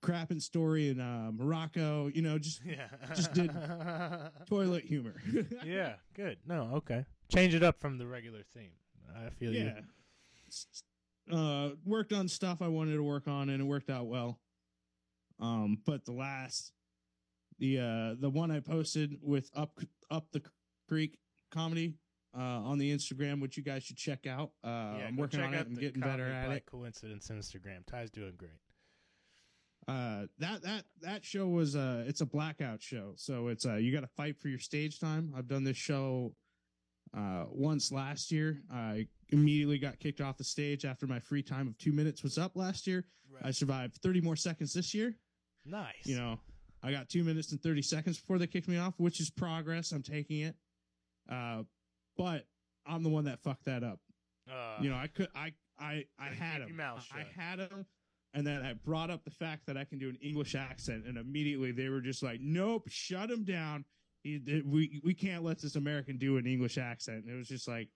crapping 0.05 0.41
story 0.41 0.89
in 0.91 1.01
uh, 1.01 1.31
Morocco. 1.33 2.09
You 2.15 2.23
know 2.23 2.39
just 2.39 2.61
Yeah. 2.65 2.87
Just 3.15 3.33
did- 3.33 3.51
toilet 4.49 4.85
humor. 4.85 5.15
yeah, 5.65 5.95
good. 6.15 6.39
No, 6.47 6.71
okay. 6.75 7.05
Change 7.33 7.55
it 7.55 7.63
up 7.65 7.81
from 7.81 7.99
the 7.99 8.07
regular 8.07 8.43
theme. 8.55 8.71
I 9.17 9.31
feel 9.31 9.53
you. 9.53 9.73
yeah. 11.31 11.37
Uh, 11.37 11.71
worked 11.85 12.13
on 12.13 12.29
stuff 12.29 12.63
I 12.63 12.69
wanted 12.69 12.95
to 12.97 13.03
work 13.03 13.27
on, 13.27 13.49
and 13.49 13.61
it 13.61 13.65
worked 13.65 13.91
out 13.91 14.07
well. 14.07 14.39
Um, 15.41 15.79
but 15.85 16.05
the 16.05 16.13
last, 16.13 16.73
the 17.59 17.79
uh, 17.79 18.15
the 18.21 18.31
one 18.31 18.51
I 18.51 18.61
posted 18.61 19.17
with 19.23 19.51
up 19.55 19.79
up 20.11 20.27
the 20.33 20.43
creek 20.89 21.19
comedy 21.51 21.95
uh 22.37 22.41
on 22.41 22.79
the 22.79 22.93
Instagram, 22.95 23.41
which 23.41 23.57
you 23.57 23.63
guys 23.63 23.83
should 23.83 23.97
check 23.97 24.27
out. 24.27 24.51
Uh, 24.65 24.97
Yeah, 24.99 25.07
I'm 25.09 25.17
working 25.17 25.41
on 25.41 25.55
it. 25.55 25.67
I'm 25.67 25.75
getting 25.75 26.01
better 26.01 26.27
at 26.27 26.51
it. 26.51 26.67
Coincidence 26.67 27.29
Instagram. 27.29 27.87
Ty's 27.87 28.11
doing 28.11 28.35
great. 28.37 28.51
Uh, 29.89 30.27
that 30.39 30.63
that 30.63 30.85
that 31.01 31.25
show 31.25 31.47
was 31.47 31.77
uh, 31.77 32.05
it's 32.07 32.21
a 32.21 32.27
blackout 32.27 32.83
show, 32.83 33.13
so 33.17 33.49
it's 33.49 33.65
uh, 33.67 33.75
you 33.77 33.93
got 33.93 34.01
to 34.01 34.07
fight 34.17 34.37
for 34.39 34.49
your 34.49 34.59
stage 34.59 34.99
time. 34.99 35.33
I've 35.37 35.47
done 35.49 35.65
this 35.65 35.77
show 35.77 36.35
uh 37.17 37.45
once 37.51 37.93
last 37.93 38.33
year. 38.33 38.63
I 38.73 39.07
immediately 39.29 39.79
got 39.79 39.99
kicked 40.01 40.21
off 40.21 40.37
the 40.39 40.45
stage 40.45 40.85
after 40.85 41.07
my 41.07 41.21
free 41.21 41.43
time 41.43 41.69
of 41.69 41.79
two 41.79 41.93
minutes 41.93 42.23
was 42.25 42.37
up 42.37 42.57
last 42.57 42.87
year. 42.87 43.05
I 43.43 43.51
survived 43.53 43.97
30 44.03 44.21
more 44.23 44.37
seconds 44.37 44.73
this 44.73 44.93
year. 44.95 45.15
Nice. 45.67 46.05
You 46.05 46.17
know, 46.17 46.41
I 46.83 46.91
got 46.93 47.09
two 47.09 47.25
minutes 47.25 47.53
and 47.53 47.63
30 47.63 47.83
seconds 47.83 48.19
before 48.19 48.39
they 48.39 48.47
kicked 48.47 48.69
me 48.69 48.79
off, 48.79 48.95
which 48.99 49.21
is 49.21 49.31
progress. 49.31 49.93
I'm 49.93 50.03
taking 50.03 50.41
it. 50.41 50.55
Uh, 51.31 51.63
but 52.17 52.47
I'm 52.87 53.03
the 53.03 53.09
one 53.09 53.25
that 53.25 53.41
fucked 53.43 53.65
that 53.65 53.83
up. 53.83 53.99
uh, 54.51 54.77
You 54.81 54.91
know, 54.91 54.97
I 54.97 55.09
could, 55.09 55.29
I, 55.35 55.53
I, 55.79 56.05
I 56.19 56.29
had 56.29 56.63
him. 56.63 56.77
mouth 56.77 57.07
I 57.13 57.25
had 57.41 57.59
him. 57.59 57.87
And 58.35 58.47
then 58.47 58.63
I 58.63 58.75
brought 58.75 59.11
up 59.11 59.25
the 59.25 59.31
fact 59.31 59.67
that 59.67 59.77
I 59.79 59.85
can 59.85 59.99
do 59.99 60.09
an 60.11 60.19
English 60.21 60.55
accent, 60.55 61.07
and 61.07 61.17
immediately 61.17 61.73
they 61.73 61.89
were 61.89 62.03
just 62.03 62.23
like, 62.23 62.39
"Nope, 62.43 62.83
shut 62.89 63.31
him 63.31 63.45
down. 63.45 63.87
We 64.25 65.01
we 65.03 65.15
can't 65.15 65.43
let 65.43 65.59
this 65.59 65.75
American 65.77 66.19
do 66.19 66.37
an 66.37 66.47
English 66.47 66.77
accent." 66.77 67.25
And 67.25 67.33
it 67.33 67.37
was 67.37 67.49
just 67.49 67.67
like 67.67 67.89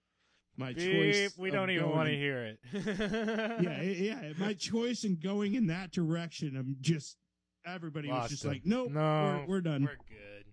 my 0.56 0.72
beep, 0.72 0.92
choice. 1.26 1.36
we 1.36 1.50
don't 1.50 1.68
even 1.68 1.90
want 1.90 2.08
to 2.08 2.14
hear 2.16 2.44
it. 2.44 2.58
yeah, 3.62 3.82
yeah. 3.82 4.32
My 4.38 4.54
choice 4.54 5.04
in 5.04 5.16
going 5.16 5.56
in 5.56 5.66
that 5.66 5.90
direction, 5.92 6.56
I'm 6.56 6.76
just 6.80 7.18
everybody 7.66 8.08
Lost 8.08 8.22
was 8.24 8.30
just 8.32 8.44
him. 8.44 8.50
like, 8.50 8.62
nope, 8.64 8.90
No, 8.92 9.44
we're, 9.46 9.56
we're 9.56 9.60
done. 9.60 9.82
We're 9.82 9.96
good. 10.08 10.44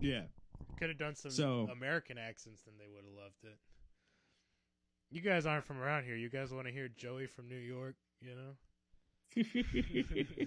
yeah, 0.00 0.22
Could 0.78 0.88
have 0.90 0.98
done 0.98 1.14
some 1.14 1.30
So- 1.30 1.68
American 1.72 2.18
accents, 2.18 2.62
then 2.64 2.74
they 2.78 2.86
would 2.92 3.04
have 3.04 3.14
loved 3.14 3.42
it. 3.44 3.58
You 5.10 5.20
guys 5.20 5.46
aren't 5.46 5.64
from 5.64 5.78
around 5.80 6.04
here. 6.04 6.16
You 6.16 6.28
guys 6.28 6.52
want 6.52 6.66
to 6.66 6.72
hear 6.72 6.88
Joey 6.88 7.26
from 7.26 7.48
New 7.48 7.58
York, 7.58 7.94
you 8.20 8.34
know? 8.34 8.56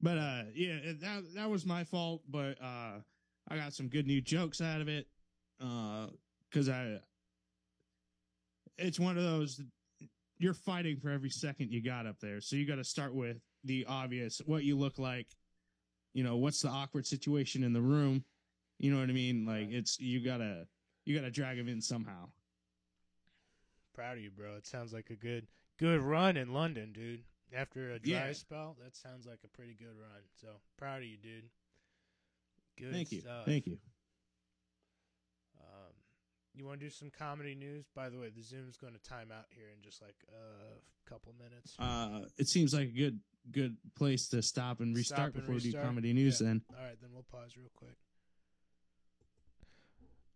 but 0.00 0.18
uh, 0.18 0.42
yeah, 0.54 0.74
it- 0.74 1.00
that 1.00 1.22
that 1.34 1.50
was 1.50 1.64
my 1.66 1.84
fault. 1.84 2.22
But 2.28 2.60
uh, 2.62 3.00
I 3.48 3.56
got 3.56 3.72
some 3.72 3.88
good 3.88 4.06
new 4.06 4.20
jokes 4.20 4.60
out 4.60 4.80
of 4.80 4.88
it. 4.88 5.06
Uh, 5.60 6.08
because 6.50 6.68
I, 6.68 6.98
it's 8.78 9.00
one 9.00 9.16
of 9.16 9.24
those 9.24 9.60
you're 10.38 10.54
fighting 10.54 10.98
for 11.00 11.10
every 11.10 11.30
second 11.30 11.70
you 11.72 11.82
got 11.82 12.06
up 12.06 12.16
there. 12.20 12.40
So 12.40 12.54
you 12.56 12.66
got 12.66 12.76
to 12.76 12.84
start 12.84 13.14
with 13.14 13.38
the 13.64 13.86
obvious: 13.88 14.40
what 14.46 14.64
you 14.64 14.76
look 14.76 14.98
like. 14.98 15.26
You 16.12 16.22
know, 16.22 16.36
what's 16.36 16.62
the 16.62 16.68
awkward 16.68 17.06
situation 17.06 17.64
in 17.64 17.72
the 17.72 17.82
room? 17.82 18.24
You 18.78 18.92
know 18.92 19.00
what 19.00 19.08
I 19.08 19.12
mean? 19.12 19.46
Like 19.46 19.70
it's 19.70 19.98
you 19.98 20.24
gotta 20.24 20.66
you 21.04 21.16
gotta 21.16 21.30
drag 21.30 21.58
him 21.58 21.68
in 21.68 21.80
somehow. 21.80 22.28
Proud 23.94 24.16
of 24.18 24.22
you, 24.22 24.30
bro. 24.30 24.56
It 24.56 24.66
sounds 24.66 24.92
like 24.92 25.10
a 25.10 25.16
good 25.16 25.46
good 25.78 26.00
run 26.00 26.36
in 26.36 26.52
London, 26.52 26.92
dude. 26.92 27.24
After 27.52 27.92
a 27.92 27.98
dry 27.98 28.10
Yeah. 28.10 28.32
spell, 28.32 28.76
that 28.82 28.96
sounds 28.96 29.26
like 29.26 29.40
a 29.44 29.48
pretty 29.48 29.74
good 29.74 29.96
run. 29.96 30.22
So 30.40 30.48
proud 30.76 30.98
of 31.02 31.08
you, 31.08 31.16
dude. 31.16 31.44
Good 32.76 32.92
Thank 32.92 33.12
you, 33.12 33.20
stuff. 33.20 33.46
thank 33.46 33.66
you. 33.66 33.78
You 36.56 36.66
want 36.66 36.78
to 36.80 36.86
do 36.86 36.90
some 36.90 37.10
comedy 37.10 37.54
news? 37.54 37.86
By 37.94 38.08
the 38.08 38.18
way, 38.18 38.30
the 38.34 38.42
Zoom's 38.42 38.76
going 38.76 38.92
to 38.92 39.00
time 39.00 39.28
out 39.32 39.46
here 39.50 39.66
in 39.74 39.82
just 39.82 40.00
like 40.00 40.14
a 40.28 41.10
couple 41.10 41.34
minutes. 41.38 41.74
Uh, 41.78 42.28
it 42.38 42.48
seems 42.48 42.72
like 42.72 42.88
a 42.88 42.92
good 42.92 43.20
good 43.50 43.76
place 43.96 44.28
to 44.28 44.40
stop 44.40 44.80
and 44.80 44.96
restart 44.96 45.18
Stop 45.18 45.34
and 45.34 45.42
before 45.42 45.54
we 45.56 45.72
do 45.72 45.72
comedy 45.72 46.12
news. 46.12 46.40
Yeah. 46.40 46.48
Then 46.48 46.62
All 46.70 46.84
right, 46.84 46.96
then 47.00 47.10
we'll 47.12 47.24
pause 47.24 47.56
real 47.56 47.70
quick. 47.74 47.96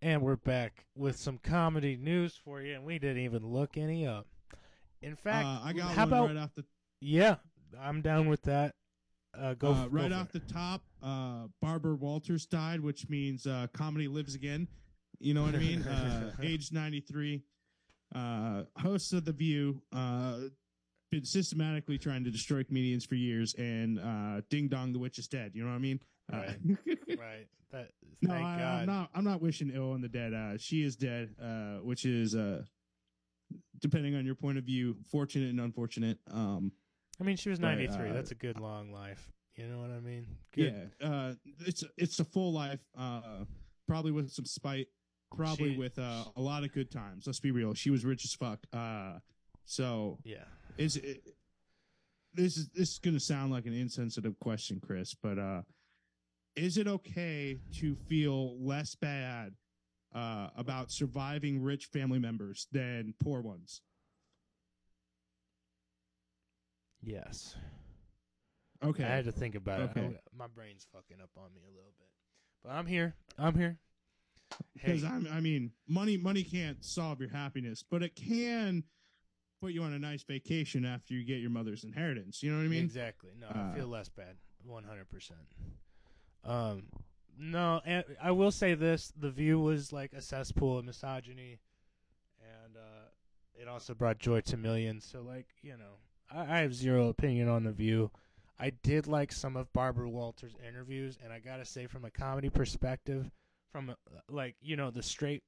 And 0.03 0.23
we're 0.23 0.37
back 0.37 0.87
with 0.95 1.17
some 1.17 1.39
comedy 1.39 1.97
news 1.97 2.37
for 2.37 2.61
you, 2.63 2.75
and 2.75 2.85
we 2.85 2.99
didn't 2.99 3.23
even 3.23 3.47
look 3.47 3.77
any 3.77 4.07
up. 4.07 4.27
In 5.03 5.17
fact, 5.17 5.47
uh, 5.47 5.61
I 5.65 5.73
got 5.73 5.93
how 5.93 6.03
one 6.03 6.09
about 6.09 6.27
right 6.29 6.37
off 6.37 6.55
the 6.55 6.65
yeah? 7.01 7.37
I'm 7.81 8.01
down 8.01 8.29
with 8.29 8.43
that. 8.43 8.75
Uh, 9.39 9.55
go 9.55 9.73
uh, 9.73 9.87
right 9.89 10.11
go 10.11 10.17
off 10.17 10.35
it. 10.35 10.47
the 10.47 10.53
top. 10.53 10.83
Uh, 11.03 11.47
Barbara 11.61 11.95
Walters 11.95 12.47
died, 12.47 12.81
which 12.81 13.09
means 13.09 13.47
uh, 13.47 13.69
comedy 13.73 14.09
lives 14.09 14.35
again. 14.35 14.67
You 15.21 15.35
know 15.35 15.43
what 15.43 15.55
I 15.55 15.59
mean? 15.69 15.83
Uh, 15.83 16.33
age 16.43 16.73
93. 16.73 17.43
Uh, 18.15 18.63
host 18.79 19.13
of 19.13 19.25
The 19.25 19.33
View. 19.33 19.83
Uh, 19.93 20.37
been 21.11 21.25
systematically 21.25 21.97
trying 21.97 22.23
to 22.25 22.31
destroy 22.31 22.63
comedians 22.63 23.05
for 23.07 23.15
years, 23.15 23.55
and 23.55 23.99
uh, 23.99 24.43
Ding 24.51 24.69
Dong, 24.69 24.93
the 24.93 24.99
witch 24.99 25.19
is 25.19 25.27
dead. 25.27 25.53
You 25.55 25.63
know 25.65 25.71
what 25.71 25.77
I 25.77 25.79
mean? 25.79 26.01
Uh, 26.33 26.37
right. 27.19 27.47
That 27.71 27.91
no, 28.23 28.33
I, 28.33 28.39
God. 28.59 28.81
am 28.81 28.87
not. 28.87 29.11
I'm 29.15 29.25
not 29.25 29.43
wishing 29.43 29.71
ill 29.75 29.93
on 29.93 30.01
the 30.01 30.09
dead. 30.09 30.33
Uh, 30.33 30.57
she 30.57 30.83
is 30.83 30.97
dead, 30.97 31.35
uh, 31.39 31.83
which 31.85 32.07
is, 32.07 32.35
uh, 32.35 32.63
depending 33.81 34.15
on 34.15 34.25
your 34.25 34.37
point 34.37 34.57
of 34.57 34.65
view, 34.65 34.97
fortunate 35.11 35.51
and 35.51 35.61
unfortunate. 35.61 36.17
Um, 36.31 36.73
I 37.21 37.25
mean, 37.25 37.37
she 37.37 37.51
was 37.51 37.59
But, 37.59 37.75
93. 37.75 38.09
uh, 38.09 38.13
That's 38.15 38.31
a 38.31 38.35
good 38.35 38.59
long 38.59 38.91
life. 38.91 39.31
You 39.55 39.67
know 39.67 39.81
what 39.81 39.91
I 39.91 40.01
mean? 40.01 40.27
Good. 40.55 40.91
Yeah, 40.99 41.07
uh, 41.07 41.33
it's 41.67 41.85
it's 41.99 42.21
a 42.21 42.25
full 42.25 42.55
life, 42.55 42.81
uh, 42.99 43.45
probably 43.87 44.13
with 44.13 44.31
some 44.31 44.47
spite, 44.47 44.87
probably 45.35 45.73
She- 45.73 45.79
with 45.79 45.99
uh, 45.99 46.25
a 46.37 46.41
lot 46.41 46.65
of 46.65 46.73
good 46.73 46.91
times. 46.91 47.27
Let's 47.27 47.41
be 47.41 47.51
real. 47.51 47.75
She 47.75 47.91
was 47.91 48.05
rich 48.05 48.25
as 48.25 48.35
fuck. 48.35 48.61
Uh, 48.73 49.19
so 49.65 50.19
Yeah. 50.25 50.45
is 50.77 50.97
it? 50.97 51.23
This 52.35 52.57
is 52.57 52.69
this 52.71 52.93
is 52.93 52.99
gonna 52.99 53.21
sound 53.21 53.53
like 53.53 53.67
an 53.67 53.73
insensitive 53.75 54.39
question, 54.39 54.81
Chris, 54.81 55.15
but 55.15 55.39
uh, 55.39 55.63
is 56.57 56.77
it 56.77 56.87
okay 56.87 57.59
to 57.81 57.95
feel 57.97 58.59
less 58.65 58.95
bad 58.95 59.55
uh, 60.15 60.51
about 60.57 60.91
surviving 60.93 61.63
rich 61.63 61.87
family 61.87 62.19
members 62.19 62.67
than 62.73 63.15
poor 63.19 63.41
ones? 63.41 63.83
Yes. 67.03 67.57
Okay, 68.85 69.05
I 69.05 69.09
had 69.09 69.25
to 69.25 69.33
think 69.33 69.55
about 69.55 69.81
it. 69.81 69.91
I- 69.97 70.19
my 70.37 70.47
brain's 70.47 70.87
fucking 70.93 71.21
up 71.23 71.31
on 71.37 71.53
me 71.55 71.63
a 71.67 71.71
little 71.71 71.95
bit, 71.99 72.09
but 72.63 72.71
I'm 72.71 72.87
here. 72.87 73.15
I'm 73.37 73.57
here. 73.57 73.79
Hey, 74.77 74.93
because 74.93 75.05
I'm, 75.05 75.29
I 75.33 75.41
mean, 75.41 75.73
money 75.87 76.17
money 76.17 76.43
can't 76.43 76.85
solve 76.85 77.21
your 77.21 77.31
happiness, 77.31 77.85
but 77.89 78.03
it 78.03 78.15
can 78.15 78.85
put 79.61 79.73
you 79.73 79.83
on 79.83 79.93
a 79.93 79.99
nice 79.99 80.23
vacation 80.23 80.85
after 80.85 81.15
you 81.15 81.25
get 81.25 81.41
your 81.41 81.51
mother's 81.51 81.85
inheritance. 81.85 82.43
You 82.43 82.53
know 82.53 82.59
what 82.59 82.65
I 82.65 82.69
mean? 82.69 82.85
exactly. 82.85 83.31
No, 83.39 83.49
I 83.49 83.59
uh, 83.59 83.75
feel 83.75 83.89
less 83.89 84.09
bad. 84.09 84.37
100. 84.65 85.09
percent 85.09 85.39
Um, 86.45 86.85
no, 87.39 87.81
and 87.85 88.05
I 88.23 88.33
will 88.33 88.51
say 88.51 88.75
this: 88.75 89.13
the 89.17 89.31
View 89.31 89.61
was 89.61 89.93
like 89.93 90.13
a 90.13 90.21
cesspool 90.21 90.79
of 90.79 90.85
misogyny, 90.85 91.61
and 92.41 92.77
uh, 92.77 93.09
it 93.55 93.69
also 93.69 93.95
brought 93.95 94.19
joy 94.19 94.41
to 94.43 94.57
millions. 94.57 95.07
So, 95.11 95.23
like, 95.23 95.47
you 95.63 95.77
know, 95.77 95.99
I, 96.31 96.57
I 96.57 96.59
have 96.61 96.75
zero 96.75 97.09
opinion 97.09 97.49
on 97.49 97.65
the 97.65 97.73
View. 97.73 98.11
I 98.59 98.71
did 98.71 99.07
like 99.07 99.31
some 99.31 99.57
of 99.57 99.73
Barbara 99.73 100.09
Walters' 100.09 100.57
interviews, 100.67 101.17
and 101.23 101.33
I 101.33 101.39
gotta 101.39 101.65
say, 101.65 101.87
from 101.87 102.05
a 102.05 102.11
comedy 102.11 102.51
perspective, 102.51 103.31
from 103.71 103.91
uh, 103.91 103.95
like 104.29 104.57
you 104.61 104.77
know 104.77 104.91
the 104.91 105.03
straight 105.03 105.43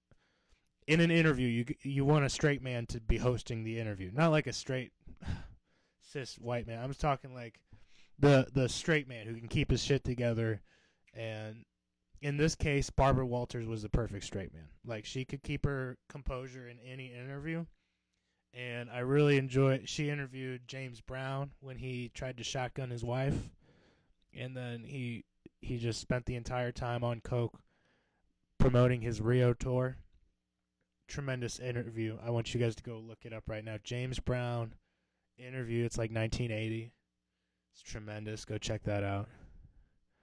in 0.86 1.00
an 1.00 1.10
interview, 1.10 1.46
you 1.46 1.64
you 1.82 2.04
want 2.04 2.24
a 2.24 2.30
straight 2.30 2.62
man 2.62 2.86
to 2.86 3.00
be 3.00 3.18
hosting 3.18 3.62
the 3.62 3.78
interview, 3.78 4.10
not 4.12 4.30
like 4.30 4.46
a 4.46 4.52
straight 4.52 4.92
cis 6.00 6.36
white 6.36 6.66
man. 6.66 6.82
I'm 6.82 6.92
talking 6.94 7.34
like 7.34 7.60
the 8.18 8.46
the 8.52 8.68
straight 8.68 9.08
man 9.08 9.26
who 9.26 9.36
can 9.36 9.48
keep 9.48 9.70
his 9.70 9.82
shit 9.82 10.04
together, 10.04 10.60
and 11.14 11.64
in 12.22 12.36
this 12.36 12.54
case, 12.54 12.90
Barbara 12.90 13.26
Walters 13.26 13.66
was 13.66 13.82
the 13.82 13.88
perfect 13.88 14.24
straight 14.24 14.52
man. 14.52 14.68
Like 14.84 15.04
she 15.04 15.24
could 15.24 15.42
keep 15.42 15.64
her 15.64 15.96
composure 16.08 16.68
in 16.68 16.78
any 16.80 17.12
interview, 17.12 17.64
and 18.52 18.90
I 18.90 19.00
really 19.00 19.38
enjoyed. 19.38 19.88
She 19.88 20.10
interviewed 20.10 20.66
James 20.66 21.00
Brown 21.00 21.52
when 21.60 21.76
he 21.76 22.10
tried 22.14 22.36
to 22.38 22.44
shotgun 22.44 22.90
his 22.90 23.04
wife, 23.04 23.36
and 24.34 24.56
then 24.56 24.82
he 24.84 25.24
he 25.60 25.78
just 25.78 26.00
spent 26.00 26.26
the 26.26 26.36
entire 26.36 26.72
time 26.72 27.04
on 27.04 27.20
coke, 27.20 27.60
promoting 28.60 29.00
his 29.00 29.20
Rio 29.20 29.52
tour. 29.54 29.96
Tremendous 31.08 31.58
interview. 31.58 32.18
I 32.24 32.30
want 32.30 32.54
you 32.54 32.60
guys 32.60 32.76
to 32.76 32.82
go 32.82 32.98
look 32.98 33.20
it 33.24 33.32
up 33.32 33.44
right 33.48 33.64
now. 33.64 33.78
James 33.82 34.20
Brown 34.20 34.74
interview. 35.38 35.84
It's 35.84 35.98
like 35.98 36.10
1980. 36.12 36.92
It's 37.72 37.82
tremendous. 37.82 38.44
Go 38.44 38.58
check 38.58 38.84
that 38.84 39.02
out. 39.02 39.28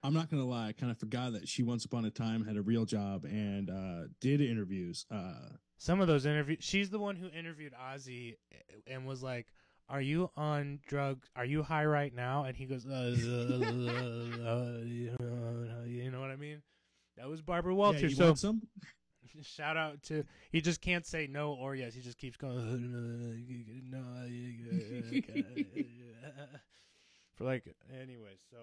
I'm 0.02 0.14
not 0.14 0.30
gonna 0.30 0.44
lie, 0.46 0.68
I 0.68 0.72
kind 0.72 0.92
of 0.92 0.98
forgot 0.98 1.32
that 1.32 1.48
she 1.48 1.64
once 1.64 1.84
upon 1.84 2.04
a 2.04 2.10
time 2.10 2.44
had 2.44 2.56
a 2.56 2.62
real 2.62 2.84
job 2.84 3.24
and 3.24 3.68
uh, 3.68 4.06
did 4.20 4.40
interviews. 4.40 5.04
Uh, 5.10 5.56
Some 5.76 6.00
of 6.00 6.06
those 6.06 6.24
interviews. 6.24 6.58
She's 6.60 6.88
the 6.88 7.00
one 7.00 7.16
who 7.16 7.28
interviewed 7.36 7.72
Ozzy 7.74 8.36
and 8.86 9.06
was 9.06 9.24
like, 9.24 9.48
"Are 9.88 10.00
you 10.00 10.30
on 10.36 10.78
drugs? 10.86 11.28
Are 11.34 11.44
you 11.44 11.64
high 11.64 11.84
right 11.84 12.14
now?" 12.14 12.44
And 12.44 12.56
he 12.56 12.66
goes, 12.66 12.86
uh, 12.86 12.90
uh, 12.92 14.48
uh, 14.48 14.78
"You 14.84 16.10
know 16.12 16.20
what 16.20 16.30
I 16.30 16.36
mean?" 16.36 16.62
That 17.18 17.28
was 17.28 17.42
Barbara 17.42 17.72
yeah, 17.72 17.78
Walters. 17.78 18.02
you 18.02 18.16
so 18.16 18.24
want 18.26 18.38
some? 18.38 18.62
shout 19.42 19.76
out 19.76 20.02
to 20.02 20.24
he 20.50 20.60
just 20.60 20.80
can't 20.80 21.06
say 21.06 21.28
no 21.30 21.52
or 21.52 21.74
yes. 21.74 21.94
He 21.94 22.00
just 22.00 22.18
keeps 22.18 22.36
going 22.36 22.56
no 23.90 23.98
for 27.36 27.44
like 27.44 27.74
anyway. 28.00 28.36
So 28.50 28.56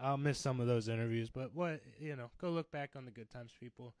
I'll 0.00 0.16
miss 0.16 0.38
some 0.38 0.60
of 0.60 0.66
those 0.66 0.88
interviews, 0.88 1.30
but 1.30 1.54
what 1.54 1.80
you 1.98 2.16
know, 2.16 2.30
go 2.40 2.50
look 2.50 2.70
back 2.70 2.90
on 2.96 3.04
the 3.04 3.10
good 3.10 3.30
times, 3.30 3.52
people. 3.58 3.94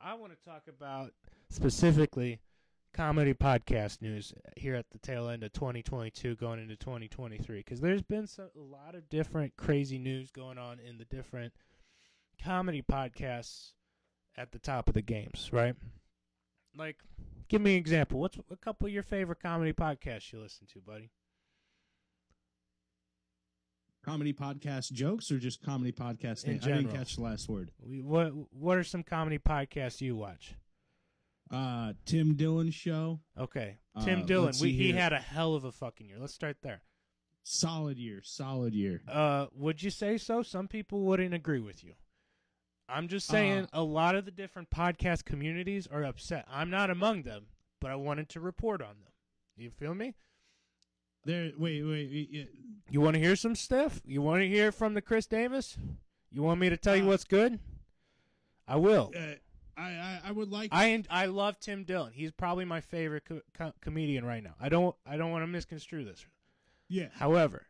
I 0.00 0.14
want 0.14 0.32
to 0.32 0.44
talk 0.44 0.62
about 0.68 1.12
specifically 1.48 2.40
comedy 2.92 3.32
podcast 3.32 4.02
news 4.02 4.34
here 4.56 4.74
at 4.74 4.90
the 4.90 4.98
tail 4.98 5.28
end 5.28 5.42
of 5.42 5.52
2022 5.52 6.34
going 6.36 6.60
into 6.60 6.76
2023 6.76 7.58
because 7.58 7.80
there's 7.80 8.02
been 8.02 8.26
so, 8.26 8.48
a 8.54 8.60
lot 8.60 8.94
of 8.94 9.08
different 9.08 9.56
crazy 9.56 9.98
news 9.98 10.30
going 10.30 10.58
on 10.58 10.78
in 10.78 10.98
the 10.98 11.04
different 11.06 11.52
comedy 12.42 12.82
podcasts 12.82 13.72
at 14.36 14.52
the 14.52 14.58
top 14.58 14.88
of 14.88 14.94
the 14.94 15.02
games, 15.02 15.50
right? 15.52 15.74
Like, 16.76 16.96
give 17.48 17.60
me 17.60 17.72
an 17.74 17.78
example. 17.80 18.20
What's 18.20 18.38
a 18.50 18.56
couple 18.56 18.86
of 18.86 18.92
your 18.92 19.02
favorite 19.02 19.40
comedy 19.40 19.72
podcasts 19.72 20.32
you 20.32 20.40
listen 20.40 20.66
to, 20.72 20.80
buddy? 20.80 21.10
Comedy 24.04 24.32
podcast 24.32 24.90
jokes 24.92 25.30
or 25.30 25.38
just 25.38 25.62
comedy 25.62 25.92
podcast? 25.92 26.44
In 26.44 26.58
name? 26.58 26.60
I 26.64 26.66
didn't 26.78 26.92
catch 26.92 27.16
the 27.16 27.22
last 27.22 27.48
word. 27.48 27.70
We, 27.80 28.00
what 28.00 28.32
What 28.52 28.76
are 28.78 28.82
some 28.84 29.04
comedy 29.04 29.38
podcasts 29.38 30.00
you 30.00 30.16
watch? 30.16 30.54
Uh, 31.50 31.92
Tim 32.06 32.34
Dillon 32.34 32.70
show, 32.70 33.20
Okay, 33.38 33.76
Uh, 33.94 34.04
Tim 34.04 34.24
Dillon. 34.24 34.54
We, 34.60 34.72
he 34.72 34.92
had 34.92 35.12
a 35.12 35.18
hell 35.18 35.54
of 35.54 35.64
a 35.64 35.70
fucking 35.72 36.08
year. 36.08 36.16
Let's 36.18 36.32
start 36.34 36.56
there. 36.62 36.82
solid 37.44 37.98
year, 37.98 38.22
solid 38.24 38.72
year. 38.74 39.02
Uh, 39.06 39.46
would 39.54 39.82
you 39.82 39.90
say 39.90 40.16
so? 40.16 40.42
Some 40.42 40.66
people 40.66 41.02
wouldn't 41.02 41.34
agree 41.34 41.60
with 41.60 41.84
you. 41.84 41.92
I'm 42.88 43.08
just 43.08 43.26
saying 43.26 43.64
Uh, 43.64 43.66
a 43.80 43.82
lot 43.82 44.14
of 44.14 44.24
the 44.24 44.30
different 44.30 44.70
podcast 44.70 45.24
communities 45.24 45.86
are 45.86 46.04
upset. 46.04 46.46
I'm 46.50 46.68
not 46.70 46.90
among 46.90 47.22
them, 47.22 47.46
but 47.80 47.90
I 47.90 47.96
wanted 47.96 48.28
to 48.30 48.40
report 48.40 48.80
on 48.82 48.96
them. 49.02 49.12
You 49.56 49.70
feel 49.70 49.94
me? 49.94 50.14
There, 51.24 51.52
wait, 51.56 51.82
wait, 51.82 52.10
wait, 52.10 52.28
yeah. 52.30 52.44
You 52.90 53.00
want 53.00 53.14
to 53.14 53.20
hear 53.20 53.36
some 53.36 53.54
stuff? 53.54 54.00
You 54.04 54.20
want 54.22 54.42
to 54.42 54.48
hear 54.48 54.72
from 54.72 54.94
the 54.94 55.00
Chris 55.02 55.26
Davis? 55.26 55.76
You 56.30 56.42
want 56.42 56.58
me 56.60 56.68
to 56.68 56.76
tell 56.76 56.96
you 56.96 57.04
Uh, 57.04 57.08
what's 57.08 57.24
good? 57.24 57.60
I 58.66 58.76
will. 58.76 59.12
Uh, 59.16 59.34
I, 59.76 59.82
I, 59.90 60.20
I 60.26 60.32
would 60.32 60.50
like. 60.50 60.70
I 60.72 61.02
I 61.08 61.26
love 61.26 61.58
Tim 61.60 61.84
Dillon. 61.84 62.12
He's 62.12 62.32
probably 62.32 62.64
my 62.64 62.80
favorite 62.80 63.24
co- 63.24 63.40
co- 63.54 63.72
comedian 63.80 64.24
right 64.24 64.42
now. 64.42 64.54
I 64.60 64.68
don't 64.68 64.94
I 65.06 65.16
don't 65.16 65.30
want 65.30 65.42
to 65.44 65.46
misconstrue 65.46 66.04
this. 66.04 66.26
yeah. 66.88 67.08
However, 67.14 67.66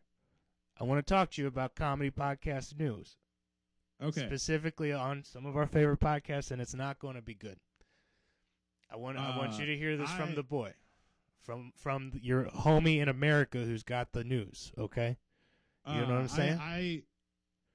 I 0.80 0.84
want 0.84 1.04
to 1.06 1.08
talk 1.14 1.30
to 1.32 1.42
you 1.42 1.46
about 1.48 1.74
comedy 1.76 2.10
podcast 2.10 2.76
news, 2.78 3.16
Okay. 4.02 4.26
specifically 4.26 4.92
on 4.92 5.22
some 5.24 5.46
of 5.46 5.56
our 5.56 5.66
favorite 5.66 6.00
podcasts, 6.00 6.50
and 6.50 6.60
it's 6.60 6.74
not 6.74 6.98
going 6.98 7.14
to 7.14 7.22
be 7.22 7.34
good. 7.34 7.58
I 8.90 8.96
want 8.96 9.16
I 9.16 9.36
want 9.38 9.54
Uh, 9.54 9.56
you 9.58 9.66
to 9.66 9.76
hear 9.76 9.96
this 9.96 10.10
from 10.12 10.34
the 10.34 10.42
boy, 10.42 10.74
from 11.42 11.72
from 11.76 12.12
your 12.22 12.44
homie 12.46 12.98
in 13.00 13.08
America 13.08 13.58
who's 13.64 13.82
got 13.82 14.12
the 14.12 14.24
news. 14.24 14.72
Okay. 14.76 15.16
You 15.86 15.94
know 15.94 16.00
what 16.02 16.10
I'm 16.10 16.24
Uh, 16.24 16.28
saying? 16.28 16.58
I, 16.60 17.02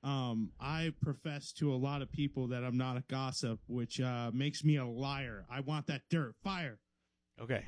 Um, 0.03 0.53
I 0.59 0.93
profess 1.01 1.51
to 1.53 1.73
a 1.73 1.75
lot 1.75 2.01
of 2.01 2.11
people 2.11 2.47
that 2.49 2.63
I'm 2.63 2.77
not 2.77 2.97
a 2.97 3.01
gossip, 3.07 3.59
which 3.67 3.99
uh, 3.99 4.29
makes 4.33 4.63
me 4.63 4.75
a 4.77 4.85
liar. 4.85 5.45
I 5.49 5.59
want 5.61 5.87
that 5.87 6.03
dirt. 6.09 6.35
Fire. 6.43 6.79
Okay. 7.39 7.65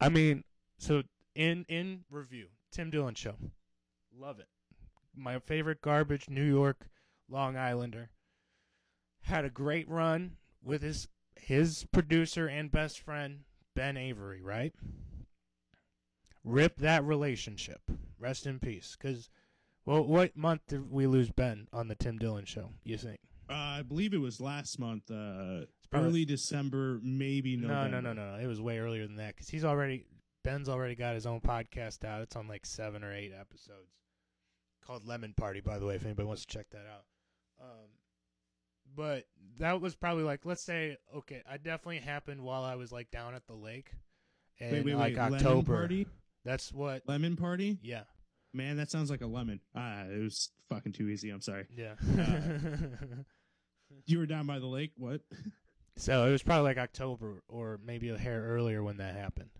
I 0.00 0.08
mean, 0.10 0.44
so 0.76 1.02
in 1.34 1.64
in 1.68 2.04
review, 2.10 2.48
Tim 2.70 2.90
Dillon 2.90 3.14
show. 3.14 3.36
Love 4.12 4.38
it. 4.38 4.48
My 5.16 5.38
favorite 5.40 5.80
garbage 5.80 6.28
New 6.28 6.44
York 6.44 6.88
Long 7.28 7.56
Islander. 7.56 8.10
Had 9.22 9.44
a 9.44 9.50
great 9.50 9.88
run 9.88 10.36
with 10.62 10.82
his 10.82 11.08
his 11.36 11.86
producer 11.92 12.46
and 12.46 12.70
best 12.70 12.98
friend 13.00 13.40
Ben 13.74 13.96
Avery, 13.96 14.42
right? 14.42 14.74
Rip 16.44 16.76
that 16.78 17.04
relationship. 17.04 17.80
Rest 18.18 18.46
in 18.46 18.58
peace. 18.58 18.96
Cuz 18.96 19.28
well, 19.84 20.04
what 20.04 20.36
month 20.36 20.62
did 20.68 20.90
we 20.90 21.06
lose 21.06 21.30
Ben 21.30 21.66
on 21.72 21.88
the 21.88 21.94
Tim 21.94 22.18
Dillon 22.18 22.44
show, 22.44 22.72
you 22.84 22.98
think? 22.98 23.20
Uh, 23.48 23.54
I 23.54 23.82
believe 23.82 24.12
it 24.12 24.18
was 24.18 24.38
last 24.40 24.78
month, 24.78 25.10
uh, 25.10 25.64
probably- 25.90 26.08
early 26.10 26.24
December, 26.26 27.00
maybe 27.02 27.56
No, 27.56 27.68
November. 27.68 28.02
no, 28.02 28.12
no, 28.12 28.12
no. 28.12 28.36
No. 28.36 28.42
It 28.42 28.46
was 28.46 28.60
way 28.60 28.78
earlier 28.78 29.06
than 29.06 29.16
that 29.16 29.34
because 29.34 29.48
he's 29.48 29.64
already 29.64 30.06
Ben's 30.44 30.68
already 30.68 30.94
got 30.94 31.14
his 31.14 31.26
own 31.26 31.40
podcast 31.40 32.04
out. 32.04 32.22
It's 32.22 32.36
on 32.36 32.46
like 32.48 32.64
seven 32.64 33.02
or 33.02 33.12
eight 33.14 33.32
episodes, 33.32 33.92
called 34.82 35.06
Lemon 35.06 35.34
Party. 35.34 35.60
By 35.60 35.78
the 35.78 35.86
way, 35.86 35.96
if 35.96 36.04
anybody 36.04 36.26
wants 36.26 36.46
to 36.46 36.52
check 36.54 36.70
that 36.70 36.86
out. 36.86 37.04
Um, 37.60 37.88
but 38.96 39.24
that 39.58 39.80
was 39.80 39.94
probably 39.94 40.24
like 40.24 40.44
let's 40.44 40.62
say 40.62 40.96
okay, 41.16 41.42
I 41.48 41.56
definitely 41.56 41.98
happened 41.98 42.42
while 42.42 42.62
I 42.64 42.74
was 42.76 42.90
like 42.92 43.10
down 43.10 43.34
at 43.34 43.46
the 43.46 43.54
lake, 43.54 43.90
and 44.60 44.72
Wait, 44.72 44.84
wait, 44.84 44.94
like 44.94 45.14
wait. 45.14 45.22
Lemon 45.22 45.34
October. 45.34 45.74
party? 45.76 46.06
That's 46.44 46.72
what. 46.72 47.02
Lemon 47.06 47.36
party? 47.36 47.78
Yeah, 47.82 48.04
Man, 48.54 48.76
that 48.78 48.90
sounds 48.90 49.10
like 49.10 49.20
a 49.20 49.26
lemon. 49.26 49.60
Ah, 49.76 50.02
it 50.04 50.22
was 50.22 50.50
fucking 50.70 50.92
too 50.92 51.08
easy. 51.08 51.30
I'm 51.30 51.40
sorry. 51.42 51.66
yeah. 51.76 51.94
You 54.06 54.18
were 54.18 54.26
down 54.26 54.46
by 54.46 54.58
the 54.58 54.66
lake. 54.66 54.92
What? 54.96 55.20
So 56.00 56.28
it 56.28 56.30
was 56.30 56.44
probably 56.44 56.62
like 56.62 56.78
October 56.78 57.42
or 57.48 57.80
maybe 57.84 58.08
a 58.10 58.16
hair 58.16 58.40
earlier 58.40 58.84
when 58.84 58.98
that 58.98 59.16
happened. 59.16 59.50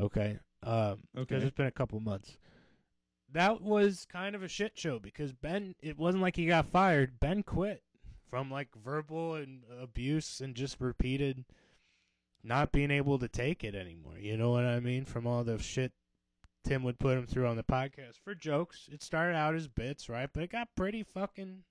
Okay. 0.00 0.38
Um 0.62 1.00
because 1.12 1.38
Okay. 1.38 1.46
it's 1.48 1.56
been 1.56 1.66
a 1.66 1.72
couple 1.72 1.98
months. 1.98 2.38
That 3.32 3.60
was 3.60 4.06
kind 4.10 4.34
of 4.34 4.42
a 4.42 4.48
shit 4.48 4.78
show 4.78 4.98
because 4.98 5.32
Ben 5.32 5.74
it 5.82 5.98
wasn't 5.98 6.22
like 6.22 6.36
he 6.36 6.46
got 6.46 6.66
fired. 6.66 7.18
Ben 7.20 7.42
quit 7.42 7.82
from 8.28 8.50
like 8.50 8.68
verbal 8.74 9.34
and 9.34 9.62
abuse 9.80 10.40
and 10.40 10.54
just 10.54 10.80
repeated 10.80 11.44
not 12.42 12.72
being 12.72 12.90
able 12.90 13.18
to 13.18 13.28
take 13.28 13.64
it 13.64 13.74
anymore. 13.74 14.18
You 14.18 14.36
know 14.36 14.50
what 14.50 14.64
I 14.64 14.80
mean? 14.80 15.04
From 15.04 15.26
all 15.26 15.42
the 15.42 15.58
shit 15.58 15.92
Tim 16.64 16.82
would 16.82 16.98
put 16.98 17.16
him 17.16 17.26
through 17.26 17.46
on 17.46 17.56
the 17.56 17.62
podcast 17.62 18.18
for 18.22 18.34
jokes. 18.34 18.88
It 18.90 19.02
started 19.02 19.36
out 19.36 19.54
as 19.54 19.68
bits, 19.68 20.08
right? 20.08 20.28
But 20.32 20.44
it 20.44 20.50
got 20.50 20.74
pretty 20.74 21.02
fucking 21.02 21.62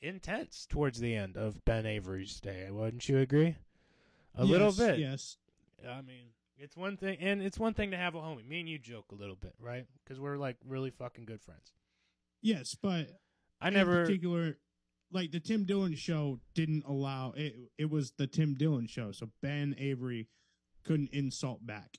intense 0.00 0.66
towards 0.68 1.00
the 1.00 1.14
end 1.14 1.36
of 1.36 1.64
Ben 1.64 1.86
Avery's 1.86 2.40
day. 2.40 2.68
Wouldn't 2.70 3.08
you 3.08 3.18
agree? 3.18 3.56
A 4.36 4.44
little 4.44 4.72
bit. 4.72 4.98
Yes. 4.98 5.36
I 5.86 6.00
mean, 6.02 6.28
it's 6.58 6.76
one 6.76 6.96
thing, 6.96 7.18
and 7.20 7.42
it's 7.42 7.58
one 7.58 7.74
thing 7.74 7.90
to 7.92 7.96
have 7.96 8.14
a 8.14 8.18
homie. 8.20 8.46
Me 8.46 8.60
and 8.60 8.68
you 8.68 8.78
joke 8.78 9.06
a 9.12 9.14
little 9.14 9.36
bit, 9.36 9.54
right? 9.60 9.86
Because 10.04 10.20
we're 10.20 10.36
like 10.36 10.56
really 10.66 10.90
fucking 10.90 11.24
good 11.24 11.40
friends. 11.40 11.72
Yes, 12.42 12.74
but 12.80 13.08
I 13.60 13.68
in 13.68 13.74
never. 13.74 14.04
particular, 14.04 14.58
like 15.12 15.30
the 15.32 15.40
Tim 15.40 15.64
Dillon 15.64 15.94
show 15.94 16.40
didn't 16.54 16.84
allow 16.86 17.32
it. 17.36 17.54
It 17.78 17.90
was 17.90 18.12
the 18.12 18.26
Tim 18.26 18.54
Dillon 18.54 18.86
show, 18.86 19.12
so 19.12 19.30
Ben 19.42 19.74
Avery 19.78 20.28
couldn't 20.84 21.10
insult 21.10 21.64
back. 21.66 21.98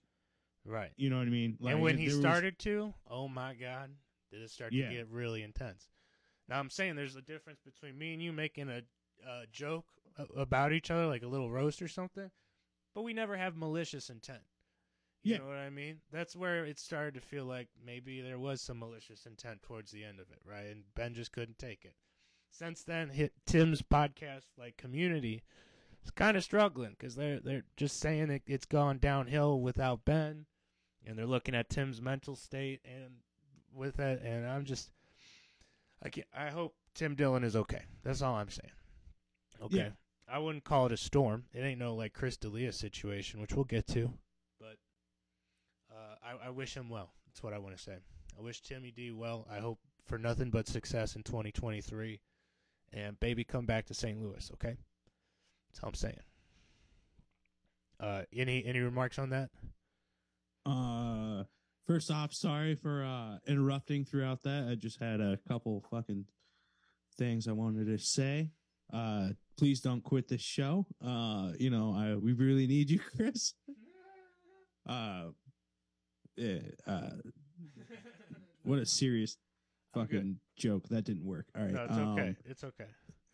Right. 0.66 0.92
You 0.98 1.10
know 1.10 1.18
what 1.18 1.28
I 1.28 1.32
mean? 1.32 1.58
Like, 1.60 1.74
and 1.74 1.82
when 1.84 1.98
he 1.98 2.08
there 2.08 2.16
was- 2.16 2.22
started 2.24 2.60
to, 2.60 2.94
oh 3.10 3.28
my 3.28 3.54
god, 3.56 3.92
did 4.32 4.42
it 4.42 4.50
start 4.50 4.74
Yeah. 4.74 4.90
to 4.90 4.96
get 4.96 5.08
really 5.10 5.44
intense? 5.44 5.90
Now 6.48 6.60
I'm 6.60 6.70
saying 6.70 6.96
there's 6.96 7.16
a 7.16 7.22
difference 7.22 7.60
between 7.62 7.98
me 7.98 8.14
and 8.14 8.22
you 8.22 8.32
making 8.32 8.70
a, 8.70 8.82
a 9.28 9.48
joke 9.52 9.86
about 10.36 10.74
each 10.74 10.90
other, 10.92 11.08
like 11.08 11.24
a 11.24 11.28
little 11.28 11.50
roast 11.52 11.82
or 11.82 11.88
something, 11.88 12.30
but 12.96 13.04
we 13.04 13.14
never 13.14 13.38
have 13.38 13.56
malicious 13.56 14.10
intent. 14.10 14.42
You 15.22 15.34
Yeah. 15.34 15.38
know 15.40 15.48
what 15.48 15.58
I 15.58 15.70
mean? 15.70 16.02
That's 16.12 16.36
where 16.36 16.66
it 16.66 16.80
started 16.80 17.14
to 17.16 17.22
feel 17.22 17.46
like 17.46 17.68
maybe 17.84 18.22
there 18.22 18.40
was 18.40 18.62
some 18.62 18.80
malicious 18.80 19.26
intent 19.26 19.62
towards 19.64 19.92
the 19.92 20.04
end 20.04 20.20
of 20.20 20.32
it, 20.32 20.40
right? 20.46 20.66
And 20.68 20.84
Ben 20.96 21.14
just 21.14 21.32
couldn't 21.32 21.58
take 21.60 21.84
it. 21.86 21.96
Since 22.52 22.84
then, 22.84 23.10
hit 23.10 23.34
Tim's 23.46 23.82
podcast 23.82 24.46
like 24.58 24.78
community 24.78 25.44
is 26.04 26.12
kind 26.12 26.38
of 26.38 26.44
struggling 26.44 26.92
because 26.92 27.16
they're 27.16 27.40
they're 27.40 27.66
just 27.76 28.00
saying 28.00 28.30
it, 28.30 28.44
it's 28.46 28.66
gone 28.66 28.98
downhill 29.00 29.60
without 29.60 30.06
Ben, 30.06 30.46
and 31.06 31.18
they're 31.18 31.26
looking 31.26 31.56
at 31.56 31.70
Tim's 31.70 32.02
mental 32.02 32.36
state 32.36 32.80
and 32.86 33.18
with 33.74 33.98
that. 33.98 34.22
and 34.22 34.48
I'm 34.48 34.64
just, 34.64 34.92
I 36.02 36.10
can 36.10 36.24
I 36.34 36.50
hope 36.52 36.76
Tim 36.94 37.16
Dillon 37.16 37.44
is 37.44 37.56
okay. 37.58 37.84
That's 38.04 38.22
all 38.22 38.36
I'm 38.36 38.50
saying. 38.50 38.72
Okay. 39.64 39.78
Yeah. 39.78 39.90
I 40.28 40.40
wouldn't 40.40 40.64
call 40.64 40.88
it 40.88 40.92
a 40.92 40.98
storm. 40.98 41.46
It 41.54 41.60
ain't 41.62 41.80
no 41.80 41.96
like 41.96 42.14
Chris 42.14 42.38
D'Elia 42.38 42.72
situation, 42.72 43.40
which 43.40 43.54
we'll 43.54 43.66
get 43.66 43.88
to. 43.88 44.12
But 44.60 44.78
uh, 45.92 46.16
I, 46.24 46.48
I 46.48 46.50
wish 46.50 46.76
him 46.76 46.90
well. 46.90 47.12
That's 47.28 47.44
what 47.44 47.54
I 47.54 47.60
want 47.60 47.78
to 47.78 47.82
say. 47.82 47.98
I 48.38 48.42
wish 48.42 48.62
Timmy 48.62 48.92
D 48.92 49.12
well. 49.12 49.48
I 49.52 49.60
hope 49.60 49.80
for 50.06 50.18
nothing 50.18 50.50
but 50.50 50.68
success 50.68 51.16
in 51.16 51.24
2023. 51.24 52.20
And 52.94 53.20
baby, 53.20 53.44
come 53.44 53.66
back 53.66 53.86
to 53.88 53.94
St. 53.94 54.22
Louis, 54.22 54.50
okay? 54.54 54.78
That's 55.70 55.84
all 55.84 55.90
I'm 55.90 55.96
saying. 55.96 56.20
Uh, 58.00 58.24
any 58.36 58.66
any 58.66 58.80
remarks 58.80 59.20
on 59.20 59.30
that? 59.30 59.50
Uh, 60.66 61.44
first 61.86 62.12
off, 62.12 62.34
sorry 62.34 62.76
for 62.76 63.04
uh 63.04 63.38
interrupting 63.48 64.06
throughout 64.06 64.44
that. 64.44 64.68
I 64.70 64.76
just 64.76 65.00
had 65.00 65.22
a 65.22 65.40
couple 65.48 65.84
fucking 65.90 66.26
things 67.18 67.48
I 67.48 67.54
wanted 67.54 67.88
to 67.88 67.98
say. 67.98 68.52
Uh, 68.94 69.30
please 69.58 69.82
don't 69.82 70.04
quit 70.04 70.28
this 70.28 70.42
show. 70.42 70.86
Uh, 71.06 71.52
you 71.60 71.70
know, 71.70 71.94
I 71.96 72.16
we 72.16 72.34
really 72.34 72.68
need 72.68 72.90
you, 72.90 73.00
Chris. 73.16 73.54
Uh, 74.88 75.26
yeah, 76.36 76.60
uh, 76.86 77.10
what 78.64 78.80
a 78.80 78.86
serious 78.86 79.38
fucking 79.94 80.40
joke. 80.58 80.88
That 80.90 81.04
didn't 81.06 81.26
work. 81.26 81.48
All 81.58 81.64
right. 81.64 81.74
No, 81.74 81.84
it's 81.84 81.94
okay. 81.94 82.28
um, 82.30 82.38
It's 82.46 82.64
okay. 82.64 82.86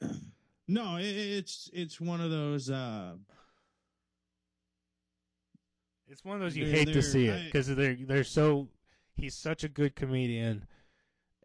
no, 0.67 0.97
it, 0.97 1.03
it's 1.05 1.69
it's 1.73 1.99
one 1.99 2.21
of 2.21 2.31
those. 2.31 2.69
Uh, 2.69 3.13
It's 6.07 6.25
one 6.25 6.35
of 6.35 6.41
those 6.41 6.57
you 6.57 6.65
hate 6.65 6.91
to 6.91 7.01
see 7.01 7.27
it 7.27 7.45
because 7.45 7.73
they're 7.73 7.95
they're 7.95 8.25
so 8.25 8.67
he's 9.15 9.33
such 9.33 9.63
a 9.63 9.69
good 9.69 9.95
comedian, 9.95 10.67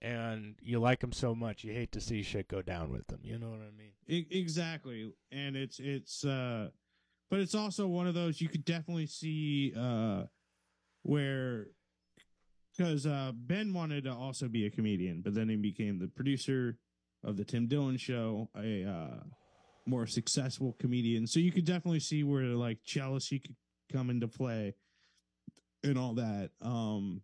and 0.07 0.55
you 0.63 0.79
like 0.79 1.01
them 1.01 1.13
so 1.13 1.35
much. 1.35 1.65
You 1.65 1.73
hate 1.73 1.93
to 1.93 2.01
see 2.01 2.23
shit 2.23 2.49
go 2.49 2.63
down 2.63 2.93
with 2.93 3.07
them 3.09 3.21
You 3.23 3.39
know 3.39 3.51
what 3.51 3.61
I 3.61 3.71
mean? 3.77 4.27
Exactly 4.31 5.13
and 5.33 5.57
it's 5.57 5.81
it's 5.81 6.25
uh 6.25 6.69
but 7.31 7.41
it's 7.41 7.55
also 7.55 7.87
one 7.89 8.07
of 8.07 8.15
those 8.15 8.41
you 8.41 8.49
could 8.49 8.65
definitely 8.65 9.07
see 9.07 9.73
uh 9.77 10.23
where 11.03 11.67
because 12.77 13.05
uh 13.07 13.33
ben 13.35 13.73
wanted 13.75 14.05
to 14.05 14.13
also 14.13 14.47
be 14.49 14.67
a 14.67 14.71
comedian 14.71 15.23
but 15.23 15.35
then 15.35 15.49
he 15.49 15.57
became 15.57 15.99
the 15.99 16.07
producer 16.09 16.79
of 17.25 17.37
the 17.37 17.45
tim 17.45 17.67
dillon 17.67 17.97
show 17.97 18.49
a 18.57 18.85
uh 18.85 19.23
more 19.87 20.07
successful 20.07 20.77
comedian 20.79 21.27
so 21.27 21.41
you 21.41 21.51
could 21.51 21.65
definitely 21.65 22.01
see 22.01 22.23
where 22.23 22.45
like 22.45 22.79
jealousy 22.85 23.39
could 23.41 23.57
come 23.93 24.09
into 24.11 24.29
play 24.29 24.73
and 25.83 25.99
all 25.99 26.15
that 26.15 26.51
um 26.63 27.21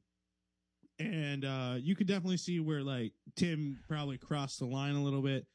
and 0.99 1.45
uh 1.45 1.74
you 1.80 1.97
could 1.97 2.07
definitely 2.07 2.36
see 2.36 2.61
where 2.61 2.82
like 2.82 3.12
tim 3.36 3.78
probably 3.88 4.18
crossed 4.18 4.59
the 4.59 4.66
line 4.66 4.95
a 4.95 5.03
little 5.03 5.22
bit 5.22 5.47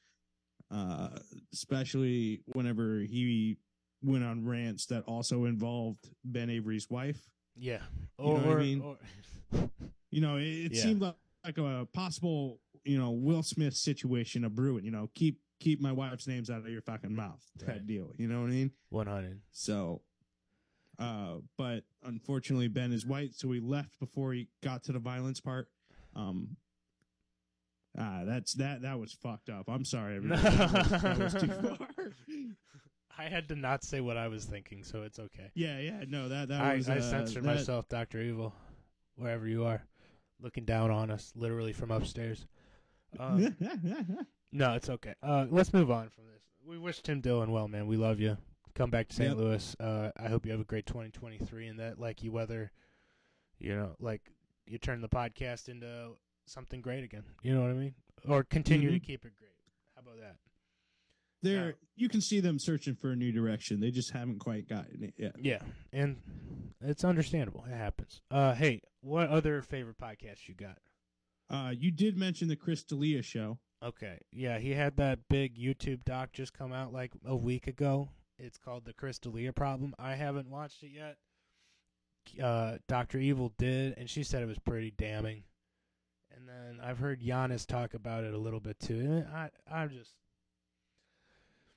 uh, 0.71 1.09
especially 1.53 2.41
whenever 2.47 2.99
he 2.99 3.57
went 4.03 4.23
on 4.23 4.45
rants 4.45 4.85
that 4.87 5.01
also 5.05 5.45
involved 5.45 6.09
Ben 6.25 6.49
Avery's 6.49 6.89
wife. 6.89 7.19
Yeah. 7.55 7.79
You 8.19 8.25
Or, 8.25 8.37
know 8.41 8.47
what 8.49 8.57
I 8.57 8.61
mean? 8.61 8.81
or- 8.81 8.97
You 10.11 10.19
know, 10.21 10.35
it, 10.37 10.43
it 10.43 10.73
Yeah. 10.75 10.83
seemed 10.83 11.01
like, 11.01 11.15
like 11.45 11.57
a 11.57 11.87
possible, 11.93 12.59
you 12.83 12.97
know, 12.97 13.11
Will 13.11 13.43
Smith 13.43 13.75
situation 13.75 14.43
of 14.43 14.55
brewing. 14.55 14.83
You 14.83 14.91
know, 14.91 15.09
keep 15.15 15.39
keep 15.61 15.79
my 15.81 15.91
wife's 15.93 16.27
names 16.27 16.49
out 16.49 16.59
of 16.59 16.69
your 16.69 16.81
fucking 16.81 17.15
mouth 17.15 17.41
Right. 17.65 17.85
deal. 17.85 18.11
You 18.17 18.27
know 18.27 18.41
what 18.41 18.47
I 18.47 18.53
mean? 18.53 18.71
one 18.89 19.07
hundred. 19.07 19.39
So, 19.51 20.01
uh, 20.99 21.35
but 21.57 21.83
unfortunately, 22.03 22.67
Ben 22.67 22.91
is 22.91 23.05
white, 23.05 23.35
so 23.35 23.51
he 23.51 23.59
left 23.59 23.99
before 23.99 24.33
he 24.33 24.47
got 24.63 24.83
to 24.85 24.91
the 24.91 24.99
violence 24.99 25.39
part. 25.39 25.67
Um, 26.15 26.57
ah, 27.97 28.23
that's 28.25 28.53
that. 28.53 28.81
That 28.81 28.99
was 28.99 29.13
fucked 29.13 29.49
up. 29.49 29.69
I'm 29.69 29.85
sorry, 29.85 30.17
everybody. 30.17 30.41
that, 30.41 30.73
was, 30.73 31.01
that 31.01 31.17
was 31.19 31.33
too 31.33 31.47
far. 31.77 31.87
I 33.19 33.23
had 33.29 33.47
to 33.49 33.55
not 33.55 33.83
say 33.83 33.99
what 34.01 34.17
I 34.17 34.27
was 34.27 34.45
thinking, 34.45 34.83
so 34.83 35.03
it's 35.03 35.19
okay. 35.19 35.49
Yeah, 35.55 35.79
yeah, 35.79 36.03
no, 36.07 36.29
that 36.29 36.49
that 36.49 36.61
I, 36.61 36.75
was. 36.75 36.89
I 36.89 36.97
uh, 36.97 37.01
censored 37.01 37.43
that- 37.43 37.55
myself, 37.55 37.87
Doctor 37.89 38.21
Evil, 38.21 38.53
wherever 39.15 39.47
you 39.47 39.65
are, 39.65 39.83
looking 40.41 40.65
down 40.65 40.91
on 40.91 41.11
us, 41.11 41.31
literally 41.35 41.73
from 41.73 41.91
upstairs. 41.91 42.45
Um, 43.19 43.55
no, 44.51 44.73
it's 44.73 44.89
okay. 44.89 45.13
Uh, 45.23 45.45
let's 45.49 45.73
move 45.73 45.89
on 45.89 46.09
from 46.09 46.25
this. 46.25 46.41
We 46.65 46.77
wish 46.77 47.01
Tim 47.01 47.21
Dillon 47.21 47.51
well, 47.51 47.67
man. 47.67 47.87
We 47.87 47.97
love 47.97 48.19
you. 48.19 48.37
Come 48.77 48.91
back 48.91 49.07
to 49.09 49.15
St. 49.15 49.29
Yep. 49.29 49.37
Louis. 49.37 49.75
Uh, 49.79 50.11
I 50.17 50.27
hope 50.27 50.45
you 50.45 50.51
have 50.51 50.61
a 50.61 50.65
great 50.65 50.85
2023 50.85 51.67
and 51.67 51.79
that, 51.79 51.99
like, 51.99 52.21
you 52.21 52.31
weather, 52.31 52.71
you 53.57 53.75
know, 53.75 53.95
like, 53.99 54.21
you 54.67 54.77
turn 54.77 55.01
the 55.01 55.09
podcast 55.09 55.67
into 55.67 56.11
something 56.45 56.81
great 56.81 57.03
again. 57.03 57.23
You 57.41 57.55
know 57.55 57.61
what 57.61 57.71
I 57.71 57.73
mean? 57.73 57.95
Or 58.27 58.43
continue 58.43 58.91
to 58.91 58.99
Mhm. 58.99 59.03
keep 59.03 59.25
it 59.25 59.33
great. 59.39 59.51
How 59.95 60.01
about 60.01 60.19
that? 60.19 60.35
They're 61.41 61.75
you 61.95 62.07
can 62.09 62.21
see 62.21 62.39
them 62.39 62.59
searching 62.59 62.95
for 62.95 63.11
a 63.11 63.15
new 63.15 63.31
direction. 63.31 63.79
They 63.79 63.89
just 63.91 64.11
haven't 64.11 64.39
quite 64.39 64.67
gotten 64.67 65.03
it 65.03 65.13
yet. 65.17 65.35
Yeah, 65.39 65.61
and 65.91 66.21
it's 66.81 67.03
understandable. 67.03 67.63
It 67.65 67.73
happens. 67.73 68.21
Uh, 68.29 68.53
hey, 68.55 68.81
what 69.01 69.29
other 69.29 69.61
favorite 69.61 69.97
podcasts 69.97 70.47
you 70.47 70.55
got? 70.55 70.79
Uh, 71.49 71.73
you 71.77 71.91
did 71.91 72.17
mention 72.17 72.47
the 72.47 72.55
Chris 72.55 72.83
D'Elia 72.83 73.21
show. 73.21 73.59
Okay, 73.83 74.19
yeah, 74.31 74.57
he 74.59 74.71
had 74.71 74.97
that 74.97 75.27
big 75.29 75.55
YouTube 75.57 76.03
doc 76.05 76.31
just 76.33 76.53
come 76.53 76.73
out 76.73 76.91
like 76.91 77.13
a 77.23 77.35
week 77.35 77.67
ago. 77.67 78.09
It's 78.39 78.57
called 78.57 78.85
the 78.85 78.93
Chris 78.93 79.19
D'Elia 79.19 79.53
Problem. 79.53 79.95
I 79.97 80.15
haven't 80.15 80.49
watched 80.49 80.83
it 80.83 80.91
yet. 80.93 81.17
Uh, 82.43 82.77
Doctor 82.87 83.17
Evil 83.17 83.53
did, 83.57 83.97
and 83.97 84.09
she 84.09 84.23
said 84.23 84.43
it 84.43 84.47
was 84.47 84.59
pretty 84.59 84.91
damning. 84.91 85.43
And 86.35 86.47
then 86.47 86.79
I've 86.83 86.99
heard 86.99 87.21
Giannis 87.21 87.65
talk 87.65 87.93
about 87.93 88.23
it 88.23 88.33
a 88.33 88.37
little 88.37 88.59
bit 88.59 88.79
too. 88.79 88.99
And 88.99 89.27
I, 89.27 89.49
I'm 89.71 89.89
just, 89.89 90.11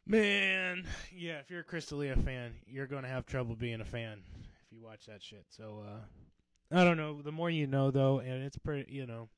man, 0.07 0.85
yeah. 1.17 1.39
If 1.39 1.51
you're 1.51 1.61
a 1.61 1.65
Chris 1.65 1.87
D'Elia 1.87 2.17
fan, 2.17 2.53
you're 2.67 2.87
gonna 2.87 3.09
have 3.09 3.25
trouble 3.25 3.57
being 3.57 3.81
a 3.81 3.85
fan 3.87 4.21
if 4.37 4.73
you 4.73 4.83
watch 4.83 5.07
that 5.07 5.23
shit. 5.23 5.47
So, 5.49 5.83
uh, 5.87 6.77
I 6.77 6.85
don't 6.85 6.99
know. 6.99 7.23
The 7.23 7.33
more 7.33 7.49
you 7.49 7.67
know, 7.67 7.91
though, 7.91 8.19
and 8.19 8.43
it's 8.43 8.59
pretty, 8.59 8.93
you 8.93 9.07
know. 9.07 9.29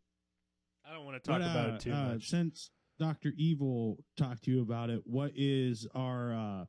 I 0.85 0.93
don't 0.93 1.05
want 1.05 1.23
to 1.23 1.31
talk 1.31 1.41
But, 1.41 1.51
about 1.51 1.71
uh, 1.71 1.75
it 1.75 1.81
too 1.81 1.93
uh, 1.93 2.05
much. 2.09 2.29
Since 2.29 2.71
Doctor 2.99 3.33
Evil 3.37 3.99
talked 4.17 4.45
to 4.45 4.51
you 4.51 4.63
about 4.63 4.91
it, 4.91 5.03
what 5.05 5.31
is 5.37 5.87
our 5.95 6.35
uh, 6.35 6.65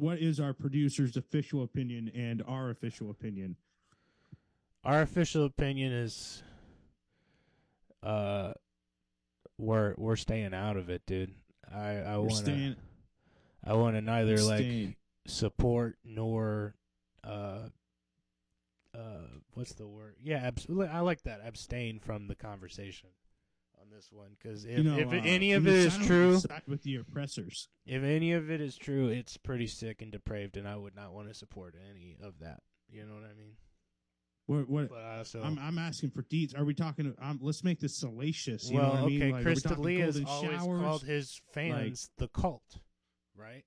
what 0.00 0.18
is 0.18 0.40
our 0.40 0.52
producer's 0.52 1.16
official 1.16 1.62
opinion 1.62 2.10
and 2.14 2.42
our 2.46 2.70
official 2.70 3.10
opinion? 3.10 3.56
Our 4.84 5.02
official 5.02 5.44
opinion 5.44 5.92
is, 5.92 6.42
uh, 8.02 8.52
we're 9.58 9.94
we're 9.98 10.16
staying 10.16 10.54
out 10.54 10.76
of 10.76 10.88
it, 10.88 11.02
dude. 11.06 11.34
I 11.70 11.96
I 11.98 12.16
want 12.16 12.46
to 12.46 12.76
I 13.64 13.74
want 13.74 13.96
to 13.96 14.00
neither 14.00 14.38
like 14.38 14.58
staying- 14.60 14.96
support 15.26 15.98
nor 16.02 16.74
uh 17.22 17.68
uh 18.94 19.26
what's 19.52 19.74
the 19.74 19.86
word? 19.86 20.16
Yeah, 20.22 20.38
absolutely. 20.38 20.88
I 20.88 21.00
like 21.00 21.22
that. 21.24 21.40
Abstain 21.44 22.00
from 22.00 22.26
the 22.26 22.34
conversation 22.34 23.10
on 23.90 23.96
this 23.96 24.08
one 24.12 24.36
because 24.38 24.64
if 24.64 24.78
you 24.78 24.84
know, 24.84 24.98
if 24.98 25.08
uh, 25.08 25.20
any 25.24 25.52
of 25.52 25.66
it 25.66 25.74
is 25.74 25.96
true, 25.98 26.40
with 26.66 26.82
the 26.82 26.96
oppressors. 26.96 27.68
if 27.86 28.02
any 28.02 28.32
of 28.32 28.50
it 28.50 28.60
is 28.60 28.76
true, 28.76 29.08
it's 29.08 29.36
pretty 29.36 29.66
sick 29.66 30.02
and 30.02 30.12
depraved, 30.12 30.56
and 30.56 30.66
I 30.66 30.76
would 30.76 30.94
not 30.94 31.12
want 31.12 31.28
to 31.28 31.34
support 31.34 31.74
any 31.90 32.16
of 32.22 32.38
that. 32.40 32.60
You 32.88 33.04
know 33.04 33.14
what 33.14 33.24
I 33.24 33.34
mean? 33.34 33.54
What 34.46 34.68
what 34.68 34.90
also 35.18 35.42
I'm 35.42 35.58
I'm 35.58 35.78
asking 35.78 36.10
for 36.10 36.22
deeds. 36.22 36.54
Are 36.54 36.64
we 36.64 36.74
talking? 36.74 37.14
Um, 37.20 37.38
let's 37.42 37.62
make 37.62 37.80
this 37.80 37.96
salacious. 37.96 38.70
You 38.70 38.78
well, 38.78 38.86
know 38.86 38.92
what 38.92 39.02
I 39.02 39.06
mean? 39.06 39.22
okay. 39.22 39.32
Like, 39.32 39.42
Chris 39.42 39.62
D'Elia 39.62 40.04
has 40.06 40.22
always 40.26 40.50
showers? 40.50 40.80
called 40.82 41.02
his 41.02 41.40
fans 41.52 42.10
the 42.18 42.28
cult, 42.28 42.80
right? 43.36 43.64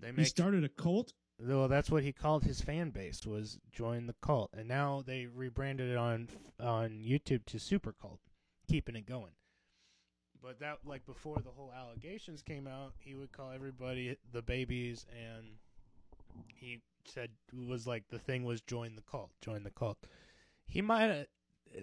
They 0.00 0.12
He 0.12 0.24
started 0.24 0.64
a 0.64 0.68
cult. 0.68 1.12
well. 1.40 1.66
That's 1.66 1.90
what 1.90 2.04
he 2.04 2.12
called 2.12 2.44
his 2.44 2.60
fan 2.60 2.90
base 2.90 3.26
was 3.26 3.58
join 3.72 4.06
the 4.06 4.14
cult, 4.22 4.50
and 4.56 4.68
now 4.68 5.02
they 5.04 5.26
rebranded 5.26 5.90
it 5.90 5.96
on 5.96 6.28
on 6.60 7.00
YouTube 7.04 7.44
to 7.46 7.58
Super 7.58 7.92
Cult, 8.00 8.20
keeping 8.68 8.96
it 8.96 9.06
going. 9.06 9.32
But 10.40 10.60
that 10.60 10.78
like 10.84 11.04
before 11.04 11.38
the 11.38 11.50
whole 11.50 11.72
allegations 11.72 12.42
came 12.42 12.66
out, 12.66 12.92
he 13.00 13.14
would 13.14 13.32
call 13.32 13.50
everybody 13.50 14.16
the 14.32 14.42
babies, 14.42 15.04
and 15.10 15.44
he 16.54 16.80
said 17.04 17.30
was 17.52 17.86
like 17.86 18.04
the 18.08 18.18
thing 18.18 18.44
was 18.44 18.60
join 18.60 18.94
the 18.94 19.02
cult, 19.02 19.30
join 19.40 19.64
the 19.64 19.70
cult. 19.70 19.98
He 20.66 20.80
might 20.80 21.26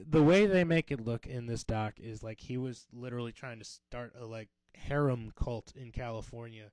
the 0.08 0.24
way 0.24 0.46
they 0.46 0.64
make 0.64 0.92
it 0.92 1.06
look 1.06 1.28
in 1.28 1.46
this 1.46 1.64
doc 1.64 1.96
is 2.00 2.24
like 2.24 2.40
he 2.40 2.58
was 2.58 2.88
literally 2.94 3.32
trying 3.32 3.60
to 3.60 3.66
start 3.66 4.14
a 4.20 4.26
like 4.26 4.50
harem 4.74 5.32
cult 5.36 5.74
in 5.76 5.92
California, 5.92 6.72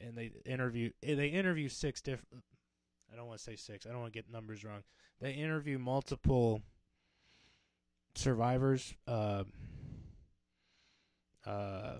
and 0.00 0.16
they 0.16 0.30
interview 0.44 0.90
eh, 1.02 1.14
they 1.14 1.28
interview 1.28 1.68
six 1.68 2.00
different. 2.00 2.44
I 3.12 3.16
don't 3.16 3.26
want 3.26 3.38
to 3.38 3.44
say 3.44 3.56
six. 3.56 3.86
I 3.86 3.90
don't 3.90 4.00
want 4.00 4.12
to 4.12 4.18
get 4.18 4.30
numbers 4.30 4.64
wrong. 4.64 4.82
They 5.20 5.32
interview 5.32 5.78
multiple 5.78 6.62
survivors. 8.14 8.94
Uh, 9.06 9.44
uh, 11.46 11.96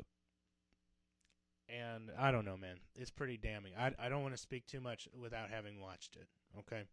and 1.69 2.11
I 2.19 2.31
don't 2.31 2.45
know, 2.45 2.57
man. 2.57 2.77
It's 2.97 3.11
pretty 3.11 3.37
damning. 3.37 3.73
I 3.79 3.93
I 3.99 4.09
don't 4.09 4.23
want 4.23 4.35
to 4.35 4.41
speak 4.41 4.67
too 4.67 4.81
much 4.81 5.09
without 5.19 5.51
having 5.51 5.81
watched 5.81 6.17
it. 6.17 6.27
Okay, 6.61 6.85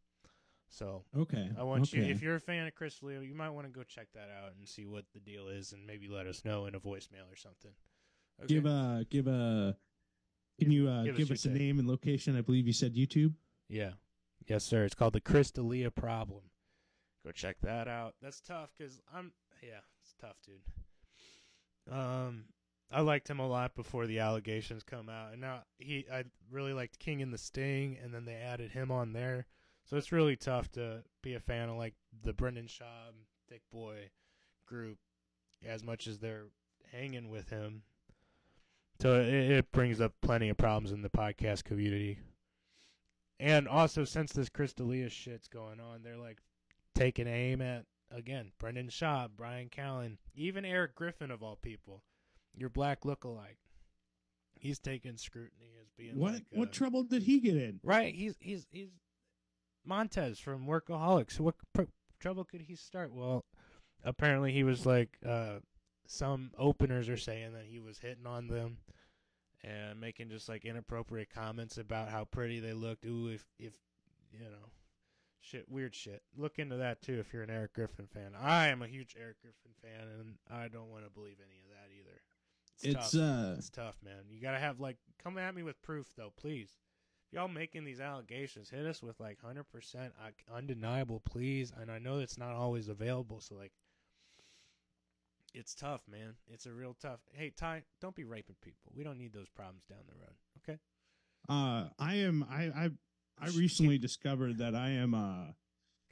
so 0.69 1.03
Okay. 1.17 1.49
I 1.57 1.63
want 1.63 1.83
okay. 1.83 2.05
you, 2.05 2.11
if 2.11 2.21
you're 2.21 2.35
a 2.35 2.39
fan 2.41 2.67
of 2.67 2.75
Chris 2.75 2.99
D'Elia, 2.99 3.21
you 3.21 3.33
might 3.35 3.49
want 3.51 3.67
to 3.67 3.71
go 3.71 3.83
check 3.83 4.07
that 4.13 4.29
out 4.29 4.51
and 4.57 4.67
see 4.67 4.85
what 4.85 5.05
the 5.13 5.19
deal 5.19 5.47
is, 5.47 5.71
and 5.71 5.85
maybe 5.87 6.07
let 6.07 6.27
us 6.27 6.43
know 6.43 6.65
in 6.65 6.75
a 6.75 6.79
voicemail 6.79 7.31
or 7.31 7.35
something. 7.37 7.71
Okay. 8.43 8.53
give 8.53 8.65
a 8.65 9.05
give 9.09 9.27
a. 9.27 9.77
Can 10.59 10.71
you 10.71 10.87
uh, 10.87 11.03
Give 11.03 11.17
give, 11.17 11.31
us 11.31 11.39
us, 11.39 11.45
a 11.45 11.49
name 11.49 11.79
and 11.79 11.87
location? 11.87 12.37
I 12.37 12.41
believe 12.41 12.65
you 12.67 12.71
said 12.73 12.95
YouTube. 12.95 13.33
yeah, 13.67 13.91
yes, 14.47 14.63
sir. 14.63 14.85
It's 14.85 14.95
called 14.95 15.13
the 15.13 15.19
Chris 15.21 15.51
D'Elia 15.51 15.91
Problem. 15.91 16.43
Go 17.25 17.31
check 17.31 17.57
that 17.61 17.87
out. 17.87 18.13
That's 18.21 18.39
tough 18.39 18.69
because 18.77 19.01
I'm 19.13 19.31
yeah, 19.63 19.79
it's 20.03 20.13
tough, 20.21 20.35
dude. 20.45 20.61
Um, 21.91 22.45
I 22.91 23.01
liked 23.01 23.27
him 23.27 23.39
a 23.39 23.47
lot 23.47 23.75
before 23.75 24.05
the 24.05 24.19
allegations 24.19 24.83
come 24.83 25.09
out, 25.09 25.31
and 25.31 25.41
now 25.41 25.63
he 25.79 26.05
I 26.11 26.25
really 26.51 26.73
liked 26.73 26.99
King 26.99 27.23
and 27.23 27.33
the 27.33 27.39
Sting, 27.39 27.97
and 28.03 28.13
then 28.13 28.25
they 28.25 28.35
added 28.35 28.71
him 28.71 28.91
on 28.91 29.13
there. 29.13 29.47
So 29.85 29.97
it's 29.97 30.11
really 30.11 30.35
tough 30.35 30.71
to 30.73 31.03
be 31.23 31.33
a 31.33 31.39
fan 31.39 31.69
of 31.69 31.77
like 31.77 31.95
the 32.23 32.33
Brendan 32.33 32.67
Schaub, 32.67 33.13
Thick 33.49 33.61
Boy 33.71 34.09
group 34.67 34.97
as 35.67 35.83
much 35.83 36.05
as 36.05 36.19
they're 36.19 36.45
hanging 36.91 37.29
with 37.29 37.49
him. 37.49 37.81
So 39.01 39.19
it, 39.19 39.33
it 39.33 39.71
brings 39.71 39.99
up 39.99 40.13
plenty 40.21 40.49
of 40.49 40.57
problems 40.57 40.91
in 40.91 41.01
the 41.01 41.09
podcast 41.09 41.63
community. 41.63 42.19
And 43.39 43.67
also, 43.67 44.05
since 44.05 44.31
this 44.31 44.47
Chris 44.47 44.73
D'Elia 44.73 45.09
shit's 45.09 45.47
going 45.47 45.79
on, 45.79 46.03
they're 46.03 46.17
like 46.17 46.39
taking 46.95 47.27
aim 47.27 47.61
at 47.61 47.85
again 48.11 48.51
Brendan 48.59 48.87
Schaub, 48.87 49.31
Bryan 49.37 49.69
Callen, 49.69 50.17
even 50.33 50.65
Erik 50.65 50.95
Griffin 50.95 51.31
of 51.31 51.43
all 51.43 51.57
people, 51.57 52.01
your 52.55 52.69
black 52.69 53.01
lookalike. 53.01 53.57
He's 54.57 54.79
taking 54.79 55.17
scrutiny 55.17 55.73
as 55.79 55.89
being 55.97 56.17
What 56.17 56.33
like 56.33 56.45
what 56.51 56.69
uh, 56.69 56.71
trouble 56.71 57.03
did 57.03 57.23
he 57.23 57.39
get 57.39 57.55
in? 57.55 57.79
Right, 57.83 58.15
he's 58.15 58.35
he's 58.39 58.65
he's 58.71 58.89
Montez 59.85 60.39
from 60.39 60.65
Workaholics. 60.65 61.39
What 61.39 61.55
pr- 61.73 61.83
trouble 62.19 62.45
could 62.45 62.61
he 62.61 62.75
start? 62.75 63.13
Well, 63.13 63.45
apparently 64.03 64.51
he 64.51 64.63
was 64.63 64.85
like 64.85 65.17
uh, 65.25 65.59
some 66.07 66.51
openers 66.57 67.09
are 67.09 67.17
saying 67.17 67.53
that 67.53 67.65
he 67.65 67.79
was 67.79 67.99
hitting 67.99 68.25
on 68.25 68.47
them 68.47 68.77
and 69.63 69.99
making 69.99 70.29
just 70.29 70.47
like 70.47 70.65
inappropriate 70.65 71.29
comments 71.29 71.77
about 71.77 72.09
how 72.09 72.25
pretty 72.25 72.59
they 72.59 72.73
looked. 72.73 73.05
Ooh, 73.05 73.27
if 73.27 73.45
if 73.59 73.73
you 74.31 74.39
know, 74.39 74.69
shit, 75.45 75.65
weird 75.69 75.95
shit. 75.95 76.21
Look 76.37 76.59
into 76.59 76.77
that 76.77 77.01
too 77.01 77.19
if 77.19 77.31
you're 77.33 77.43
an 77.43 77.49
Erik 77.49 77.73
Griffin 77.73 78.07
fan. 78.07 78.33
I 78.39 78.67
am 78.67 78.81
a 78.81 78.87
huge 78.87 79.15
Erik 79.19 79.41
Griffin 79.41 79.71
fan, 79.81 80.07
and 80.19 80.35
I 80.49 80.67
don't 80.67 80.89
want 80.89 81.03
to 81.05 81.09
believe 81.09 81.37
any 81.39 81.59
of 81.59 81.69
that 81.69 81.89
either. 81.97 82.21
It's 82.81 83.11
tough. 83.11 83.21
uh 83.21 83.55
It's 83.57 83.69
tough, 83.69 83.95
man. 84.03 84.25
You 84.29 84.41
gotta 84.41 84.59
have 84.59 84.79
like 84.79 84.97
come 85.23 85.37
at 85.37 85.55
me 85.55 85.63
with 85.63 85.81
proof 85.81 86.07
though, 86.17 86.33
please. 86.35 86.71
If 87.27 87.33
y'all 87.33 87.47
making 87.47 87.85
these 87.85 87.99
allegations, 88.01 88.69
hit 88.69 88.85
us 88.85 89.01
with 89.01 89.19
like 89.19 89.39
hundred 89.41 89.65
percent 89.71 90.13
undeniable, 90.53 91.21
please. 91.21 91.71
And 91.79 91.89
I 91.89 91.99
know 91.99 92.19
it's 92.19 92.37
not 92.37 92.53
always 92.53 92.87
available, 92.87 93.39
so 93.39 93.55
like, 93.55 93.71
it's 95.53 95.73
tough, 95.73 96.01
man. 96.07 96.35
It's 96.47 96.65
a 96.65 96.73
real 96.73 96.95
tough. 97.01 97.21
Hey, 97.31 97.51
Ty, 97.55 97.83
don't 98.01 98.15
be 98.15 98.25
raping 98.25 98.57
people. 98.61 98.91
We 98.93 99.03
don't 99.03 99.17
need 99.17 99.33
those 99.33 99.49
problems 99.49 99.85
down 99.85 99.99
the 100.07 100.15
road. 100.19 100.35
Okay. 100.63 100.79
uh 101.47 101.89
I 101.97 102.15
am 102.15 102.45
I 102.49 102.63
I 102.65 102.89
I 103.39 103.47
recently 103.49 103.97
discovered 103.97 104.57
that 104.59 104.75
I 104.75 104.89
am 104.91 105.13
uh 105.13 105.51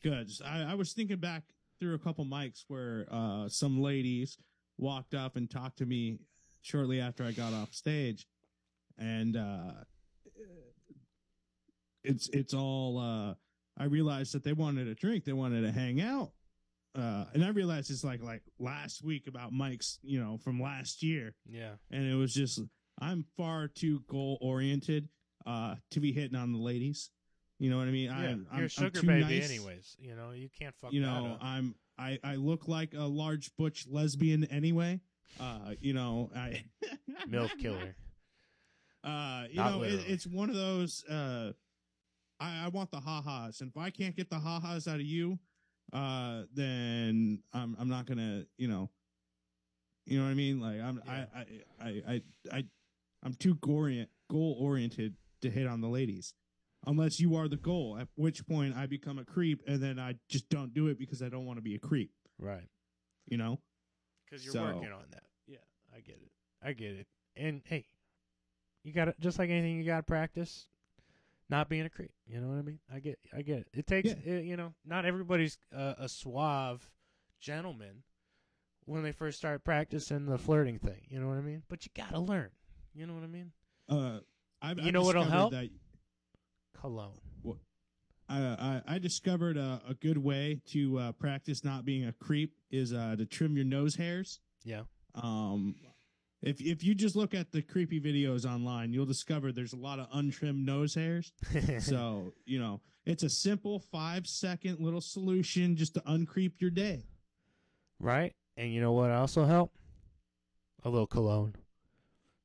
good. 0.03 0.29
I, 0.45 0.63
I 0.63 0.73
was 0.75 0.93
thinking 0.93 1.17
back 1.17 1.43
through 1.79 1.95
a 1.95 1.99
couple 1.99 2.25
mics 2.25 2.63
where 2.67 3.05
uh 3.11 3.47
some 3.49 3.81
ladies 3.81 4.37
walked 4.77 5.13
up 5.13 5.35
and 5.35 5.49
talked 5.49 5.77
to 5.77 5.85
me 5.85 6.19
shortly 6.61 6.99
after 6.99 7.23
I 7.23 7.31
got 7.31 7.53
off 7.53 7.73
stage 7.73 8.27
and 8.97 9.35
uh 9.37 9.71
it's 12.03 12.29
it's 12.29 12.53
all 12.53 12.97
uh 12.99 13.33
I 13.77 13.85
realized 13.85 14.33
that 14.35 14.43
they 14.43 14.53
wanted 14.53 14.87
a 14.87 14.93
drink, 14.95 15.23
they 15.25 15.33
wanted 15.33 15.61
to 15.61 15.71
hang 15.71 15.99
out. 16.01 16.31
Uh 16.95 17.25
and 17.33 17.43
I 17.43 17.49
realized 17.49 17.89
it's 17.89 18.03
like 18.03 18.21
like 18.21 18.43
last 18.59 19.03
week 19.03 19.27
about 19.27 19.51
mics, 19.53 19.97
you 20.03 20.19
know, 20.19 20.37
from 20.37 20.61
last 20.61 21.01
year 21.01 21.33
Yeah. 21.47 21.73
and 21.91 22.05
it 22.05 22.15
was 22.15 22.33
just 22.33 22.59
I'm 22.99 23.25
far 23.37 23.67
too 23.67 24.03
goal 24.07 24.37
oriented 24.41 25.07
uh 25.45 25.75
to 25.91 25.99
be 25.99 26.11
hitting 26.11 26.37
on 26.37 26.51
the 26.51 26.59
ladies. 26.59 27.09
You 27.59 27.69
know 27.69 27.77
what 27.77 27.87
I 27.87 27.91
mean? 27.91 28.05
Yeah. 28.05 28.15
I'm, 28.15 28.47
You're 28.51 28.59
I'm, 28.59 28.63
a 28.65 28.69
sugar 28.69 28.99
I'm 28.99 29.07
baby, 29.07 29.21
nice. 29.39 29.49
anyways. 29.49 29.95
You 29.99 30.15
know, 30.15 30.31
you 30.31 30.49
can't 30.57 30.75
fuck 30.75 30.91
You 30.91 31.01
know. 31.01 31.37
I'm 31.41 31.75
I 31.97 32.19
I 32.23 32.35
look 32.35 32.67
like 32.67 32.93
a 32.93 33.03
large 33.05 33.55
butch 33.57 33.85
lesbian 33.89 34.43
anyway. 34.45 34.99
Uh, 35.39 35.73
you 35.79 35.93
know, 35.93 36.29
I 36.35 36.63
Milf 37.29 37.57
killer. 37.57 37.95
Uh, 39.03 39.45
you 39.49 39.57
Not 39.57 39.71
know, 39.71 39.83
it, 39.83 39.99
it's 40.07 40.25
one 40.25 40.49
of 40.49 40.55
those. 40.55 41.03
Uh, 41.05 41.51
I, 42.39 42.65
I 42.65 42.67
want 42.69 42.91
the 42.91 42.99
ha-has, 42.99 43.61
and 43.61 43.69
if 43.69 43.77
I 43.77 43.89
can't 43.89 44.15
get 44.15 44.29
the 44.29 44.39
ha-has 44.39 44.87
out 44.87 44.95
of 44.95 45.01
you, 45.05 45.39
uh, 45.91 46.43
then 46.53 47.39
I'm 47.53 47.75
I'm 47.79 47.89
not 47.89 48.05
gonna, 48.05 48.45
you 48.57 48.67
know, 48.67 48.89
you 50.05 50.17
know 50.17 50.25
what 50.25 50.31
I 50.31 50.35
mean. 50.35 50.59
Like 50.59 50.79
I'm 50.81 51.01
Yeah. 51.05 51.25
I, 51.35 51.39
I 51.39 51.45
I 51.81 51.89
I 52.07 52.21
I 52.57 52.65
I'm 53.23 53.33
too 53.35 53.57
orient 53.67 54.09
goal 54.29 54.57
oriented 54.59 55.15
to 55.43 55.49
hit 55.51 55.67
on 55.67 55.79
the 55.81 55.87
ladies, 55.87 56.33
unless 56.85 57.19
you 57.19 57.35
are 57.35 57.47
the 57.47 57.55
goal. 57.57 57.97
At 57.99 58.07
which 58.15 58.45
point 58.47 58.75
I 58.75 58.85
become 58.87 59.17
a 59.19 59.23
creep, 59.25 59.61
and 59.67 59.81
then 59.81 59.99
I 59.99 60.15
just 60.29 60.49
don't 60.49 60.73
do 60.73 60.87
it 60.87 60.97
because 60.97 61.21
I 61.21 61.29
don't 61.29 61.45
want 61.45 61.57
to 61.57 61.61
be 61.63 61.75
a 61.75 61.79
creep. 61.79 62.11
Right. 62.39 62.67
You 63.27 63.37
know. 63.37 63.59
Because 64.25 64.43
you're 64.43 64.53
So- 64.53 64.63
working 64.63 64.91
on 64.91 65.05
that. 65.11 65.23
Yeah, 65.47 65.57
I 65.95 65.99
get 66.01 66.15
it. 66.15 66.31
I 66.61 66.73
get 66.73 66.91
it. 66.91 67.07
And 67.35 67.61
hey, 67.65 67.87
you 68.83 68.91
got 68.93 69.05
to 69.05 69.15
just 69.19 69.39
like 69.39 69.49
anything, 69.49 69.77
you 69.77 69.85
got 69.85 69.97
to 69.97 70.03
practice 70.03 70.67
not 71.49 71.69
being 71.69 71.85
a 71.85 71.89
creep. 71.89 72.11
You 72.25 72.39
know 72.41 72.47
what 72.47 72.57
I 72.57 72.61
mean? 72.63 72.79
I 72.91 72.99
get, 72.99 73.19
I 73.35 73.41
get 73.43 73.59
it. 73.59 73.67
It 73.73 73.85
takes, 73.87 74.09
Yeah. 74.25 74.35
uh, 74.35 74.39
you 74.39 74.57
know, 74.57 74.73
not 74.85 75.05
everybody's 75.05 75.57
uh, 75.75 75.93
a 75.97 76.09
suave 76.09 76.89
gentleman 77.39 78.03
when 78.85 79.03
they 79.03 79.11
first 79.11 79.37
start 79.37 79.63
practicing 79.63 80.25
the 80.25 80.37
flirting 80.37 80.79
thing. 80.79 81.01
You 81.09 81.19
know 81.19 81.27
what 81.27 81.37
I 81.37 81.41
mean? 81.41 81.63
But 81.69 81.85
you 81.85 81.91
got 81.95 82.11
to 82.11 82.19
learn. 82.19 82.49
You 82.93 83.05
know 83.07 83.13
what 83.13 83.23
I 83.23 83.27
mean? 83.27 83.51
Uh, 83.89 84.19
I've, 84.63 84.79
You 84.79 84.87
I've 84.87 84.93
know 84.93 85.03
what'll 85.03 85.25
help? 85.25 85.51
That 85.51 85.69
Cologne. 86.79 87.19
I, 88.29 88.81
I 88.87 88.95
I 88.95 88.99
discovered 88.99 89.57
a, 89.57 89.81
a 89.87 89.93
good 89.93 90.17
way 90.17 90.61
to 90.67 90.97
uh, 90.97 91.11
practice 91.11 91.63
not 91.63 91.83
being 91.85 92.05
a 92.07 92.13
creep 92.13 92.53
is 92.71 92.93
uh, 92.93 93.15
to 93.17 93.25
trim 93.25 93.55
your 93.55 93.65
nose 93.65 93.95
hairs. 93.95 94.39
Yeah. 94.63 94.83
Um, 95.13 95.75
if 96.41 96.61
if 96.61 96.83
you 96.83 96.95
just 96.95 97.15
look 97.17 97.33
at 97.33 97.51
the 97.51 97.61
creepy 97.61 97.99
videos 97.99 98.45
online, 98.45 98.93
you'll 98.93 99.05
discover 99.05 99.51
there's 99.51 99.73
a 99.73 99.77
lot 99.77 99.99
of 99.99 100.07
untrimmed 100.13 100.65
nose 100.65 100.95
hairs. 100.95 101.33
so 101.79 102.33
you 102.45 102.59
know 102.59 102.79
it's 103.05 103.23
a 103.23 103.29
simple 103.29 103.79
five 103.79 104.25
second 104.25 104.79
little 104.79 105.01
solution 105.01 105.75
just 105.75 105.93
to 105.95 105.99
uncreep 106.01 106.53
your 106.59 106.71
day. 106.71 107.03
right? 107.99 108.31
And 108.55 108.73
you 108.73 108.79
know 108.81 108.93
what 108.93 109.11
also 109.11 109.45
help? 109.45 109.73
A 110.83 110.89
little 110.89 111.07
cologne. 111.07 111.55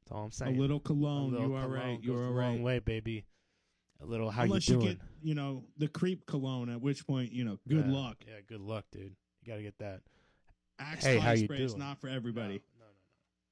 That's 0.09 0.17
all 0.17 0.25
I'm 0.25 0.31
saying. 0.31 0.57
a 0.57 0.61
little 0.61 0.79
A 0.79 0.81
cologne. 0.81 1.33
little 1.33 1.49
You 1.49 1.55
are 1.57 1.63
cologne 1.63 1.79
right. 1.79 1.99
You're 2.03 2.25
a 2.27 2.31
right. 2.31 2.47
long 2.49 2.63
way, 2.63 2.79
baby. 2.79 3.27
A 4.01 4.07
little 4.07 4.31
how 4.31 4.45
Unless 4.45 4.69
you 4.69 4.77
you, 4.77 4.81
doing? 4.81 4.93
get 4.95 5.03
you 5.23 5.35
know 5.35 5.65
the 5.77 5.89
creep 5.89 6.25
cologne, 6.27 6.69
at 6.71 6.81
which 6.81 7.07
point 7.07 7.33
you 7.33 7.45
know 7.45 7.59
good 7.69 7.87
Yeah, 7.87 7.93
luck. 7.93 8.17
Yeah, 8.27 8.35
good 8.47 8.61
luck, 8.61 8.85
dude. 8.93 9.15
You 9.43 9.53
got 9.53 9.57
to 9.57 9.63
get 9.63 9.77
that. 9.79 10.01
Axe 10.79 11.05
Hey, 11.05 11.19
how 11.19 11.33
you 11.33 11.45
spray 11.45 11.59
is 11.63 11.73
doing? 11.73 11.81
not 11.81 12.01
for 12.01 12.09
everybody. 12.09 12.63
No, 12.79 12.87
no, 12.87 12.93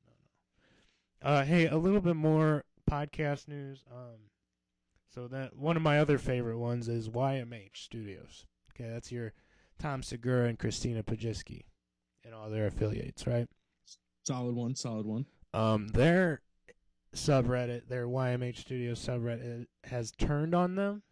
no, 0.06 1.30
no, 1.30 1.30
no. 1.34 1.40
Uh, 1.40 1.44
hey, 1.44 1.66
a 1.66 1.76
little 1.76 2.00
bit 2.00 2.14
more 2.16 2.64
podcast 2.90 3.48
news. 3.48 3.84
Um, 3.92 4.30
so 5.12 5.26
that 5.28 5.56
one 5.56 5.76
of 5.76 5.82
my 5.82 5.98
other 5.98 6.16
favorite 6.18 6.58
ones 6.58 6.88
is 6.88 7.08
YMH 7.08 7.74
Studios. 7.76 8.46
Okay, 8.74 8.88
that's 8.88 9.10
your 9.10 9.32
Tom 9.80 10.02
Segura 10.04 10.46
and 10.46 10.58
Christina 10.58 11.02
Pazsitzky 11.02 11.64
and 12.24 12.32
all 12.32 12.48
their 12.50 12.66
affiliates, 12.68 13.26
right? 13.26 13.48
Solid 14.24 14.54
one. 14.54 14.74
Solid 14.76 15.06
one. 15.06 15.26
Um, 15.54 15.88
their 15.88 16.42
subreddit, 17.14 17.88
their 17.88 18.06
YMH 18.06 18.58
Studios 18.58 19.04
subreddit, 19.04 19.66
has 19.84 20.12
turned 20.12 20.54
on 20.54 20.74
them, 20.74 21.02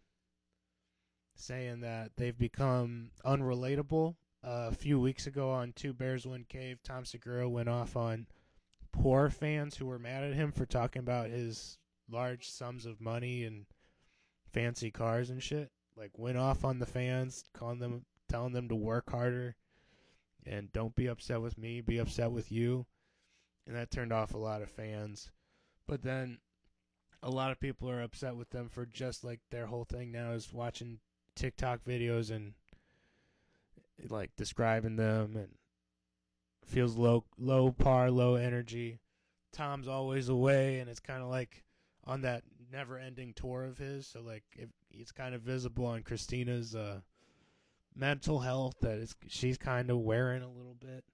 saying 1.35 1.81
that 1.81 2.11
they've 2.17 2.37
become 2.37 3.11
unrelatable. 3.25 4.15
Uh, 4.43 4.69
a 4.69 4.75
few 4.75 4.99
weeks 4.99 5.25
ago 5.25 5.49
on 5.49 5.73
Two 5.73 5.93
Bears 5.93 6.27
One 6.27 6.45
Cave, 6.47 6.79
Tom 6.83 7.03
Segura 7.03 7.49
went 7.49 7.69
off 7.69 7.95
on 7.95 8.27
poor 8.91 9.29
fans 9.29 9.75
who 9.75 9.87
were 9.87 9.97
mad 9.97 10.23
at 10.23 10.35
him 10.35 10.51
for 10.51 10.65
talking 10.65 10.99
about 10.99 11.29
his 11.29 11.79
large 12.09 12.47
sums 12.49 12.85
of 12.85 13.01
money 13.01 13.43
and 13.43 13.65
fancy 14.53 14.91
cars 14.91 15.31
and 15.31 15.41
shit. 15.41 15.71
Like 15.97 16.11
went 16.17 16.37
off 16.37 16.63
on 16.63 16.77
the 16.77 16.85
fans, 16.85 17.43
calling 17.53 17.79
them, 17.79 18.05
telling 18.29 18.53
them 18.53 18.69
to 18.69 18.75
work 18.75 19.09
harder, 19.09 19.55
and 20.45 20.71
don't 20.71 20.95
be 20.95 21.07
upset 21.07 21.41
with 21.41 21.57
me, 21.57 21.81
be 21.81 21.97
upset 21.97 22.31
with 22.31 22.51
you 22.51 22.85
and 23.67 23.75
that 23.75 23.91
turned 23.91 24.13
off 24.13 24.33
a 24.33 24.37
lot 24.37 24.61
of 24.61 24.69
fans. 24.69 25.31
But 25.87 26.01
then 26.01 26.39
a 27.21 27.29
lot 27.29 27.51
of 27.51 27.59
people 27.59 27.89
are 27.89 28.01
upset 28.01 28.35
with 28.35 28.49
them 28.49 28.69
for 28.69 28.85
just 28.85 29.23
like 29.23 29.39
their 29.51 29.67
whole 29.67 29.85
thing 29.85 30.11
now 30.11 30.31
is 30.31 30.53
watching 30.53 30.99
TikTok 31.35 31.83
videos 31.83 32.31
and 32.31 32.53
like 34.09 34.35
describing 34.35 34.95
them 34.95 35.35
and 35.35 35.49
feels 36.65 36.95
low 36.95 37.23
low 37.37 37.71
par, 37.71 38.11
low 38.11 38.35
energy. 38.35 38.99
Tom's 39.51 39.87
always 39.87 40.29
away 40.29 40.79
and 40.79 40.89
it's 40.89 40.99
kind 40.99 41.21
of 41.21 41.29
like 41.29 41.63
on 42.03 42.21
that 42.21 42.43
never-ending 42.71 43.33
tour 43.33 43.63
of 43.63 43.77
his, 43.77 44.05
so 44.05 44.21
like 44.21 44.43
if 44.55 44.69
it's 44.91 45.11
kind 45.11 45.33
of 45.33 45.41
visible 45.41 45.85
on 45.85 46.03
Christina's 46.03 46.75
uh 46.75 47.01
mental 47.95 48.39
health 48.39 48.75
that 48.81 49.13
she's 49.27 49.57
kind 49.57 49.89
of 49.89 49.99
wearing 49.99 50.43
a 50.43 50.49
little 50.49 50.75
bit 50.77 51.05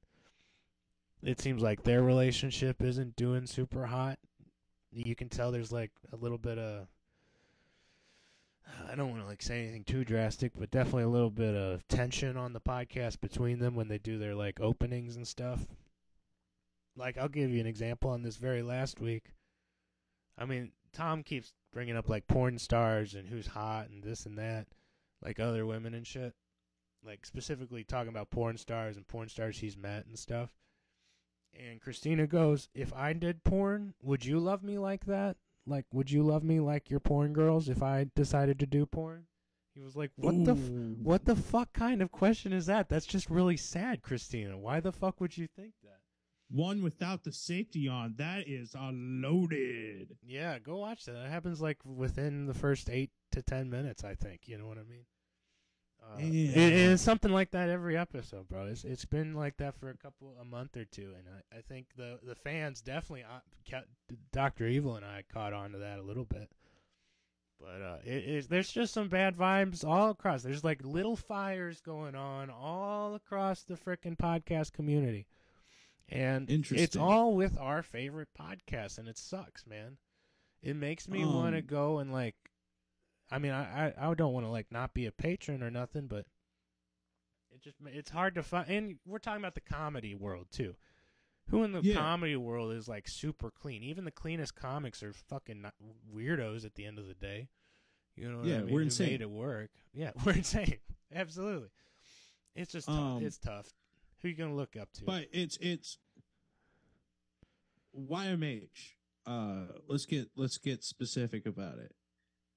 it 1.23 1.39
seems 1.39 1.61
like 1.61 1.83
their 1.83 2.01
relationship 2.01 2.81
isn't 2.81 3.15
doing 3.15 3.45
super 3.45 3.85
hot. 3.85 4.17
You 4.93 5.15
can 5.15 5.29
tell 5.29 5.51
there's 5.51 5.71
like 5.71 5.91
a 6.11 6.17
little 6.17 6.37
bit 6.37 6.57
of 6.57 6.87
I 8.89 8.95
don't 8.95 9.09
want 9.09 9.21
to 9.21 9.27
like 9.27 9.41
say 9.41 9.61
anything 9.61 9.83
too 9.83 10.03
drastic, 10.03 10.51
but 10.57 10.71
definitely 10.71 11.03
a 11.03 11.09
little 11.09 11.29
bit 11.29 11.55
of 11.55 11.87
tension 11.87 12.37
on 12.37 12.53
the 12.53 12.61
podcast 12.61 13.21
between 13.21 13.59
them 13.59 13.75
when 13.75 13.87
they 13.87 13.97
do 13.97 14.17
their 14.17 14.35
like 14.35 14.59
openings 14.59 15.15
and 15.15 15.27
stuff. 15.27 15.65
Like 16.95 17.17
I'll 17.17 17.29
give 17.29 17.51
you 17.51 17.59
an 17.59 17.67
example 17.67 18.09
on 18.09 18.21
this 18.21 18.37
very 18.37 18.61
last 18.61 18.99
week. 18.99 19.31
I 20.37 20.45
mean, 20.45 20.71
Tom 20.93 21.23
keeps 21.23 21.53
bringing 21.71 21.95
up 21.95 22.09
like 22.09 22.27
porn 22.27 22.57
stars 22.59 23.15
and 23.15 23.29
who's 23.29 23.47
hot 23.47 23.89
and 23.89 24.03
this 24.03 24.25
and 24.25 24.37
that, 24.37 24.67
like 25.23 25.39
other 25.39 25.65
women 25.65 25.93
and 25.93 26.05
shit. 26.05 26.33
Like 27.03 27.25
specifically 27.25 27.83
talking 27.83 28.09
about 28.09 28.29
porn 28.29 28.57
stars 28.57 28.97
and 28.97 29.07
porn 29.07 29.29
stars 29.29 29.59
he's 29.59 29.77
met 29.77 30.05
and 30.05 30.19
stuff. 30.19 30.51
And 31.59 31.81
Christina 31.81 32.27
goes, 32.27 32.69
If 32.73 32.93
I 32.93 33.13
did 33.13 33.43
porn, 33.43 33.93
would 34.01 34.25
you 34.25 34.39
love 34.39 34.63
me 34.63 34.77
like 34.77 35.05
that? 35.05 35.37
Like, 35.67 35.85
would 35.93 36.09
you 36.09 36.23
love 36.23 36.43
me 36.43 36.59
like 36.59 36.89
your 36.89 36.99
porn 36.99 37.33
girls 37.33 37.69
if 37.69 37.83
I 37.83 38.07
decided 38.15 38.59
to 38.59 38.65
do 38.65 38.85
porn? 38.85 39.25
He 39.75 39.81
was 39.81 39.95
like, 39.95 40.11
What 40.15 40.43
the 40.45 40.53
f- 40.53 40.69
what 41.03 41.25
the 41.25 41.35
fuck 41.35 41.71
kind 41.73 42.01
of 42.01 42.11
question 42.11 42.51
is 42.51 42.65
that? 42.65 42.89
That's 42.89 43.05
just 43.05 43.29
really 43.29 43.57
sad, 43.57 44.01
Christina. 44.01 44.57
Why 44.57 44.79
the 44.79 44.91
fuck 44.91 45.21
would 45.21 45.37
you 45.37 45.47
think 45.47 45.73
that? 45.83 45.99
One 46.49 46.81
without 46.83 47.23
the 47.23 47.31
safety 47.31 47.87
on. 47.87 48.15
That 48.17 48.47
is 48.47 48.75
unloaded. 48.77 50.17
Yeah, 50.25 50.59
go 50.59 50.77
watch 50.79 51.05
that. 51.05 51.15
It 51.15 51.29
happens 51.29 51.61
like 51.61 51.77
within 51.85 52.45
the 52.45 52.53
first 52.53 52.89
eight 52.89 53.11
to 53.31 53.41
ten 53.41 53.69
minutes, 53.69 54.03
I 54.03 54.15
think. 54.15 54.41
You 54.47 54.57
know 54.57 54.67
what 54.67 54.77
I 54.77 54.83
mean? 54.83 55.05
Uh, 56.13 56.17
Yeah. 56.19 56.57
it- 56.57 56.91
it's 56.91 57.01
something 57.01 57.31
like 57.31 57.51
that 57.51 57.69
every 57.69 57.97
episode, 57.97 58.47
bro. 58.49 58.65
It's 58.65 58.83
it's 58.83 59.05
been 59.05 59.33
like 59.33 59.57
that 59.57 59.75
for 59.75 59.89
a 59.89 59.97
couple 59.97 60.35
a 60.39 60.45
month 60.45 60.75
or 60.75 60.85
two, 60.85 61.13
and 61.17 61.25
I, 61.29 61.57
I 61.57 61.61
think 61.61 61.87
the 61.95 62.19
the 62.23 62.35
fans 62.35 62.81
definitely 62.81 63.23
uh, 63.23 63.81
Doctor 64.31 64.67
Evil 64.67 64.95
and 64.95 65.05
I 65.05 65.23
caught 65.31 65.53
on 65.53 65.71
to 65.71 65.77
that 65.79 65.99
a 65.99 66.03
little 66.03 66.25
bit. 66.25 66.51
But 67.59 67.81
uh, 67.81 67.97
it 68.03 68.23
is 68.25 68.47
there's 68.47 68.71
just 68.71 68.93
some 68.93 69.07
bad 69.07 69.37
vibes 69.37 69.85
all 69.87 70.09
across. 70.09 70.41
There's 70.41 70.63
like 70.63 70.83
little 70.83 71.15
fires 71.15 71.79
going 71.79 72.15
on 72.15 72.49
all 72.49 73.13
across 73.15 73.63
the 73.63 73.75
frickin' 73.75 74.17
podcast 74.17 74.73
community, 74.73 75.27
and 76.09 76.49
it's 76.49 76.95
all 76.95 77.35
with 77.35 77.57
our 77.59 77.83
favorite 77.83 78.29
podcast, 78.37 78.97
and 78.97 79.07
it 79.07 79.17
sucks, 79.17 79.65
man. 79.67 79.97
It 80.63 80.75
makes 80.75 81.07
me 81.07 81.23
want 81.25 81.53
to 81.55 81.59
Um, 81.61 81.65
go 81.67 81.99
and 81.99 82.11
like, 82.11 82.35
I 83.31 83.39
mean, 83.39 83.51
I 83.51 83.87
I, 83.87 84.09
I 84.09 84.13
don't 84.13 84.33
want 84.33 84.45
to 84.45 84.49
like 84.51 84.67
not 84.71 84.93
be 84.93 85.05
a 85.05 85.11
patron 85.11 85.63
or 85.63 85.71
nothing, 85.71 86.07
but 86.07 86.25
it 87.51 87.61
just 87.61 87.77
it's 87.85 88.09
hard 88.11 88.35
to 88.35 88.43
find. 88.43 88.69
And 88.69 88.95
we're 89.05 89.19
talking 89.19 89.41
about 89.41 89.55
the 89.55 89.61
comedy 89.61 90.13
world 90.15 90.47
too. 90.51 90.75
Who 91.49 91.63
in 91.63 91.71
the 91.71 91.81
Yeah. 91.81 91.95
comedy 91.95 92.35
world 92.35 92.71
is 92.73 92.87
like 92.87 93.07
super 93.07 93.51
clean? 93.51 93.83
Even 93.83 94.05
the 94.05 94.11
cleanest 94.11 94.55
comics 94.55 95.01
are 95.03 95.11
fucking 95.13 95.65
weirdos 96.13 96.65
at 96.65 96.75
the 96.75 96.85
end 96.85 96.99
of 96.99 97.07
the 97.07 97.13
day. 97.13 97.49
You 98.15 98.29
know 98.31 98.37
what 98.39 98.47
Yeah, 98.47 98.55
I 98.55 98.59
mean? 98.59 98.73
we're 98.73 98.79
Who 98.81 98.85
insane. 98.85 99.09
Made 99.09 99.21
it 99.21 99.29
work. 99.31 99.71
Yeah, 99.93 100.11
we're 100.25 100.33
insane. 100.33 100.77
Absolutely. 101.13 101.69
It's 102.55 102.71
just 102.71 102.87
tough. 102.87 102.97
Um, 102.97 103.23
it's 103.23 103.37
tough. 103.37 103.67
Who 104.21 104.27
you 104.27 104.35
gonna 104.35 104.55
look 104.55 104.75
up 104.75 104.91
to? 104.93 105.05
But 105.05 105.27
it's 105.31 105.57
it's 105.61 105.97
YMH. 107.97 108.93
Uh, 109.25 109.67
let's 109.87 110.05
get 110.05 110.29
let's 110.35 110.57
get 110.57 110.83
specific 110.83 111.45
about 111.45 111.77
it. 111.79 111.93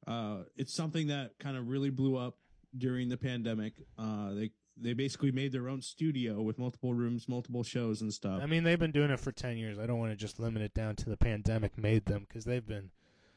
Uh, 0.07 0.43
it's 0.57 0.73
something 0.75 1.09
that 1.09 1.39
kind 1.39 1.57
of 1.57 1.69
really 1.69 1.91
blew 1.91 2.17
up 2.17 2.37
during 2.77 3.09
the 3.09 3.17
pandemic. 3.17 3.75
Uh, 3.99 4.33
they 4.35 4.51
they 4.77 4.93
basically 4.93 5.31
made 5.31 5.53
their 5.53 5.69
own 5.69 5.81
studio 5.81 6.43
with 6.43 6.59
multiple 6.59 6.93
rooms, 6.95 7.29
multiple 7.29 7.63
shows 7.63 8.01
and 8.03 8.13
stuff. 8.13 8.41
I 8.43 8.47
mean, 8.47 8.65
they've 8.65 8.79
been 8.79 8.91
doing 8.93 9.11
it 9.11 9.21
for 9.21 9.31
ten 9.33 9.57
years. 9.57 9.79
I 9.79 9.87
don't 9.87 9.99
want 9.99 10.11
to 10.13 10.17
just 10.17 10.39
limit 10.41 10.63
it 10.63 10.75
down 10.75 10.97
to 10.97 11.09
the 11.11 11.17
pandemic 11.17 11.79
made 11.79 12.07
them 12.07 12.27
because 12.29 12.45
they've 12.45 12.67
been. 12.67 12.91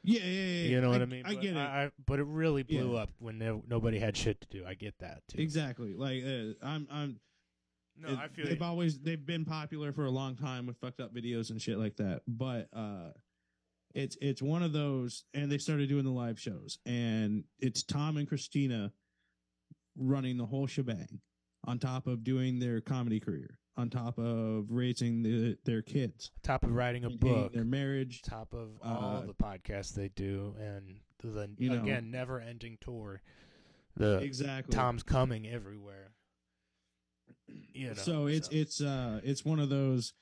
yeah, 0.03 0.21
yeah, 0.21 0.25
yeah. 0.25 0.69
You 0.69 0.81
know 0.81 0.89
what 0.89 1.01
I, 1.01 1.03
I 1.03 1.05
mean? 1.05 1.23
I 1.25 1.33
But 1.35 1.41
get 1.41 1.51
it. 1.55 1.57
I, 1.57 1.91
but 2.05 2.19
it 2.19 2.25
really 2.25 2.63
blew 2.63 2.93
Yeah. 2.95 3.01
up 3.03 3.09
when 3.19 3.37
no, 3.37 3.63
nobody 3.67 3.99
had 3.99 4.17
shit 4.17 4.41
to 4.41 4.47
do. 4.47 4.65
I 4.65 4.73
get 4.73 4.97
that 4.99 5.21
too. 5.27 5.39
exactly. 5.41 5.93
Like 5.93 6.23
uh, 6.23 6.65
I'm 6.65 6.87
I'm 6.91 7.19
No, 7.99 8.09
it- 8.09 8.17
I 8.17 8.27
feel 8.29 8.45
they've 8.47 8.59
you. 8.59 8.65
always 8.65 8.97
they've 8.99 9.23
been 9.23 9.45
popular 9.45 9.91
for 9.91 10.05
a 10.05 10.11
long 10.11 10.35
time 10.35 10.65
with 10.65 10.77
fucked 10.77 10.99
up 10.99 11.13
videos 11.13 11.51
and 11.51 11.61
shit 11.61 11.77
like 11.77 11.97
that. 11.97 12.21
But 12.27 12.67
uh 12.73 13.09
it's 13.97 14.15
it's 14.21 14.41
one 14.41 14.61
of 14.63 14.71
those 14.73 15.23
and 15.33 15.51
they 15.51 15.57
started 15.57 15.89
doing 15.89 16.03
the 16.05 16.11
live 16.11 16.39
shows 16.39 16.77
and 16.85 17.43
it's 17.59 17.81
Tom 17.83 18.17
and 18.17 18.27
Christina 18.27 18.91
running 19.97 20.37
the 20.37 20.45
whole 20.45 20.67
shebang. 20.67 21.19
on 21.65 21.79
top 21.79 22.07
of 22.07 22.23
doing 22.23 22.59
their 22.59 22.79
comedy 22.79 23.19
career, 23.19 23.57
on 23.75 23.89
top 23.89 24.17
of 24.19 24.67
raising 24.69 25.23
the, 25.23 25.57
their 25.65 25.81
kids, 25.81 26.31
top 26.43 26.63
of 26.63 26.71
writing 26.71 27.03
a 27.03 27.09
book, 27.09 27.51
their 27.51 27.65
marriage. 27.65 28.21
top 28.21 28.53
of 28.53 28.69
all 28.83 29.17
Uh, 29.17 29.25
the 29.25 29.33
podcasts 29.33 29.93
they 29.93 30.07
do, 30.09 30.55
and 30.59 30.99
the 31.19 31.49
You 31.57 31.71
know. 31.71 31.81
again 31.83 32.09
never 32.11 32.39
ending 32.39 32.77
tour. 32.79 33.21
The 33.95 34.19
Exactly. 34.19 34.73
Tom's 34.73 35.03
coming 35.03 35.47
everywhere. 35.47 36.13
You 37.73 37.87
know, 37.87 37.93
so 37.95 38.27
it's 38.27 38.47
it's 38.49 38.79
uh 38.81 39.19
it's 39.23 39.43
one 39.43 39.59
of 39.59 39.69
those 39.69 40.13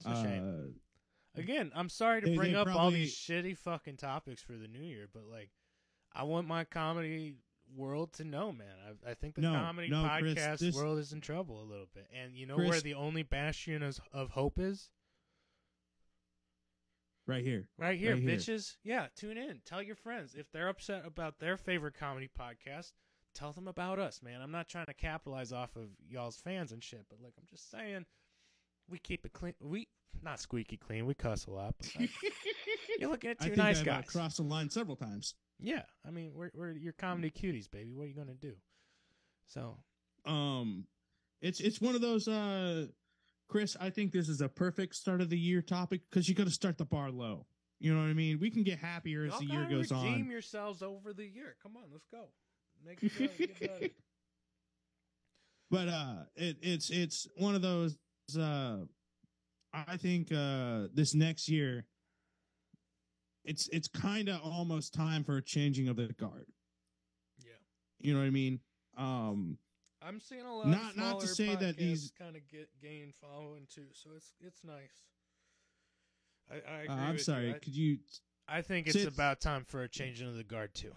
it's 0.00 0.06
uh 0.08 0.68
Again, 1.42 1.72
I'm 1.74 1.88
sorry 1.88 2.20
to 2.22 2.26
They- 2.28 2.36
bring 2.36 2.52
they 2.52 2.58
up 2.58 2.66
all 2.68 2.74
probably- 2.74 3.00
these 3.00 3.16
shitty 3.16 3.56
fucking 3.58 3.96
topics 3.96 4.42
for 4.42 4.52
the 4.56 4.68
new 4.68 4.82
year, 4.82 5.08
but 5.12 5.24
like, 5.24 5.50
I 6.12 6.22
want 6.24 6.46
my 6.48 6.64
comedy 6.64 7.36
world 7.74 8.12
to 8.14 8.24
know, 8.24 8.50
man. 8.52 8.74
I, 9.06 9.10
I 9.10 9.14
think 9.14 9.36
the 9.36 9.42
No, 9.42 9.52
comedy 9.52 9.88
no, 9.88 10.08
Chris, 10.18 10.34
podcast 10.34 10.58
this- 10.58 10.74
world 10.74 10.98
is 10.98 11.12
in 11.12 11.20
trouble 11.20 11.62
a 11.62 11.64
little 11.64 11.86
bit. 11.94 12.08
And 12.12 12.36
you 12.36 12.46
know 12.46 12.56
Chris- 12.56 12.68
where 12.70 12.80
the 12.80 12.94
only 12.94 13.22
bastion 13.22 13.82
is, 13.82 14.00
of 14.12 14.30
hope 14.30 14.58
is? 14.58 14.90
right 17.26 17.44
here. 17.44 17.68
Right 17.78 17.96
here, 17.98 18.14
Right 18.14 18.22
here. 18.22 18.36
bitches. 18.38 18.76
Yeah, 18.82 19.06
tune 19.14 19.36
in. 19.38 19.60
Tell 19.64 19.82
your 19.82 19.94
friends 19.94 20.34
if 20.34 20.50
they're 20.50 20.68
upset 20.68 21.06
about 21.06 21.38
their 21.38 21.56
favorite 21.56 21.94
comedy 21.94 22.28
podcast. 22.28 22.92
Tell 23.34 23.52
them 23.52 23.68
about 23.68 24.00
us, 24.00 24.20
man. 24.22 24.40
I'm 24.42 24.50
not 24.50 24.66
trying 24.68 24.86
to 24.86 24.94
capitalize 24.94 25.52
off 25.52 25.76
of 25.76 25.90
y'all's 26.08 26.38
fans 26.38 26.72
and 26.72 26.82
shit, 26.82 27.06
but 27.08 27.20
like 27.22 27.34
I'm 27.38 27.46
just 27.48 27.70
saying, 27.70 28.04
we 28.90 28.98
keep 28.98 29.24
it 29.24 29.32
clean. 29.32 29.54
We 29.60 29.88
not 30.22 30.40
squeaky 30.40 30.76
clean. 30.76 31.06
We 31.06 31.14
cuss 31.14 31.46
a 31.46 31.50
lot. 31.50 31.74
But 31.78 32.00
like, 32.00 32.10
you're 32.98 33.10
looking 33.10 33.30
at 33.30 33.36
I 33.40 33.44
think 33.44 33.56
nice 33.56 33.80
I've 33.80 33.88
uh, 33.88 34.02
crossed 34.02 34.38
the 34.38 34.42
line 34.42 34.68
several 34.68 34.96
times. 34.96 35.34
Yeah, 35.58 35.82
I 36.06 36.10
mean 36.10 36.32
we're 36.34 36.50
we're 36.54 36.72
your 36.72 36.92
comedy 36.92 37.30
cuties, 37.30 37.70
baby. 37.70 37.92
What 37.92 38.04
are 38.04 38.08
you 38.08 38.14
gonna 38.14 38.34
do? 38.34 38.54
So 39.46 39.78
Um 40.26 40.86
it's 41.40 41.60
it's 41.60 41.80
one 41.80 41.94
of 41.94 42.00
those 42.00 42.28
uh 42.28 42.86
Chris, 43.48 43.76
I 43.80 43.90
think 43.90 44.12
this 44.12 44.28
is 44.28 44.40
a 44.40 44.48
perfect 44.48 44.94
start 44.94 45.20
of 45.20 45.28
the 45.28 45.38
year 45.38 45.60
topic 45.60 46.02
because 46.08 46.28
you 46.28 46.36
got 46.36 46.46
to 46.46 46.52
start 46.52 46.78
the 46.78 46.84
bar 46.84 47.10
low. 47.10 47.46
You 47.80 47.92
know 47.92 48.00
what 48.00 48.06
I 48.08 48.12
mean? 48.12 48.38
We 48.38 48.48
can 48.48 48.62
get 48.62 48.78
happier 48.78 49.24
as 49.24 49.30
y'all 49.32 49.40
the 49.40 49.46
year 49.46 49.64
goes 49.64 49.90
redeem 49.90 50.22
on. 50.22 50.30
yourselves 50.30 50.82
over 50.82 51.12
the 51.12 51.26
year. 51.26 51.56
Come 51.60 51.76
on, 51.76 51.84
let's 51.90 52.06
go. 52.12 52.28
Make 52.86 53.02
it 53.02 53.18
better, 53.18 53.32
get 53.38 53.60
better. 53.80 53.92
But 55.70 55.88
uh 55.88 56.14
it 56.36 56.58
it's 56.62 56.90
it's 56.90 57.26
one 57.36 57.54
of 57.54 57.62
those 57.62 57.96
uh 58.36 58.78
I 59.72 59.96
think 59.96 60.32
uh 60.32 60.88
this 60.94 61.14
next 61.14 61.48
year 61.48 61.86
it's 63.44 63.68
it's 63.72 63.88
kind 63.88 64.28
of 64.28 64.40
almost 64.42 64.92
time 64.94 65.24
for 65.24 65.36
a 65.36 65.42
changing 65.42 65.88
of 65.88 65.96
the 65.96 66.08
guard. 66.18 66.46
Yeah. 67.42 67.52
You 68.00 68.14
know 68.14 68.20
what 68.20 68.26
I 68.26 68.30
mean? 68.30 68.60
Um 68.96 69.58
I'm 70.02 70.18
seeing 70.20 70.42
a 70.46 70.54
lot 70.54 70.66
Not- 70.66 70.90
of 70.92 70.96
not 70.96 71.20
to 71.20 71.26
say 71.26 71.54
that 71.56 71.76
these- 71.76 72.12
kind 72.18 72.36
of 72.36 72.46
get 72.48 72.68
gain 72.80 73.12
following 73.20 73.66
too, 73.72 73.86
so 73.92 74.10
it's 74.16 74.32
it's 74.40 74.64
nice. 74.64 75.04
I, 76.50 76.54
I 76.54 76.78
uh, 76.80 76.82
agree 76.82 76.94
I'm 76.94 77.12
with 77.14 77.22
sorry. 77.22 77.46
You. 77.48 77.54
I, 77.54 77.58
Could 77.58 77.76
you 77.76 77.98
I 78.48 78.62
think 78.62 78.86
it's 78.88 79.04
about 79.04 79.40
time 79.40 79.64
for 79.64 79.82
a 79.82 79.88
changing 79.88 80.26
of 80.26 80.34
the 80.36 80.42
guard 80.42 80.74
too, 80.74 80.92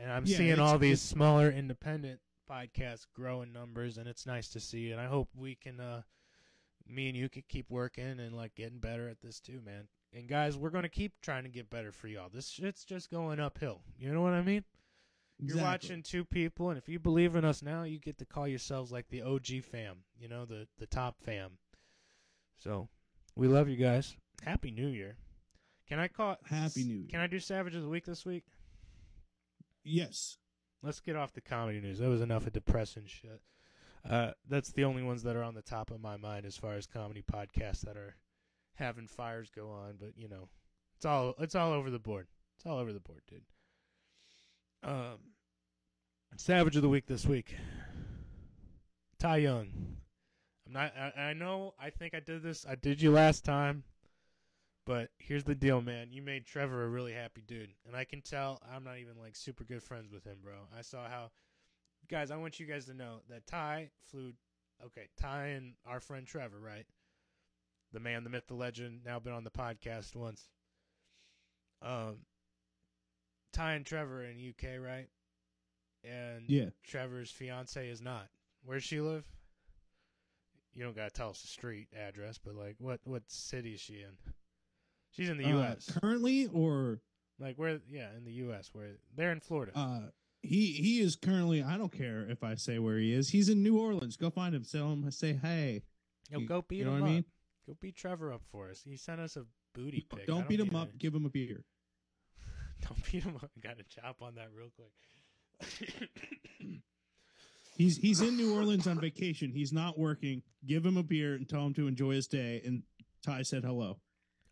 and 0.00 0.12
I'm 0.12 0.24
Yeah, 0.24 0.36
seeing 0.36 0.58
all 0.60 0.78
these 0.78 1.00
smaller 1.00 1.50
independent 1.50 2.20
podcasts 2.48 3.06
grow 3.12 3.42
in 3.42 3.52
numbers, 3.52 3.98
and 3.98 4.06
it's 4.06 4.26
nice 4.26 4.48
to 4.50 4.60
see. 4.60 4.92
And 4.92 5.00
I 5.00 5.06
hope 5.06 5.28
we 5.34 5.54
can, 5.56 5.80
uh, 5.80 6.02
me 6.92 7.08
and 7.08 7.16
you 7.16 7.28
could 7.28 7.48
keep 7.48 7.70
working 7.70 8.20
and 8.20 8.34
like 8.34 8.54
getting 8.54 8.78
better 8.78 9.08
at 9.08 9.20
this 9.20 9.40
too, 9.40 9.60
man. 9.64 9.88
And 10.14 10.28
guys, 10.28 10.56
we're 10.56 10.70
gonna 10.70 10.88
keep 10.88 11.12
trying 11.22 11.44
to 11.44 11.48
get 11.48 11.70
better 11.70 11.92
for 11.92 12.08
y'all. 12.08 12.28
This 12.32 12.48
shit's 12.48 12.84
just 12.84 13.10
going 13.10 13.40
uphill. 13.40 13.80
You 13.98 14.12
know 14.12 14.20
what 14.22 14.34
I 14.34 14.42
mean? 14.42 14.64
Exactly. 15.40 15.60
You're 15.60 15.70
watching 15.70 16.02
two 16.02 16.24
people, 16.24 16.68
and 16.68 16.78
if 16.78 16.88
you 16.88 16.98
believe 16.98 17.34
in 17.34 17.44
us 17.44 17.62
now, 17.62 17.82
you 17.82 17.98
get 17.98 18.18
to 18.18 18.24
call 18.24 18.46
yourselves 18.46 18.92
like 18.92 19.08
the 19.08 19.22
OG 19.22 19.62
fam, 19.62 20.04
you 20.18 20.28
know, 20.28 20.44
the 20.44 20.68
the 20.78 20.86
top 20.86 21.16
fam. 21.20 21.52
So, 22.58 22.88
we 23.34 23.48
love 23.48 23.68
you 23.68 23.76
guys. 23.76 24.16
Happy 24.44 24.70
New 24.70 24.86
Year. 24.86 25.16
Can 25.88 25.98
I 25.98 26.08
call? 26.08 26.36
Happy 26.44 26.84
New 26.84 26.94
Year. 26.94 27.08
Can 27.10 27.20
I 27.20 27.26
do 27.26 27.40
Savage 27.40 27.74
of 27.74 27.82
the 27.82 27.88
Week 27.88 28.04
this 28.04 28.24
week? 28.24 28.44
Yes. 29.84 30.38
Let's 30.82 31.00
get 31.00 31.16
off 31.16 31.32
the 31.32 31.40
comedy 31.40 31.80
news. 31.80 31.98
That 31.98 32.08
was 32.08 32.20
enough 32.20 32.46
of 32.46 32.52
depressing 32.52 33.04
shit. 33.06 33.40
Uh, 34.08 34.32
that's 34.48 34.72
the 34.72 34.84
only 34.84 35.02
ones 35.02 35.22
that 35.22 35.36
are 35.36 35.44
on 35.44 35.54
the 35.54 35.62
top 35.62 35.90
of 35.90 36.00
my 36.00 36.16
mind 36.16 36.44
as 36.44 36.56
far 36.56 36.74
as 36.74 36.86
comedy 36.86 37.22
podcasts 37.22 37.82
that 37.82 37.96
are 37.96 38.16
having 38.74 39.06
fires 39.06 39.50
go 39.54 39.70
on. 39.70 39.94
But 39.98 40.10
you 40.16 40.28
know, 40.28 40.48
it's 40.96 41.04
all 41.04 41.34
it's 41.38 41.54
all 41.54 41.72
over 41.72 41.90
the 41.90 41.98
board. 41.98 42.26
It's 42.56 42.66
all 42.66 42.78
over 42.78 42.92
the 42.92 43.00
board, 43.00 43.22
dude. 43.28 43.42
Um, 44.82 45.18
Savage 46.36 46.76
of 46.76 46.82
the 46.82 46.88
week 46.88 47.06
this 47.06 47.26
week. 47.26 47.54
Ty 49.18 49.36
Young. 49.38 49.96
I'm 50.66 50.72
not. 50.72 50.92
I, 50.96 51.20
I 51.20 51.32
know. 51.34 51.74
I 51.78 51.90
think 51.90 52.14
I 52.14 52.20
did 52.20 52.42
this. 52.42 52.66
I 52.68 52.74
did 52.74 53.00
you 53.00 53.12
last 53.12 53.44
time. 53.44 53.84
But 54.84 55.10
here's 55.18 55.44
the 55.44 55.54
deal, 55.54 55.80
man. 55.80 56.08
You 56.10 56.22
made 56.22 56.44
Trevor 56.44 56.84
a 56.84 56.88
really 56.88 57.12
happy 57.12 57.42
dude, 57.46 57.70
and 57.86 57.94
I 57.94 58.04
can 58.04 58.20
tell 58.20 58.60
I'm 58.74 58.82
not 58.82 58.98
even 58.98 59.16
like 59.20 59.36
super 59.36 59.62
good 59.62 59.82
friends 59.82 60.10
with 60.10 60.24
him, 60.24 60.38
bro. 60.42 60.54
I 60.76 60.82
saw 60.82 61.08
how, 61.08 61.30
guys. 62.12 62.30
I 62.30 62.36
want 62.36 62.60
you 62.60 62.66
guys 62.66 62.84
to 62.86 62.94
know 62.94 63.20
that 63.30 63.46
Ty 63.46 63.90
flew. 64.10 64.34
Okay, 64.84 65.08
Ty 65.20 65.46
and 65.48 65.72
our 65.86 65.98
friend 66.00 66.26
Trevor, 66.26 66.60
right? 66.60 66.86
The 67.92 68.00
man, 68.00 68.22
the 68.24 68.30
myth, 68.30 68.46
the 68.48 68.54
legend. 68.54 69.00
Now 69.04 69.18
been 69.18 69.32
on 69.32 69.44
the 69.44 69.50
podcast 69.50 70.14
once. 70.14 70.48
Um, 71.80 72.18
Ty 73.52 73.74
and 73.74 73.86
Trevor 73.86 74.24
in 74.24 74.36
UK, 74.38 74.78
right? 74.80 75.08
And 76.04 76.44
Yeah. 76.48 76.70
Trevor's 76.84 77.30
fiance 77.30 77.88
is 77.88 78.00
not. 78.00 78.28
Where's 78.64 78.84
she 78.84 79.00
live? 79.00 79.24
You 80.74 80.84
don't 80.84 80.96
gotta 80.96 81.10
tell 81.10 81.30
us 81.30 81.42
the 81.42 81.48
street 81.48 81.88
address, 81.96 82.38
but 82.38 82.54
like, 82.54 82.76
what 82.78 83.00
what 83.04 83.22
city 83.30 83.74
is 83.74 83.80
she 83.80 83.94
in? 84.00 84.16
She's 85.10 85.28
in 85.28 85.36
the 85.36 85.44
Uh, 85.44 85.56
U.S. 85.58 85.90
currently, 86.00 86.46
or 86.46 87.00
Like 87.38 87.56
where? 87.56 87.80
Yeah, 87.90 88.08
in 88.16 88.24
the 88.24 88.32
U.S. 88.44 88.70
Where 88.72 88.92
they're 89.14 89.32
in 89.32 89.40
Florida. 89.40 89.72
uh, 89.74 90.10
he 90.42 90.72
he 90.72 91.00
is 91.00 91.16
currently. 91.16 91.62
I 91.62 91.76
don't 91.78 91.92
care 91.92 92.26
if 92.28 92.42
I 92.42 92.54
say 92.56 92.78
where 92.78 92.98
he 92.98 93.12
is. 93.12 93.30
He's 93.30 93.48
in 93.48 93.62
New 93.62 93.78
Orleans. 93.78 94.16
Go 94.16 94.30
find 94.30 94.54
him. 94.54 94.64
Tell 94.64 94.92
him. 94.92 95.10
Say 95.10 95.34
hey. 95.40 95.82
Yo, 96.30 96.40
you- 96.40 96.46
go 96.46 96.62
beat 96.62 96.78
you 96.78 96.84
know 96.84 96.96
him 96.96 97.02
up. 97.02 97.08
I 97.08 97.12
mean? 97.12 97.24
Go 97.66 97.76
beat 97.80 97.94
Trevor 97.96 98.32
up 98.32 98.42
for 98.50 98.68
us. 98.70 98.82
He 98.84 98.96
sent 98.96 99.20
us 99.20 99.36
a 99.36 99.44
booty 99.74 100.04
pic. 100.10 100.22
I 100.22 100.24
Don't 100.26 100.48
beat 100.48 100.60
him 100.60 100.74
up. 100.74 100.88
it. 100.88 100.98
Give 100.98 101.14
him 101.14 101.24
a 101.24 101.30
beer. 101.30 101.64
Don't 102.80 103.12
beat 103.12 103.22
him 103.22 103.36
up. 103.36 103.50
Got 103.62 103.78
to 103.78 103.84
chop 103.84 104.20
on 104.22 104.34
that 104.34 104.48
real 104.52 104.70
quick. 104.74 106.00
He's 107.76 107.96
he's 107.96 108.20
in 108.20 108.36
New 108.36 108.54
Orleans 108.54 108.86
on 108.86 109.00
vacation. 109.00 109.50
He's 109.50 109.72
not 109.72 109.98
working. 109.98 110.42
Give 110.66 110.84
him 110.84 110.98
a 110.98 111.02
beer 111.02 111.34
and 111.34 111.48
tell 111.48 111.64
him 111.64 111.72
to 111.74 111.86
enjoy 111.86 112.12
his 112.14 112.26
day. 112.26 112.60
And 112.64 112.82
Ty 113.24 113.42
said 113.42 113.64
hello. 113.64 113.98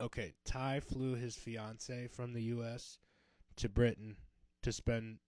okay, 0.01 0.33
Ty 0.47 0.81
flew 0.81 1.15
his 1.17 1.37
fiance 1.37 2.07
from 2.09 2.33
the 2.33 2.43
U.S. 2.45 2.99
to 3.57 3.69
Britain 3.69 4.17
to 4.63 4.73
spend 4.73 5.19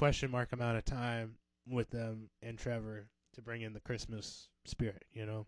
question 0.00 0.30
mark 0.30 0.50
amount 0.52 0.78
of 0.78 0.84
time 0.86 1.34
with 1.68 1.90
them 1.90 2.30
and 2.40 2.56
Trevor 2.56 3.06
to 3.34 3.42
bring 3.42 3.60
in 3.60 3.74
the 3.74 3.80
Christmas 3.80 4.48
spirit. 4.64 5.04
You 5.12 5.26
know. 5.26 5.46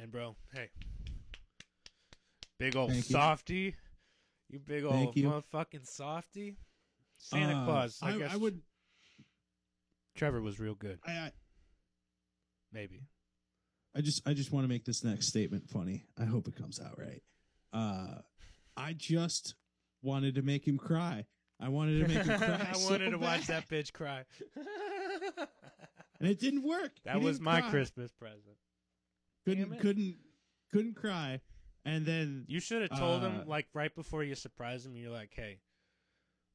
And 0.00 0.12
bro, 0.12 0.36
hey, 0.54 0.68
big 2.60 2.76
old 2.76 2.92
Thank 2.92 3.04
softy, 3.04 3.74
you 4.48 4.60
big 4.60 4.84
old 4.84 4.94
Thank 4.94 5.16
you. 5.16 5.28
motherfucking 5.28 5.88
softy. 5.88 6.56
Santa 7.18 7.56
Uh, 7.56 7.64
Claus. 7.64 7.98
I, 8.00 8.10
I, 8.14 8.18
guess 8.18 8.32
I 8.32 8.36
would. 8.36 8.60
Trevor 10.14 10.40
was 10.40 10.60
real 10.60 10.74
good. 10.74 11.00
I, 11.04 11.10
I 11.10 11.32
Maybe. 12.72 13.08
I 13.96 14.02
just 14.02 14.28
I 14.28 14.34
just 14.34 14.52
want 14.52 14.62
to 14.62 14.68
make 14.68 14.84
this 14.84 15.02
next 15.02 15.26
statement 15.26 15.68
funny. 15.68 16.04
I 16.16 16.26
hope 16.26 16.46
it 16.46 16.54
comes 16.54 16.78
out 16.78 16.96
right. 16.96 17.22
Uh, 17.72 18.20
I 18.76 18.92
just 18.92 19.56
wanted 20.00 20.36
to 20.36 20.42
make 20.42 20.64
him 20.64 20.78
cry. 20.78 21.26
I 21.60 21.68
wanted 21.68 22.00
to 22.06 22.14
make 22.14 22.26
him 22.26 22.38
cry. 22.38 22.68
I 22.70 22.72
so 22.74 22.90
wanted 22.90 23.10
to 23.10 23.18
watch 23.18 23.46
bad. 23.46 23.64
that 23.64 23.68
bitch 23.68 23.92
cry. 23.92 24.24
and 26.20 26.28
it 26.28 26.38
didn't 26.38 26.62
work. 26.62 26.92
that 27.04 27.16
He 27.16 27.24
was 27.24 27.40
my 27.40 27.60
cry. 27.60 27.70
Christmas 27.70 28.12
present. 28.12 28.56
Couldn't 29.44 29.78
couldn't 29.80 30.16
couldn't 30.72 30.94
cry. 30.96 31.40
And 31.84 32.04
then 32.04 32.44
You 32.48 32.58
should 32.60 32.82
have 32.82 32.98
told 32.98 33.22
him 33.22 33.40
Uh, 33.42 33.44
like 33.46 33.66
right 33.72 33.94
before 33.94 34.24
you 34.24 34.34
surprise 34.34 34.84
him. 34.84 34.96
You're 34.96 35.12
like, 35.12 35.30
"Hey, 35.34 35.60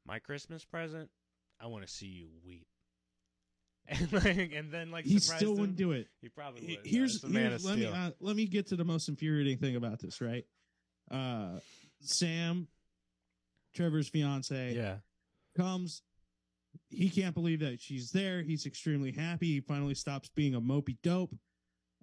my 0.05 0.19
Christmas 0.19 0.65
present. 0.65 1.09
I 1.59 1.67
want 1.67 1.85
to 1.85 1.91
see 1.91 2.07
you 2.07 2.29
weep." 2.45 2.67
And 3.87 4.13
like, 4.13 4.53
and 4.53 4.71
then 4.71 4.91
like 4.91 5.05
he 5.05 5.17
still 5.19 5.53
him. 5.53 5.57
wouldn't 5.59 5.77
do 5.77 5.91
it. 5.91 6.07
He 6.21 6.29
probably 6.29 6.77
would. 6.77 6.85
Here's, 6.85 7.23
man 7.23 7.49
here's 7.49 7.65
let 7.65 7.77
me 7.79 7.85
uh, 7.87 8.11
let 8.19 8.35
me 8.35 8.45
get 8.45 8.67
to 8.67 8.75
the 8.75 8.83
most 8.85 9.09
infuriating 9.09 9.57
thing 9.57 9.75
about 9.75 9.99
this. 9.99 10.21
Right, 10.21 10.45
uh, 11.09 11.59
Sam, 12.01 12.67
Trevor's 13.73 14.07
fiance, 14.09 14.73
yeah. 14.75 14.95
comes. 15.55 16.01
He 16.89 17.09
can't 17.09 17.33
believe 17.33 17.59
that 17.61 17.79
she's 17.81 18.11
there. 18.11 18.41
He's 18.41 18.65
extremely 18.65 19.11
happy. 19.11 19.47
He 19.47 19.59
finally 19.61 19.93
stops 19.95 20.29
being 20.29 20.55
a 20.55 20.61
mopey 20.61 20.97
dope. 21.03 21.33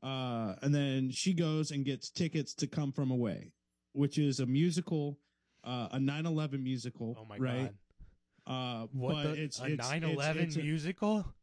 Uh, 0.03 0.55
and 0.62 0.75
then 0.75 1.11
she 1.11 1.33
goes 1.35 1.71
and 1.71 1.85
gets 1.85 2.11
tickets 2.11 2.55
to 2.55 2.66
Come 2.66 2.93
From 2.93 3.11
Away, 3.11 3.53
which 3.93 4.19
is 4.19 4.41
a 4.41 4.47
musical, 4.47 5.19
uh, 5.64 5.89
a 5.93 5.99
9/11 5.99 6.62
musical. 6.62 7.16
Oh 7.19 7.25
my 7.25 7.37
right? 7.39 7.73
god. 8.47 8.85
Uh, 8.85 8.87
What 8.93 9.23
the? 9.25 9.43
it's 9.43 9.61
a 9.61 9.66
it's, 9.66 9.89
9/11 9.89 10.37
it's, 10.37 10.37
it's 10.37 10.57
a- 10.57 10.61
musical? 10.61 11.35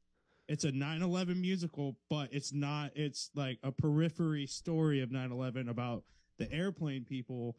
it's 0.48 0.64
a 0.64 0.72
9/11 0.72 1.40
musical, 1.42 1.98
but 2.10 2.30
it's 2.32 2.54
not. 2.54 2.92
It's 2.96 3.30
like 3.36 3.60
a 3.64 3.72
periphery 3.72 4.46
story 4.48 5.02
of 5.02 5.10
9/11 5.10 5.68
about 5.70 6.04
the 6.38 6.52
airplane 6.52 7.04
people 7.06 7.58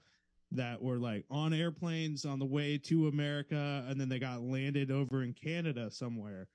that 0.53 0.81
were 0.81 0.99
like 0.99 1.25
on 1.31 1.53
airplanes 1.53 2.25
on 2.25 2.39
the 2.39 2.47
way 2.47 2.79
to 2.79 3.09
America, 3.09 3.85
and 3.89 4.01
then 4.01 4.09
they 4.09 4.19
got 4.19 4.43
landed 4.43 4.91
over 4.91 5.23
in 5.23 5.33
Canada 5.33 5.91
somewhere. 5.91 6.49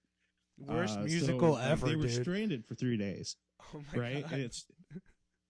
Worst 0.57 0.97
Uh, 0.97 1.01
so, 1.01 1.07
musical 1.07 1.51
like, 1.53 1.65
ever, 1.67 1.87
They 1.87 1.95
were 1.95 2.03
dude. 2.03 2.21
stranded 2.21 2.65
for 2.65 2.75
three 2.75 2.97
days, 2.97 3.35
oh 3.75 3.81
my 3.93 3.99
right? 4.01 4.29
God. 4.29 4.39
It's 4.39 4.65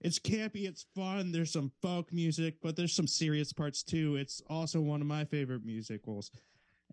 it's 0.03 0.17
campy, 0.19 0.67
it's 0.67 0.85
fun. 0.95 1.31
There's 1.31 1.51
some 1.51 1.71
folk 1.81 2.11
music, 2.11 2.55
but 2.63 2.75
there's 2.75 2.93
some 2.93 3.07
serious 3.07 3.53
parts 3.53 3.83
too. 3.83 4.15
It's 4.15 4.41
also 4.49 4.81
one 4.81 4.99
of 5.01 5.07
my 5.07 5.25
favorite 5.25 5.63
musicals. 5.63 6.31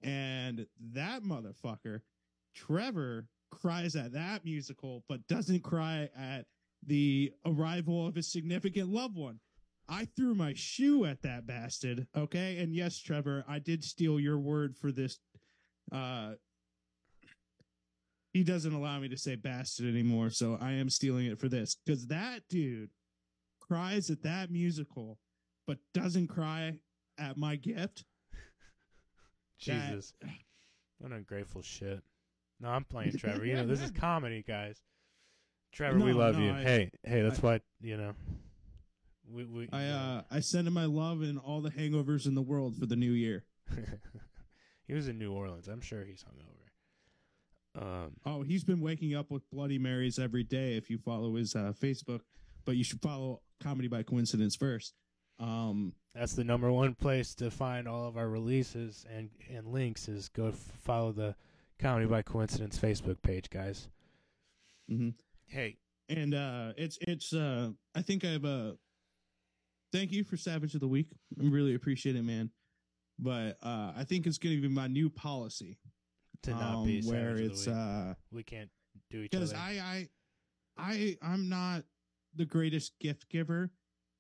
And 0.03 0.67
that 0.93 1.23
motherfucker, 1.23 2.03
Trevor, 2.55 3.27
cries 3.51 3.97
at 3.97 4.13
that 4.13 4.45
musical, 4.45 5.05
but 5.09 5.27
doesn't 5.27 5.63
cry 5.63 6.11
at 6.17 6.45
the 6.87 7.33
arrival 7.47 8.07
of 8.07 8.15
his 8.15 8.31
significant 8.31 8.91
loved 8.91 9.17
one. 9.17 9.41
I 9.89 10.07
threw 10.17 10.35
my 10.35 10.53
shoe 10.55 11.05
at 11.07 11.23
that 11.23 11.47
bastard. 11.47 12.07
Okay. 12.17 12.59
And 12.59 12.75
yes, 12.75 12.99
Trevor, 12.99 13.45
I 13.49 13.59
did 13.59 13.83
steal 13.83 14.21
your 14.21 14.39
word 14.39 14.77
for 14.77 14.93
this. 14.93 15.19
Uh, 15.91 16.33
he 18.33 18.45
doesn't 18.45 18.75
allow 18.75 19.01
me 19.01 19.09
to 19.09 19.17
say 19.17 19.35
bastard 19.35 19.87
anymore. 19.87 20.31
So 20.31 20.59
I 20.61 20.73
am 20.73 20.91
stealing 20.91 21.27
it 21.27 21.39
for 21.39 21.49
this 21.49 21.77
because 21.85 22.07
that 22.09 22.43
dude 22.51 22.91
cries 23.61 24.11
at 24.11 24.23
that 24.23 24.51
musical, 24.51 25.19
but 25.67 25.79
doesn't 25.95 26.29
cry 26.29 26.79
at 27.19 27.37
my 27.37 27.57
gift. 27.57 28.05
that- 29.67 29.91
Jesus. 29.91 30.13
What 30.99 31.13
ungrateful 31.13 31.63
shit. 31.63 32.03
No, 32.61 32.71
I'm 32.71 32.85
playing 32.85 33.17
Trevor. 33.17 33.47
You 33.47 33.55
know, 33.55 33.67
this 33.67 33.81
is 33.81 33.91
comedy, 33.99 34.45
guys. 34.47 34.81
Trevor, 35.73 36.01
we 36.01 36.13
love 36.13 36.37
no, 36.37 36.45
you. 36.45 36.53
I- 36.53 36.63
hey, 36.63 36.91
hey, 37.05 37.23
that's 37.23 37.39
I- 37.39 37.47
why, 37.47 37.61
you 37.81 37.97
know. 37.97 38.13
We 39.31 39.45
we 39.45 39.69
I 39.73 39.87
uh 39.87 40.23
I 40.31 40.41
send 40.41 40.67
him 40.69 40.75
my 40.75 40.85
love 40.87 41.23
and 41.23 41.39
all 41.39 41.61
the 41.61 41.71
hangovers 41.71 42.27
in 42.27 42.35
the 42.35 42.43
world 42.43 42.77
for 42.77 42.87
the 42.87 42.97
new 42.97 43.13
year. 43.13 43.45
he 44.87 44.95
was 44.95 45.09
in 45.09 45.19
New 45.19 45.33
Orleans. 45.33 45.69
I'm 45.69 45.81
sure 45.81 46.05
he's 46.05 46.25
hungover. 46.25 47.83
Um, 47.83 48.13
Oh, 48.25 48.43
he's 48.43 48.65
been 48.65 48.81
waking 48.81 49.15
up 49.15 49.31
with 49.31 49.49
Bloody 49.51 49.79
Marys 49.79 50.19
every 50.19 50.45
day. 50.45 50.77
If 50.77 50.91
you 50.91 50.99
follow 50.99 51.35
his 51.37 51.55
uh, 51.55 51.73
Facebook, 51.81 52.21
but 52.65 52.77
you 52.77 52.85
should 52.85 53.01
follow 53.03 53.43
Comedy 53.63 53.89
by 53.89 54.03
Coincidence 54.03 54.57
first. 54.57 54.95
Um, 55.39 55.93
that's 56.15 56.33
the 56.33 56.43
number 56.45 56.73
one 56.73 56.95
place 56.95 57.35
to 57.37 57.51
find 57.51 57.87
all 57.87 58.09
of 58.09 58.17
our 58.17 58.29
releases 58.29 59.05
and 59.15 59.31
and 59.55 59.69
links. 59.69 60.09
Is 60.09 60.29
go 60.29 60.49
f- 60.49 60.55
follow 60.83 61.13
the 61.13 61.37
Comedy 61.79 62.07
by 62.07 62.23
Coincidence 62.23 62.79
Facebook 62.79 63.23
page, 63.23 63.49
guys. 63.51 63.89
mhm. 64.91 65.15
Hey, 65.47 65.77
and 66.09 66.35
uh, 66.35 66.73
it's 66.77 66.99
it's 67.03 67.33
uh, 67.33 67.71
I 67.95 68.03
think 68.03 68.25
I've 68.25 68.45
uh, 68.45 68.73
thank 69.93 70.13
you 70.13 70.25
for 70.25 70.37
Savage 70.37 70.75
of 70.75 70.81
the 70.81 70.89
Week. 70.89 71.09
I 71.41 71.45
really 71.49 71.75
appreciate 71.75 72.17
it, 72.17 72.23
man. 72.23 72.51
But 73.19 73.59
uh, 73.63 73.93
I 73.97 74.05
think 74.05 74.27
it's 74.27 74.39
going 74.39 74.57
to 74.57 74.63
be 74.63 74.73
my 74.73 74.87
new 74.87 75.11
policy. 75.11 75.79
to 76.45 76.51
not 76.51 76.77
um, 76.77 76.87
be 76.87 77.03
where 77.03 77.37
it's 77.37 77.67
uh 77.67 78.15
we 78.31 78.45
can't 78.45 78.71
do 79.11 79.23
each 79.23 79.31
because 79.33 79.53
other. 79.53 79.61
I, 79.61 80.07
I 80.79 80.79
I 80.79 81.17
I'm 81.23 81.49
not 81.49 81.83
the 82.37 82.45
greatest 82.45 82.93
gift 83.01 83.29
giver. 83.29 83.71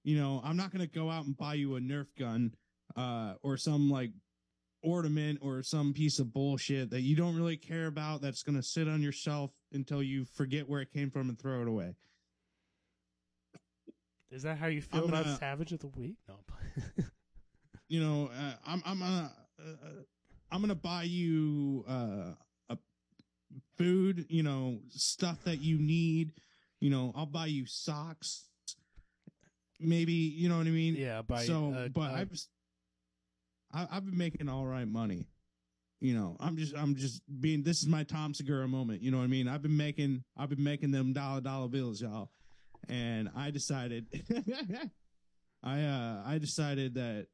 You 0.04 0.16
know, 0.18 0.40
I'm 0.44 0.56
not 0.56 0.72
gonna 0.72 0.86
go 0.86 1.10
out 1.10 1.26
and 1.26 1.36
buy 1.36 1.54
you 1.54 1.76
a 1.76 1.80
Nerf 1.80 2.06
gun, 2.18 2.54
uh, 2.96 3.34
or 3.42 3.56
some 3.56 3.90
like 3.90 4.10
ornament 4.82 5.40
or 5.42 5.62
some 5.62 5.92
piece 5.92 6.18
of 6.18 6.32
bullshit 6.32 6.90
that 6.90 7.00
you 7.02 7.16
don't 7.16 7.36
really 7.36 7.56
care 7.56 7.86
about 7.86 8.20
that's 8.22 8.42
gonna 8.42 8.62
sit 8.62 8.88
on 8.88 9.02
your 9.02 9.12
shelf 9.12 9.52
until 9.72 10.02
you 10.02 10.24
forget 10.24 10.68
where 10.68 10.80
it 10.80 10.92
came 10.92 11.10
from 11.10 11.28
and 11.28 11.38
throw 11.38 11.62
it 11.62 11.68
away. 11.68 11.94
Is 14.30 14.42
that 14.42 14.58
how 14.58 14.66
you 14.66 14.82
feel 14.82 15.02
I'm 15.04 15.08
about 15.08 15.24
gonna- 15.24 15.38
Savage 15.38 15.72
of 15.72 15.80
the 15.80 15.88
Week? 15.88 16.16
No. 16.28 16.36
You 17.90 18.02
know, 18.02 18.26
uh, 18.38 18.52
I'm 18.66 18.82
I'm 18.84 18.98
gonna 18.98 19.32
uh, 19.58 19.86
I'm 20.52 20.60
gonna 20.60 20.74
buy 20.74 21.04
you 21.04 21.86
uh, 21.88 22.34
a 22.68 22.76
food. 23.78 24.26
You 24.28 24.42
know, 24.42 24.80
stuff 24.90 25.42
that 25.44 25.62
you 25.62 25.78
need. 25.78 26.32
You 26.80 26.90
know, 26.90 27.12
I'll 27.16 27.24
buy 27.24 27.46
you 27.46 27.64
socks. 27.64 28.44
Maybe 29.80 30.12
you 30.12 30.50
know 30.50 30.58
what 30.58 30.66
I 30.66 30.70
mean. 30.70 30.96
yeah, 30.96 31.22
by 31.22 31.44
so, 31.46 31.72
uh, 31.72 31.88
but 31.88 32.10
I've 32.12 32.30
s- 32.32 32.48
I, 33.72 33.86
I've 33.90 34.04
been 34.04 34.18
making 34.18 34.50
all 34.50 34.66
right 34.66 34.86
money. 34.86 35.26
You 36.02 36.12
know, 36.12 36.36
I'm 36.40 36.58
just 36.58 36.76
I'm 36.76 36.94
just 36.94 37.22
being. 37.40 37.62
This 37.62 37.80
is 37.80 37.86
my 37.88 38.02
Tom 38.02 38.34
Segura 38.34 38.68
moment. 38.68 39.00
You 39.00 39.10
know 39.12 39.16
what 39.16 39.24
I 39.24 39.28
mean? 39.28 39.48
I've 39.48 39.62
been 39.62 39.78
making 39.78 40.24
I've 40.36 40.50
been 40.50 40.62
making 40.62 40.90
them 40.90 41.14
dollar 41.14 41.40
dollar 41.40 41.68
bills, 41.68 42.02
y'all. 42.02 42.30
And 42.88 43.28
I 43.36 43.50
decided, 43.50 44.06
I 45.62 45.82
uh 45.82 46.22
I 46.26 46.38
decided 46.38 46.94
that 46.94 47.26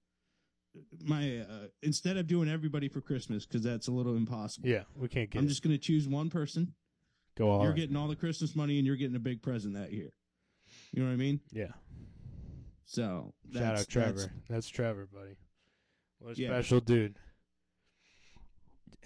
my 1.04 1.38
uh, 1.40 1.66
instead 1.82 2.16
of 2.16 2.26
doing 2.26 2.48
everybody 2.48 2.88
for 2.88 3.00
Christmas 3.00 3.46
because 3.46 3.62
that's 3.62 3.86
a 3.88 3.92
little 3.92 4.16
impossible. 4.16 4.68
yeah, 4.68 4.82
we 4.96 5.06
can't 5.08 5.30
get 5.30 5.38
I'm 5.38 5.44
it. 5.44 5.48
just 5.48 5.62
gonna 5.62 5.78
choose 5.78 6.08
one 6.08 6.30
person. 6.30 6.74
go 7.36 7.50
all 7.50 7.62
you're 7.62 7.72
getting 7.72 7.94
all 7.96 8.08
the 8.08 8.16
Christmas 8.16 8.56
money, 8.56 8.78
and 8.78 8.86
you're 8.86 8.96
getting 8.96 9.14
a 9.16 9.20
big 9.20 9.42
present 9.42 9.74
that 9.74 9.92
year. 9.92 10.10
You 10.92 11.02
know 11.02 11.08
what 11.08 11.14
I 11.14 11.18
mean? 11.18 11.40
yeah. 11.52 11.68
So 12.86 13.32
Shout 13.52 13.78
out 13.78 13.88
Trevor. 13.88 14.12
that's- 14.12 14.30
That's, 14.48 14.68
Trevor, 14.68 15.06
buddy. 15.12 15.36
What 16.18 16.36
a 16.36 16.40
Yeah. 16.40 16.48
special 16.48 16.80
dude. 16.80 17.16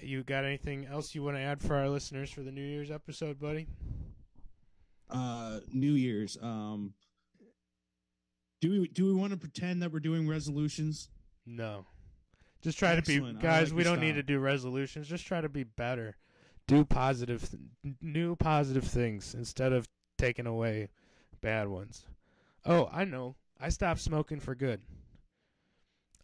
You 0.00 0.22
got 0.24 0.44
anything 0.44 0.86
else 0.86 1.14
you 1.14 1.22
want 1.22 1.36
to 1.36 1.40
add 1.40 1.60
for 1.60 1.74
our 1.74 1.88
listeners 1.88 2.30
for 2.30 2.42
the 2.42 2.50
New 2.52 2.64
Year's 2.64 2.90
episode, 2.90 3.38
buddy? 3.40 3.66
Uh 5.10 5.60
New 5.72 5.92
Year's. 5.92 6.36
Um 6.40 6.94
do 8.60 8.70
we 8.70 8.88
do 8.88 9.06
we 9.06 9.14
want 9.14 9.32
to 9.32 9.38
pretend 9.38 9.82
that 9.82 9.92
we're 9.92 10.00
doing 10.00 10.28
resolutions? 10.28 11.10
No. 11.46 11.86
Just 12.62 12.78
try 12.78 12.96
to 12.96 13.02
be 13.02 13.20
guys. 13.40 13.70
like 13.70 13.78
we 13.78 13.84
don't 13.84 14.00
need 14.00 14.16
to 14.16 14.22
do 14.22 14.40
resolutions. 14.40 15.06
Just 15.06 15.26
try 15.26 15.40
to 15.40 15.48
be 15.48 15.62
better. 15.62 16.16
Do 16.66 16.84
positive, 16.84 17.48
new 18.02 18.36
positive 18.36 18.84
things 18.84 19.34
instead 19.34 19.72
of 19.72 19.88
taking 20.18 20.46
away 20.46 20.88
bad 21.40 21.68
ones. 21.68 22.04
Oh, 22.66 22.88
I 22.92 23.04
know. 23.04 23.36
I 23.60 23.70
stopped 23.70 24.00
smoking 24.00 24.40
for 24.40 24.54
good. 24.54 24.82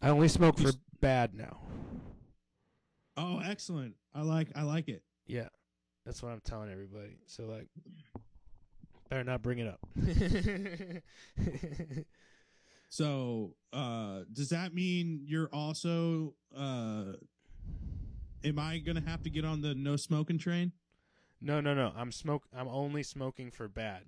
I 0.02 0.10
only 0.10 0.28
smoke 0.28 0.58
for 0.58 0.72
bad 1.00 1.34
now. 1.34 1.60
Oh, 3.16 3.40
excellent. 3.44 3.94
I 4.14 4.22
like 4.22 4.48
I 4.54 4.62
like 4.62 4.88
it. 4.88 5.02
Yeah, 5.26 5.48
that's 6.04 6.22
what 6.22 6.32
I'm 6.32 6.40
telling 6.40 6.70
everybody. 6.70 7.16
So 7.26 7.44
like, 7.44 7.68
better 9.14 9.24
not 9.24 9.42
bring 9.42 9.58
it 9.58 9.68
up. 9.68 9.80
So, 12.90 13.56
uh 13.72 14.20
does 14.32 14.50
that 14.50 14.72
mean 14.72 15.22
you're 15.26 15.48
also 15.52 16.34
uh 16.56 17.14
am 18.44 18.58
I 18.60 18.78
going 18.78 19.02
to 19.02 19.10
have 19.10 19.24
to 19.24 19.30
get 19.30 19.44
on 19.44 19.62
the 19.62 19.74
no 19.74 19.96
smoking 19.96 20.38
train? 20.38 20.70
no, 21.40 21.60
no, 21.60 21.74
no. 21.74 21.92
I'm 21.96 22.12
smoke. 22.12 22.44
I'm 22.56 22.68
only 22.68 23.02
smoking 23.02 23.50
for 23.50 23.66
bad, 23.66 24.02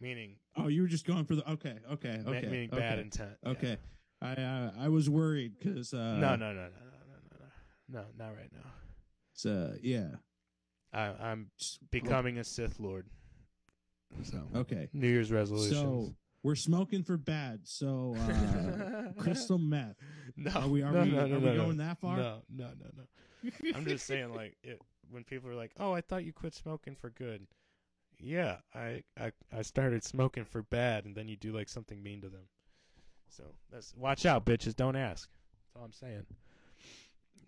meaning 0.00 0.36
Oh, 0.56 0.68
you 0.68 0.82
were 0.82 0.88
just 0.88 1.04
going 1.04 1.24
for 1.24 1.34
the 1.34 1.50
Okay, 1.52 1.74
okay, 1.94 2.20
okay. 2.24 2.46
meaning 2.46 2.68
okay, 2.72 2.78
bad 2.80 2.98
intent. 3.00 3.32
yeah. 3.42 3.48
Okay. 3.50 3.76
I 4.20 4.32
uh, 4.34 4.70
I 4.78 4.88
was 4.88 5.10
worried 5.10 5.54
cuz 5.60 5.92
uh 5.92 6.18
no, 6.18 6.36
no, 6.36 6.38
no, 6.52 6.52
no, 6.52 6.54
no, 6.54 6.68
no, 7.08 7.16
no, 7.32 7.38
no, 7.40 8.02
no, 8.02 8.24
not 8.24 8.36
right 8.36 8.52
now. 8.52 8.70
So, 9.32 9.74
yeah. 9.82 10.10
I, 10.92 11.06
I'm 11.30 11.50
Just- 11.58 11.90
becoming 11.90 12.38
a 12.38 12.44
Sith 12.44 12.78
Lord. 12.78 13.06
So 14.22 14.42
Okay. 14.54 14.88
New 14.92 15.08
Year's 15.08 15.30
resolutions. 15.32 15.72
So, 15.74 16.14
we're 16.44 16.54
smoking 16.56 17.02
for 17.04 17.16
bad. 17.16 17.60
So, 17.64 18.16
uh 18.18 19.12
crystal 19.18 19.58
meth. 19.58 19.96
no, 20.36 20.50
Are 20.52 20.68
we 20.68 20.82
are 20.82 20.90
no, 20.92 21.02
we 21.02 21.10
no, 21.10 21.18
are 21.24 21.28
no, 21.28 21.38
we 21.38 21.44
no, 21.44 21.56
going 21.56 21.76
no. 21.76 21.84
that 21.84 21.98
far? 22.00 22.16
No, 22.16 22.42
no, 22.52 22.70
no, 22.80 22.86
no. 22.96 23.50
I'm 23.76 23.84
just 23.86 24.06
saying, 24.06 24.34
like, 24.34 24.56
it, 24.62 24.80
when 25.10 25.22
people 25.24 25.50
are 25.50 25.54
like, 25.54 25.72
"Oh, 25.78 25.92
I 25.92 26.00
thought 26.00 26.24
you 26.24 26.32
quit 26.32 26.54
smoking 26.54 26.94
for 26.96 27.10
good," 27.10 27.46
yeah, 28.18 28.56
I, 28.74 29.02
I, 29.20 29.32
I 29.56 29.62
started 29.62 30.02
smoking 30.04 30.44
for 30.44 30.62
bad, 30.62 31.04
and 31.04 31.14
then 31.16 31.28
you 31.28 31.36
do 31.36 31.52
like 31.52 31.68
something 31.68 32.02
mean 32.02 32.20
to 32.22 32.28
them. 32.28 32.42
So 33.28 33.44
that's 33.70 33.94
watch 33.96 34.26
out, 34.26 34.44
bitches. 34.44 34.74
Don't 34.76 34.96
ask. 34.96 35.28
That's 35.30 35.76
all 35.76 35.84
I'm 35.84 35.92
saying. 35.92 36.26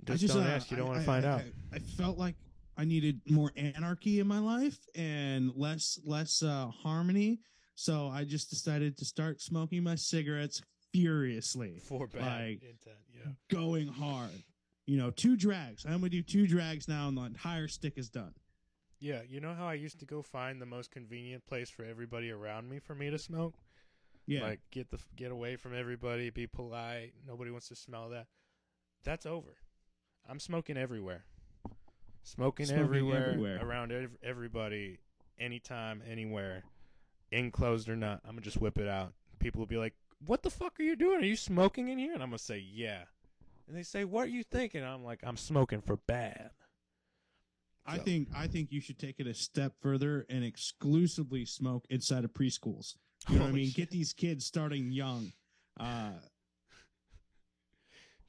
I 0.08 0.14
Just, 0.16 0.34
don't 0.34 0.44
uh, 0.44 0.48
ask. 0.50 0.70
You 0.70 0.76
don't 0.76 0.86
I- 0.86 0.88
want 0.90 0.98
I- 0.98 1.02
to 1.02 1.06
find 1.06 1.26
I- 1.26 1.28
out. 1.30 1.40
I, 1.72 1.76
I 1.76 1.78
felt 1.80 2.18
like 2.18 2.36
I 2.76 2.84
needed 2.84 3.20
more 3.28 3.52
anarchy 3.56 4.20
in 4.20 4.26
my 4.26 4.38
life 4.40 4.78
and 4.94 5.52
less 5.54 5.98
less 6.04 6.42
uh, 6.42 6.66
harmony. 6.68 7.40
So 7.76 8.08
I 8.08 8.24
just 8.24 8.50
decided 8.50 8.96
to 8.98 9.04
start 9.04 9.40
smoking 9.40 9.82
my 9.82 9.94
cigarettes 9.96 10.62
furiously, 10.92 11.80
for 11.84 12.06
bad 12.06 12.22
like- 12.22 12.62
intent. 12.62 12.98
Yeah. 13.12 13.32
going 13.50 13.86
hard. 13.88 14.30
You 14.86 14.98
know, 14.98 15.10
two 15.10 15.36
drags. 15.36 15.84
I'm 15.86 15.92
gonna 15.98 16.10
do 16.10 16.22
two 16.22 16.46
drags 16.46 16.88
now, 16.88 17.08
and 17.08 17.16
the 17.16 17.22
entire 17.22 17.68
stick 17.68 17.94
is 17.96 18.08
done. 18.10 18.34
Yeah. 19.00 19.22
You 19.28 19.40
know 19.40 19.54
how 19.54 19.66
I 19.66 19.74
used 19.74 19.98
to 20.00 20.04
go 20.06 20.20
find 20.22 20.60
the 20.60 20.66
most 20.66 20.90
convenient 20.90 21.46
place 21.46 21.70
for 21.70 21.84
everybody 21.84 22.30
around 22.30 22.68
me 22.68 22.78
for 22.80 22.94
me 22.94 23.10
to 23.10 23.18
smoke. 23.18 23.54
Yeah, 24.26 24.42
Like 24.42 24.60
get 24.70 24.90
the 24.90 24.98
get 25.16 25.30
away 25.32 25.56
from 25.56 25.74
everybody, 25.74 26.30
be 26.30 26.46
polite. 26.46 27.12
Nobody 27.26 27.50
wants 27.50 27.68
to 27.68 27.76
smell 27.76 28.08
that. 28.10 28.26
That's 29.04 29.26
over. 29.26 29.56
I'm 30.28 30.40
smoking 30.40 30.76
everywhere. 30.78 31.24
Smoking, 32.24 32.66
Smoking 32.66 32.82
everywhere, 32.84 33.26
everywhere. 33.30 33.58
around 33.64 33.92
ev- 33.92 34.16
everybody, 34.22 34.98
anytime, 35.38 36.02
anywhere, 36.10 36.64
enclosed 37.30 37.88
or 37.88 37.96
not. 37.96 38.20
I'm 38.24 38.30
gonna 38.32 38.40
just 38.40 38.56
whip 38.56 38.78
it 38.78 38.88
out. 38.88 39.12
People 39.38 39.60
will 39.60 39.66
be 39.66 39.76
like, 39.76 39.94
"What 40.26 40.42
the 40.42 40.50
fuck 40.50 40.80
are 40.80 40.82
you 40.82 40.96
doing? 40.96 41.20
Are 41.20 41.26
you 41.26 41.36
smoking 41.36 41.88
in 41.88 41.98
here?" 41.98 42.14
And 42.14 42.22
I'm 42.22 42.30
gonna 42.30 42.38
say, 42.38 42.58
"Yeah." 42.58 43.04
And 43.68 43.76
they 43.76 43.82
say, 43.82 44.04
"What 44.04 44.24
are 44.26 44.30
you 44.30 44.42
thinking?" 44.42 44.82
I'm 44.82 45.04
like, 45.04 45.20
"I'm 45.22 45.36
smoking 45.36 45.80
for 45.82 45.96
bad." 45.96 46.50
I 47.86 47.98
think 47.98 48.28
I 48.34 48.46
think 48.48 48.72
you 48.72 48.80
should 48.80 48.98
take 48.98 49.20
it 49.20 49.26
a 49.26 49.34
step 49.34 49.74
further 49.82 50.24
and 50.30 50.42
exclusively 50.42 51.44
smoke 51.44 51.84
inside 51.90 52.24
of 52.24 52.32
preschools. 52.32 52.96
You 53.28 53.36
know 53.36 53.42
what 53.42 53.48
I 53.50 53.52
mean? 53.52 53.66
shit. 53.66 53.76
Get 53.76 53.90
these 53.90 54.14
kids 54.14 54.46
starting 54.46 54.90
young. 54.90 55.32
Uh, 55.78 56.12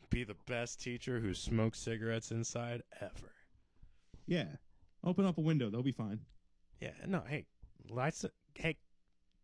Be 0.10 0.24
the 0.26 0.36
best 0.46 0.82
teacher 0.82 1.20
who 1.22 1.34
smokes 1.34 1.80
cigarettes 1.80 2.32
inside 2.32 2.84
ever. 3.02 3.32
Yeah, 4.28 4.48
open 5.04 5.26
up 5.26 5.38
a 5.38 5.42
window; 5.42 5.70
they'll 5.70 5.84
be 5.84 5.92
fine. 5.92 6.20
Yeah, 6.80 6.92
no, 7.08 7.24
hey, 7.28 7.46
light 7.90 8.16
some, 8.16 8.32
hey, 8.54 8.78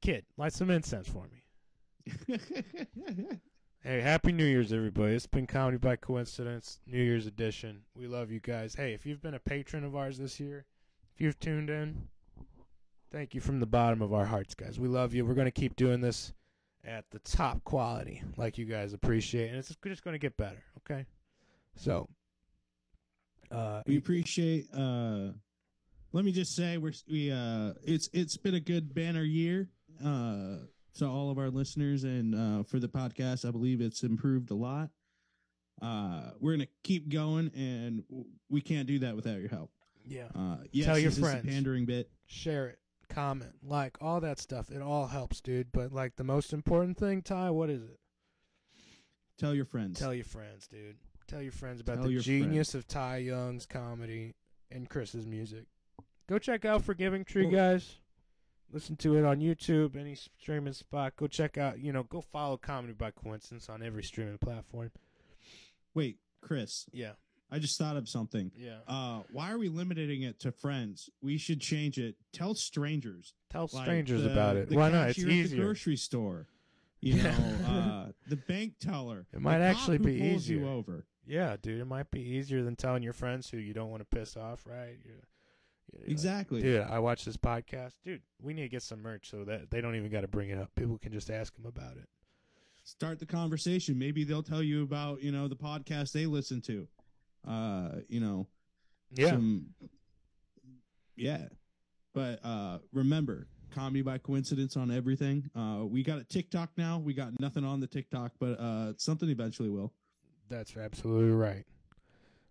kid, 0.01 0.25
light 0.37 0.53
some 0.53 0.69
incense 0.69 1.07
for 1.07 1.27
me. 1.27 2.37
Hey, 3.83 3.99
happy 3.99 4.31
New 4.31 4.45
Year's, 4.45 4.71
everybody. 4.71 5.15
It's 5.15 5.25
been 5.25 5.47
Comedy 5.47 5.77
by 5.77 5.95
Coincidence, 5.95 6.79
New 6.85 7.01
Year's 7.01 7.25
edition. 7.25 7.81
We 7.95 8.05
love 8.05 8.29
you 8.29 8.39
guys. 8.39 8.75
Hey, 8.75 8.93
if 8.93 9.07
you've 9.07 9.23
been 9.23 9.33
a 9.33 9.39
patron 9.39 9.83
of 9.83 9.95
ours 9.95 10.19
this 10.19 10.39
year, 10.39 10.65
if 11.15 11.19
you've 11.19 11.39
tuned 11.39 11.71
in, 11.71 12.07
thank 13.11 13.33
you 13.33 13.41
from 13.41 13.59
the 13.59 13.65
bottom 13.65 14.03
of 14.03 14.13
our 14.13 14.25
hearts, 14.25 14.53
guys. 14.53 14.79
We 14.79 14.87
love 14.87 15.15
you. 15.15 15.25
We're 15.25 15.33
going 15.33 15.45
to 15.45 15.51
keep 15.51 15.75
doing 15.75 15.99
this 15.99 16.31
at 16.85 17.05
the 17.09 17.17
top 17.19 17.63
quality, 17.63 18.21
like 18.37 18.59
you 18.59 18.65
guys 18.65 18.93
appreciate, 18.93 19.49
and 19.49 19.57
it's 19.57 19.75
just 19.83 20.03
going 20.03 20.13
to 20.13 20.19
get 20.19 20.37
better, 20.37 20.61
okay? 20.77 21.07
So, 21.75 22.07
uh, 23.51 23.83
we 23.85 23.97
appreciate. 23.97 24.67
Uh, 24.73 25.31
let 26.13 26.25
me 26.25 26.31
just 26.31 26.55
say, 26.55 26.77
we're 26.77 26.93
we 27.09 27.31
uh, 27.31 27.73
it's 27.83 28.09
it's 28.13 28.37
been 28.37 28.55
a 28.55 28.59
good 28.59 28.93
banner 28.93 29.23
year. 29.23 29.69
Uh, 30.03 30.57
to 30.95 31.05
all 31.05 31.29
of 31.29 31.37
our 31.37 31.49
listeners 31.49 32.03
and 32.03 32.35
uh, 32.35 32.63
for 32.63 32.77
the 32.79 32.87
podcast, 32.89 33.47
I 33.47 33.51
believe 33.51 33.79
it's 33.79 34.03
improved 34.03 34.51
a 34.51 34.55
lot. 34.55 34.89
Uh, 35.81 36.31
we're 36.39 36.51
gonna 36.53 36.67
keep 36.83 37.07
going, 37.09 37.49
and 37.55 38.03
we 38.49 38.59
can't 38.61 38.87
do 38.87 38.99
that 38.99 39.15
without 39.15 39.39
your 39.39 39.47
help. 39.49 39.71
yeah, 40.05 40.25
Uh, 40.35 40.57
yes, 40.71 40.85
Tell 40.87 40.99
your 40.99 41.11
friends. 41.11 41.45
pandering 41.45 41.85
bit. 41.85 42.09
share 42.25 42.67
it, 42.67 42.79
comment, 43.09 43.53
like, 43.63 43.97
all 44.01 44.19
that 44.21 44.37
stuff. 44.39 44.69
It 44.69 44.81
all 44.81 45.07
helps, 45.07 45.39
dude. 45.39 45.71
But, 45.71 45.93
like, 45.93 46.17
the 46.17 46.23
most 46.25 46.51
important 46.51 46.97
thing, 46.97 47.21
Ty, 47.21 47.51
what 47.51 47.69
is 47.69 47.83
it? 47.83 47.99
Tell 49.37 49.55
your 49.55 49.65
friends. 49.65 49.97
Tell 49.99 50.13
your 50.13 50.25
friends, 50.25 50.67
dude. 50.67 50.97
Tell 51.31 51.41
your 51.41 51.53
friends 51.53 51.79
about 51.79 51.95
Tell 52.01 52.07
the 52.09 52.19
genius 52.19 52.75
of 52.75 52.85
Ty 52.89 53.17
Young's 53.19 53.65
comedy 53.65 54.35
and 54.69 54.89
Chris's 54.89 55.25
music. 55.25 55.63
Go 56.27 56.37
check 56.37 56.65
out 56.65 56.83
Forgiving 56.83 57.23
Tree, 57.23 57.49
guys. 57.49 57.99
Listen 58.69 58.97
to 58.97 59.15
it 59.17 59.23
on 59.23 59.39
YouTube, 59.39 59.95
any 59.95 60.13
streaming 60.15 60.73
spot. 60.73 61.15
Go 61.15 61.27
check 61.27 61.57
out, 61.57 61.79
you 61.79 61.93
know, 61.93 62.03
go 62.03 62.19
follow 62.19 62.57
Comedy 62.57 62.91
by 62.91 63.11
Coincidence 63.11 63.69
on 63.69 63.81
every 63.81 64.03
streaming 64.03 64.39
platform. 64.39 64.91
Wait, 65.93 66.17
Chris, 66.41 66.85
Yeah, 66.91 67.13
I 67.49 67.59
just 67.59 67.77
thought 67.77 67.95
of 67.95 68.09
something. 68.09 68.51
yeah. 68.57 68.79
Uh, 68.85 69.23
why 69.31 69.51
are 69.53 69.57
we 69.57 69.69
limiting 69.69 70.23
it 70.23 70.37
to 70.41 70.51
friends? 70.51 71.09
We 71.21 71.37
should 71.37 71.61
change 71.61 71.97
it. 71.97 72.15
Tell 72.33 72.55
strangers. 72.55 73.33
Tell 73.49 73.69
Like 73.71 73.85
strangers 73.85 74.23
the- 74.23 74.33
about 74.33 74.57
it. 74.57 74.69
Why 74.69 74.89
not? 74.91 75.09
It's 75.11 75.23
cashier 75.23 75.43
at 75.45 75.49
the 75.49 75.55
grocery 75.57 75.95
store. 75.95 76.47
You 76.99 77.15
Yeah. 77.15 77.23
know, 77.37 77.65
uh, 77.67 78.11
the 78.29 78.35
bank 78.37 78.73
teller. 78.79 79.27
It 79.33 79.41
might 79.41 79.61
actually 79.61 79.97
be 79.97 80.13
easier. 80.15 80.59
You 80.59 80.67
over. 80.67 81.05
Yeah, 81.25 81.55
dude. 81.61 81.79
It 81.81 81.85
might 81.85 82.09
be 82.11 82.21
easier 82.21 82.63
than 82.63 82.75
telling 82.75 83.03
your 83.03 83.13
friends 83.13 83.49
who 83.49 83.57
you 83.57 83.73
don't 83.73 83.89
want 83.89 84.01
to 84.01 84.05
piss 84.17 84.35
off, 84.35 84.65
right? 84.65 84.97
You- 85.05 85.11
you- 85.93 85.99
like, 85.99 86.09
Exactly. 86.09 86.61
Dude, 86.61 86.81
I 86.81 86.99
watch 86.99 87.25
this 87.25 87.37
podcast. 87.37 87.95
Dude, 88.03 88.21
we 88.41 88.53
need 88.53 88.63
to 88.63 88.69
get 88.69 88.81
some 88.83 89.01
merch 89.01 89.29
so 89.29 89.43
that 89.45 89.69
they 89.71 89.81
don't 89.81 89.95
even 89.95 90.09
got 90.09 90.21
to 90.21 90.27
bring 90.27 90.49
it 90.49 90.57
up. 90.57 90.73
People 90.75 90.97
can 90.97 91.11
just 91.11 91.29
ask 91.29 91.53
them 91.55 91.65
about 91.65 91.97
it. 91.97 92.07
Start 92.83 93.19
the 93.19 93.25
conversation. 93.25 93.99
Maybe 93.99 94.23
they'll 94.23 94.41
tell 94.43 94.63
you 94.63 94.83
about 94.83 95.21
you 95.21 95.31
know 95.31 95.47
the 95.47 95.55
podcast 95.55 96.11
they 96.13 96.25
listen 96.25 96.61
to. 96.61 96.87
Uh, 97.47 97.99
you 98.07 98.19
know, 98.19 98.47
Yeah. 99.11 99.31
some 99.31 99.73
yeah 101.17 101.49
but 102.13 102.39
uh 102.43 102.79
remember 102.93 103.47
comedy 103.69 104.01
by 104.01 104.17
coincidence 104.17 104.77
on 104.77 104.89
everything 104.89 105.49
uh 105.55 105.85
we 105.85 106.01
got 106.03 106.17
a 106.19 106.23
tiktok 106.23 106.69
now 106.77 106.97
we 106.97 107.13
got 107.13 107.37
nothing 107.39 107.65
on 107.65 107.79
the 107.81 107.87
tiktok 107.87 108.31
but 108.39 108.57
uh 108.59 108.93
something 108.97 109.29
eventually 109.29 109.69
will 109.69 109.93
That's 110.51 110.75
absolutely 110.75 111.31
right. 111.31 111.65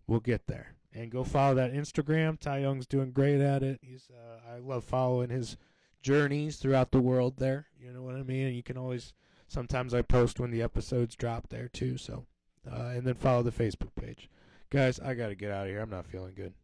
We'll 0.07 0.20
get 0.20 0.46
there. 0.46 0.74
And 0.94 1.11
go 1.11 1.22
follow 1.22 1.55
that 1.57 1.74
Instagram. 1.74 2.40
Ty 2.40 2.61
Young's 2.61 2.86
doing 2.86 3.12
great 3.12 3.42
at 3.42 3.62
it. 3.62 3.78
He's 3.82 4.09
uh, 4.11 4.55
I 4.55 4.59
love 4.59 4.84
following 4.84 5.28
his 5.28 5.59
journeys 6.03 6.57
throughout 6.57 6.92
the 6.92 7.01
world 7.01 7.36
there. 7.36 7.66
You 7.78 7.92
know 7.92 8.03
what 8.03 8.16
I 8.16 8.22
mean? 8.22 8.46
And 8.46 8.57
you 8.57 8.62
can 8.62 8.78
always 8.78 9.12
sometimes 9.48 9.92
I 9.92 10.01
post 10.01 10.40
when 10.40 10.51
the 10.51 10.62
episodes 10.62 11.14
drop 11.14 11.51
there 11.51 11.68
too, 11.68 11.98
so 11.98 12.24
uh, 12.66 12.92
and 12.94 13.07
then 13.07 13.14
follow 13.14 13.42
the 13.42 13.53
Facebook 13.53 13.94
page. 13.94 14.30
Guys, 14.70 14.98
I 14.98 15.12
got 15.12 15.28
to 15.28 15.34
get 15.34 15.51
out 15.51 15.66
of 15.66 15.70
here. 15.70 15.80
I'm 15.80 15.90
not 15.90 16.07
feeling 16.07 16.32
good. 16.34 16.55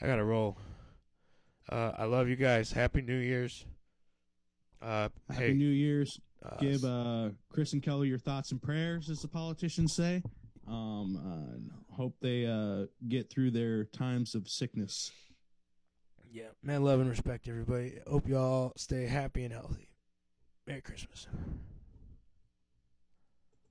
I 0.00 0.06
got 0.06 0.16
to 0.16 0.24
roll. 0.24 0.56
Uh, 1.68 1.92
I 1.98 2.04
love 2.04 2.28
you 2.28 2.36
guys. 2.36 2.70
Happy 2.70 3.02
New 3.02 3.18
Year's. 3.18 3.66
Uh, 4.80 5.08
happy 5.30 5.46
hey, 5.46 5.52
new 5.52 5.68
year's 5.68 6.20
uh, 6.44 6.56
give 6.60 6.84
uh 6.84 7.30
chris 7.50 7.72
and 7.72 7.82
kelly 7.82 8.08
your 8.08 8.18
thoughts 8.18 8.52
and 8.52 8.62
prayers 8.62 9.08
as 9.08 9.22
the 9.22 9.26
politicians 9.26 9.94
say 9.94 10.22
um 10.68 11.16
uh, 11.16 11.94
hope 11.94 12.16
they 12.20 12.46
uh 12.46 12.86
get 13.08 13.30
through 13.30 13.50
their 13.50 13.84
times 13.84 14.34
of 14.34 14.48
sickness 14.48 15.12
Yeah, 16.30 16.48
man, 16.62 16.82
love 16.82 17.00
and 17.00 17.08
respect, 17.08 17.48
everybody. 17.48 17.98
Hope 18.06 18.28
y'all 18.28 18.72
stay 18.76 19.06
happy 19.06 19.44
and 19.44 19.52
healthy. 19.52 19.88
Merry 20.66 20.82
Christmas. 20.82 21.26